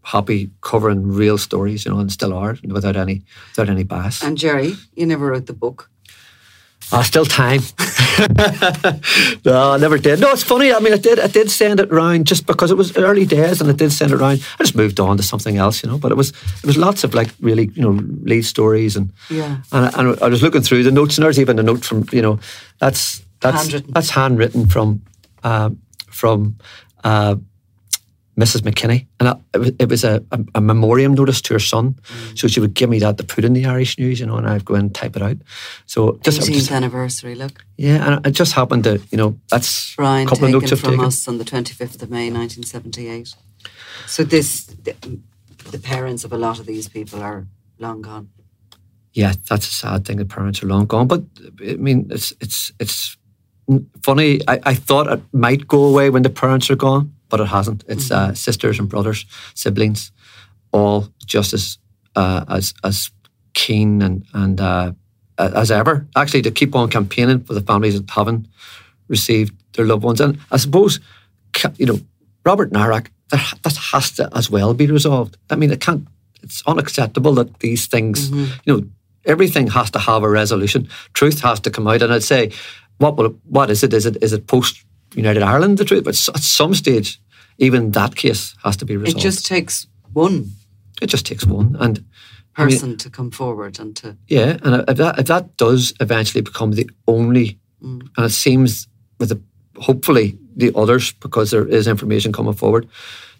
happy 0.03 0.51
covering 0.61 1.03
real 1.19 1.39
stories, 1.39 1.85
you 1.85 1.91
know, 1.93 2.01
and 2.01 2.11
still 2.13 2.33
are 2.33 2.57
without 2.65 2.97
any 2.97 3.23
without 3.51 3.69
any 3.71 3.85
bias. 3.85 4.23
And 4.23 4.39
Gerry, 4.39 4.75
you 4.99 5.07
never 5.07 5.27
wrote 5.31 5.47
the 5.47 5.53
book. 5.67 5.91
Ah, 6.93 7.03
still 7.03 7.25
time. 7.25 7.61
no, 9.45 9.73
I 9.73 9.77
never 9.79 9.99
did. 9.99 10.21
No, 10.21 10.31
it's 10.31 10.43
funny. 10.43 10.73
I 10.73 10.79
mean, 10.79 10.93
I 10.93 10.97
did. 10.99 11.19
I 11.19 11.27
did 11.27 11.51
send 11.51 11.81
it 11.81 11.91
round 11.91 12.27
just 12.27 12.47
because 12.47 12.71
it 12.71 12.77
was 12.77 12.97
early 12.97 13.25
days, 13.27 13.61
and 13.61 13.69
I 13.71 13.73
did 13.75 13.93
send 13.93 14.13
it 14.13 14.17
round. 14.17 14.41
I 14.59 14.63
just 14.63 14.77
moved 14.77 15.01
on 15.01 15.17
to 15.17 15.23
something 15.23 15.57
else, 15.57 15.83
you 15.83 15.91
know. 15.91 15.99
But 15.99 16.13
it 16.13 16.15
was 16.17 16.31
it 16.31 16.65
was 16.67 16.77
lots 16.77 17.05
of 17.05 17.15
like 17.15 17.31
really, 17.41 17.71
you 17.75 17.83
know, 17.83 18.01
lead 18.23 18.45
stories 18.45 18.97
and 18.97 19.13
Yeah. 19.31 19.59
And, 19.73 19.87
I- 19.87 19.93
and 20.01 20.23
I 20.23 20.29
was 20.29 20.43
looking 20.43 20.63
through 20.63 20.85
the 20.85 20.91
notes, 20.93 21.19
and 21.19 21.25
there's 21.25 21.41
even 21.41 21.59
a 21.59 21.63
note 21.63 21.85
from 21.85 22.05
you 22.13 22.23
know, 22.23 22.39
that's 22.79 23.23
that's 23.41 23.63
Handwritten. 23.63 23.93
that's 23.93 24.11
handwritten 24.11 24.67
from 24.69 25.03
um, 25.45 25.79
from. 26.11 26.57
Uh, 27.05 27.37
Mrs. 28.39 28.61
McKinney, 28.61 29.07
and 29.19 29.31
I, 29.31 29.37
it 29.55 29.59
was, 29.59 29.73
it 29.79 29.89
was 29.89 30.05
a, 30.05 30.23
a, 30.31 30.45
a 30.57 30.61
memoriam 30.61 31.15
notice 31.15 31.41
to 31.43 31.55
her 31.55 31.59
son. 31.59 31.95
Mm. 31.95 32.39
So 32.39 32.49
she 32.49 32.61
would 32.61 32.75
give 32.75 32.91
me 32.91 32.99
that 32.99 33.17
to 33.17 33.25
put 33.25 33.45
in 33.45 33.55
the 33.55 33.65
Irish 33.65 33.99
News, 33.99 34.21
you 34.21 34.27
know, 34.27 34.37
and 34.37 34.47
I'd 34.47 34.65
go 34.65 34.75
in 34.75 34.81
and 34.81 34.95
type 34.95 35.17
it 35.17 35.23
out. 35.23 35.39
So 35.87 36.19
just, 36.23 36.43
18th 36.43 36.53
just 36.53 36.71
anniversary, 36.71 37.35
look. 37.35 37.65
yeah, 37.79 38.07
and 38.07 38.27
it 38.27 38.33
just 38.33 38.53
happened 38.53 38.85
to, 38.85 39.01
you 39.11 39.17
know, 39.17 39.39
that's 39.51 39.95
Brian 39.97 40.27
a 40.27 40.31
couple 40.31 40.45
of 40.45 40.51
taken 40.53 40.69
notes 40.69 40.81
from 40.81 40.91
taken. 40.91 41.05
us 41.07 41.29
on 41.29 41.39
the 41.39 41.45
25th 41.45 42.03
of 42.03 42.11
May 42.11 42.31
1978. 42.31 43.35
So 44.07 44.23
this, 44.23 44.65
the, 44.65 44.95
the 45.71 45.79
parents 45.79 46.25
of 46.25 46.33
a 46.33 46.39
lot 46.39 46.59
of 46.59 46.67
these 46.67 46.89
people 46.89 47.23
are 47.23 47.47
long 47.79 48.03
gone. 48.03 48.29
Yeah, 49.15 49.33
that's 49.49 49.67
a 49.67 49.73
sad 49.73 50.05
thing. 50.05 50.19
The 50.19 50.27
parents 50.27 50.63
are 50.63 50.67
long 50.67 50.85
gone, 50.85 51.07
but 51.07 51.25
I 51.67 51.77
mean, 51.77 52.07
it's 52.11 52.35
it's 52.39 52.71
it's 52.79 53.17
funny. 54.03 54.41
I, 54.47 54.61
I 54.63 54.75
thought 54.75 55.11
it 55.11 55.23
might 55.33 55.67
go 55.67 55.85
away 55.85 56.11
when 56.11 56.23
the 56.23 56.29
parents 56.29 56.71
are 56.71 56.77
gone, 56.77 57.16
but 57.29 57.41
it 57.41 57.47
hasn't. 57.47 57.85
It's 57.89 58.11
uh, 58.11 58.35
sisters 58.35 58.79
and 58.79 58.89
brothers, 58.89 59.27
siblings, 59.55 60.13
all 60.73 61.09
just 61.25 61.53
as 61.53 61.79
uh, 62.15 62.45
as 62.49 62.75
as 62.85 63.11
keen 63.55 64.03
and 64.03 64.25
and 64.33 64.61
uh, 64.61 64.93
as 65.39 65.71
ever. 65.71 66.07
Actually, 66.17 66.43
to 66.43 66.51
keep 66.51 66.75
on 66.75 66.91
campaigning 66.91 67.43
for 67.45 67.55
the 67.55 67.61
families 67.61 68.01
that 68.01 68.11
haven't 68.11 68.47
received 69.09 69.55
their 69.75 69.87
loved 69.87 70.05
ones, 70.05 70.21
and 70.21 70.39
I 70.51 70.57
suppose 70.57 71.01
you 71.77 71.87
know 71.87 72.01
Robert 72.45 72.73
Nairac. 72.73 73.09
That, 73.31 73.59
that 73.65 73.77
has 73.93 74.13
to 74.13 74.29
as 74.37 74.49
well 74.49 74.73
be 74.73 74.87
resolved. 74.87 75.37
I 75.51 75.57
mean, 75.57 75.73
it 75.73 75.81
can't. 75.81 76.07
It's 76.45 76.63
unacceptable 76.65 77.35
that 77.35 77.59
these 77.59 77.89
things, 77.89 78.31
you 78.31 78.47
know, 78.67 78.83
everything 79.25 79.67
has 79.67 79.91
to 79.91 79.99
have 79.99 80.23
a 80.23 80.31
resolution. 80.31 80.89
Truth 81.13 81.41
has 81.41 81.59
to 81.61 81.71
come 81.71 81.89
out, 81.89 82.03
and 82.03 82.13
I'd 82.13 82.23
say, 82.23 82.53
what 82.99 83.17
will 83.17 83.37
what 83.45 83.71
is 83.71 83.83
it? 83.83 83.93
Is 83.93 84.07
it 84.07 84.23
is 84.23 84.33
it 84.33 84.47
post 84.47 84.86
United 85.15 85.43
Ireland 85.43 85.79
the 85.79 85.85
truth? 85.85 86.05
But 86.05 86.11
at 86.35 86.43
some 86.43 86.75
stage, 86.75 87.21
even 87.59 87.93
that 87.93 88.17
case 88.17 88.55
has 88.65 88.77
to 88.79 88.85
be 88.85 88.97
resolved. 88.97 89.19
It 89.19 89.23
just 89.23 89.47
takes 89.47 89.87
one 90.13 90.51
it 91.03 91.07
just 91.07 91.27
takes 91.27 91.45
one, 91.45 91.77
and 91.79 92.05
I 92.57 92.65
mean, 92.65 92.75
person 92.75 92.97
to 92.99 93.11
come 93.11 93.31
forward 93.31 93.79
and 93.79 93.95
to. 93.97 94.17
yeah, 94.29 94.57
and 94.63 94.85
if 94.89 94.97
that 94.97 95.19
if 95.19 95.27
that 95.27 95.57
does 95.57 95.93
eventually 96.01 96.43
become 96.43 96.73
the 96.73 96.89
only, 97.07 97.59
mm. 97.83 98.09
and 98.17 98.27
it 98.27 98.31
seems 98.31 98.89
with 99.19 99.29
the 99.31 99.41
hopefully 99.81 100.39
the 100.57 100.73
others 100.75 101.13
because 101.13 101.51
there 101.51 101.67
is 101.67 101.87
information 101.87 102.33
coming 102.33 102.55
forward, 102.55 102.89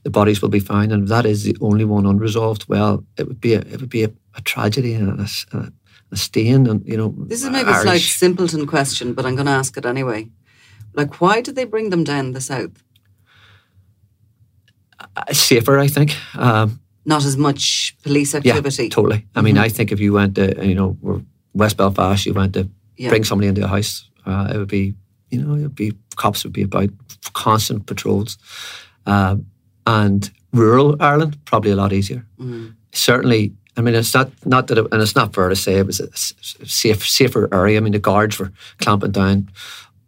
the 0.03 0.11
bodies 0.11 0.43
will 0.43 0.51
be 0.51 0.61
found, 0.61 0.93
and 0.93 1.05
if 1.05 1.09
that 1.09 1.25
is 1.25 1.45
the 1.45 1.57
only 1.61 1.85
one 1.85 2.07
unresolved, 2.07 2.69
well, 2.69 3.05
it 3.17 3.27
would 3.27 3.41
be 3.41 3.55
a, 3.55 3.61
it 3.61 3.81
would 3.81 3.91
be 3.91 4.05
a, 4.05 4.11
a 4.35 4.43
tragedy 4.43 4.95
and 4.95 5.21
a 5.21 6.17
stain, 6.17 6.67
and 6.67 6.87
you 6.87 6.97
know. 6.97 7.15
This 7.17 7.43
is 7.43 7.51
maybe 7.51 7.71
a 7.71 7.81
slight 7.81 8.03
simpleton 8.03 8.67
question, 8.67 9.15
but 9.15 9.25
I'm 9.25 9.35
going 9.35 9.47
to 9.47 9.53
ask 9.53 9.77
it 9.77 9.87
anyway. 9.87 10.29
Like, 10.97 11.21
why 11.21 11.41
did 11.43 11.55
they 11.55 11.65
bring 11.65 11.91
them 11.91 12.05
down 12.05 12.33
the 12.33 12.41
south? 12.41 12.83
uh, 14.99 15.33
safer, 15.33 15.79
I 15.79 15.89
think. 15.89 16.17
Um, 16.37 16.81
Not 17.05 17.25
as 17.25 17.37
much 17.37 17.97
police 18.03 18.35
activity. 18.35 18.85
yeah, 18.85 18.89
totally. 18.91 19.27
I 19.35 19.43
mean, 19.43 19.59
I 19.59 19.69
think 19.69 19.93
if 19.93 20.01
you 20.01 20.13
went 20.15 20.35
to 20.37 20.67
you 20.67 20.75
know 20.75 20.97
West 21.55 21.77
Belfast, 21.77 22.27
you 22.27 22.35
went 22.35 22.55
to 22.55 22.69
Yeah. 22.97 23.11
bring 23.11 23.25
somebody 23.25 23.49
into 23.49 23.63
a 23.65 23.69
house, 23.69 24.09
uh, 24.25 24.51
it 24.55 24.59
would 24.59 24.69
be 24.69 24.95
you 25.31 25.43
know 25.43 25.55
it 25.55 25.63
would 25.63 25.75
be 25.75 25.93
cops 26.17 26.45
would 26.45 26.53
be 26.55 26.63
about 26.63 26.89
constant 27.35 27.87
patrols, 27.87 28.39
um, 29.07 29.45
and 29.87 30.31
rural 30.53 30.97
Ireland 31.01 31.37
probably 31.45 31.71
a 31.73 31.77
lot 31.77 31.93
easier. 31.93 32.25
Certainly, 32.93 33.53
I 33.77 33.83
mean 33.83 33.95
it's 33.95 34.15
not 34.15 34.31
not 34.47 34.67
that 34.69 34.79
it, 34.79 34.87
and 34.93 35.03
it's 35.03 35.15
not 35.17 35.35
fair 35.35 35.49
to 35.51 35.57
say 35.57 35.75
it 35.79 35.87
was 35.87 36.01
a 36.01 36.09
safe 36.67 37.07
safer 37.09 37.49
area. 37.53 37.77
I 37.77 37.81
mean 37.81 37.93
the 37.93 37.99
guards 38.11 38.39
were 38.39 38.51
clamping 38.79 39.13
down 39.13 39.49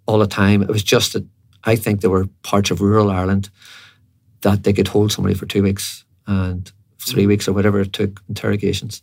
all 0.09 0.19
the 0.19 0.27
time. 0.27 0.63
It 0.63 0.69
was 0.69 0.83
just 0.83 1.13
that 1.13 1.25
I 1.65 1.77
think 1.77 2.01
there 2.01 2.11
were 2.11 2.27
parts 2.43 2.71
of 2.71 2.81
rural 2.81 3.11
Ireland 3.11 3.51
that 4.41 4.65
they 4.65 4.73
could 4.73 4.89
hold 4.89 5.13
somebody 5.13 5.35
for 5.35 5.47
two 5.47 5.63
weeks 5.63 6.05
and 6.27 6.73
three 7.07 7.27
weeks 7.27 7.47
or 7.47 7.53
whatever 7.53 7.81
it 7.81 7.93
took 7.93 8.21
interrogations. 8.29 9.03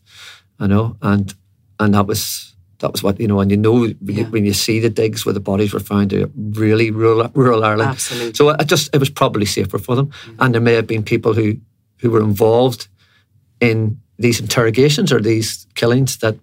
I 0.60 0.68
know, 0.68 0.98
and 1.02 1.34
and 1.80 1.94
that 1.94 2.08
was 2.08 2.56
that 2.80 2.92
was 2.92 3.04
what 3.04 3.20
you 3.20 3.28
know, 3.28 3.40
and 3.40 3.52
you 3.52 3.58
know 3.58 3.74
when, 3.74 3.98
you, 4.08 4.26
when 4.26 4.46
you 4.46 4.54
see 4.54 4.80
the 4.80 4.90
digs 4.90 5.26
where 5.26 5.34
the 5.34 5.40
bodies 5.40 5.74
were 5.74 5.80
found, 5.80 6.14
really 6.58 6.92
rural 6.92 7.30
rural 7.34 7.64
Ireland. 7.64 7.92
Absolutely. 7.92 8.34
So 8.34 8.50
I 8.50 8.64
just 8.64 8.94
it 8.96 9.00
was 9.00 9.10
probably 9.10 9.46
safer 9.46 9.78
for 9.78 9.96
them, 9.96 10.08
mm-hmm. 10.08 10.36
and 10.40 10.54
there 10.54 10.62
may 10.62 10.74
have 10.74 10.88
been 10.88 11.04
people 11.04 11.34
who 11.34 11.58
who 12.00 12.10
were 12.10 12.22
involved 12.22 12.88
in 13.60 14.00
these 14.18 14.40
interrogations 14.40 15.12
or 15.12 15.22
these 15.22 15.68
killings 15.76 16.18
that 16.18 16.36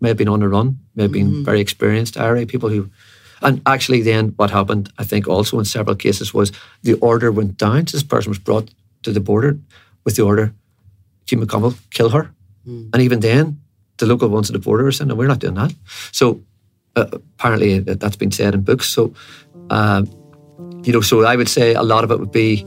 may 0.00 0.08
have 0.08 0.16
been 0.16 0.28
on 0.28 0.40
the 0.40 0.48
run, 0.48 0.78
may 0.94 1.04
have 1.04 1.12
been 1.12 1.30
mm-hmm. 1.30 1.44
very 1.44 1.60
experienced 1.60 2.16
IRA 2.16 2.46
people 2.46 2.68
who. 2.68 2.90
And 3.42 3.60
actually, 3.66 4.02
then 4.02 4.32
what 4.36 4.50
happened, 4.50 4.90
I 4.98 5.04
think, 5.04 5.26
also 5.28 5.58
in 5.58 5.64
several 5.64 5.96
cases 5.96 6.34
was 6.34 6.52
the 6.82 6.94
order 6.94 7.30
went 7.32 7.56
down. 7.56 7.86
So 7.86 7.96
this 7.96 8.02
person 8.06 8.30
was 8.30 8.38
brought 8.38 8.68
to 9.02 9.12
the 9.12 9.20
border 9.20 9.58
with 10.04 10.16
the 10.16 10.22
order, 10.22 10.52
Jim 11.26 11.40
McConnell, 11.40 11.74
kill 11.90 12.08
her. 12.10 12.30
And 12.92 12.96
even 13.02 13.20
then, 13.20 13.60
the 13.96 14.06
local 14.06 14.28
ones 14.28 14.50
at 14.50 14.52
the 14.54 14.58
border 14.58 14.84
were 14.84 14.92
saying, 14.92 15.08
no, 15.08 15.14
we're 15.14 15.28
not 15.28 15.38
doing 15.38 15.54
that. 15.54 15.72
So 16.12 16.40
uh, 16.96 17.06
apparently 17.12 17.78
that- 17.80 18.00
that's 18.00 18.16
been 18.16 18.30
said 18.32 18.54
in 18.54 18.62
books. 18.62 18.86
So, 18.88 19.12
um, 19.70 20.06
you 20.84 20.92
know, 20.92 21.00
so 21.00 21.22
I 21.24 21.36
would 21.36 21.48
say 21.48 21.74
a 21.74 21.82
lot 21.82 22.04
of 22.04 22.10
it 22.10 22.18
would 22.20 22.32
be 22.32 22.64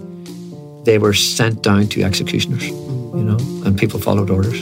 they 0.85 0.97
were 0.97 1.13
sent 1.13 1.61
down 1.63 1.87
to 1.89 2.01
executioners, 2.03 2.67
you 2.69 3.23
know, 3.23 3.37
and 3.65 3.77
people 3.77 3.99
followed 3.99 4.29
orders. 4.29 4.61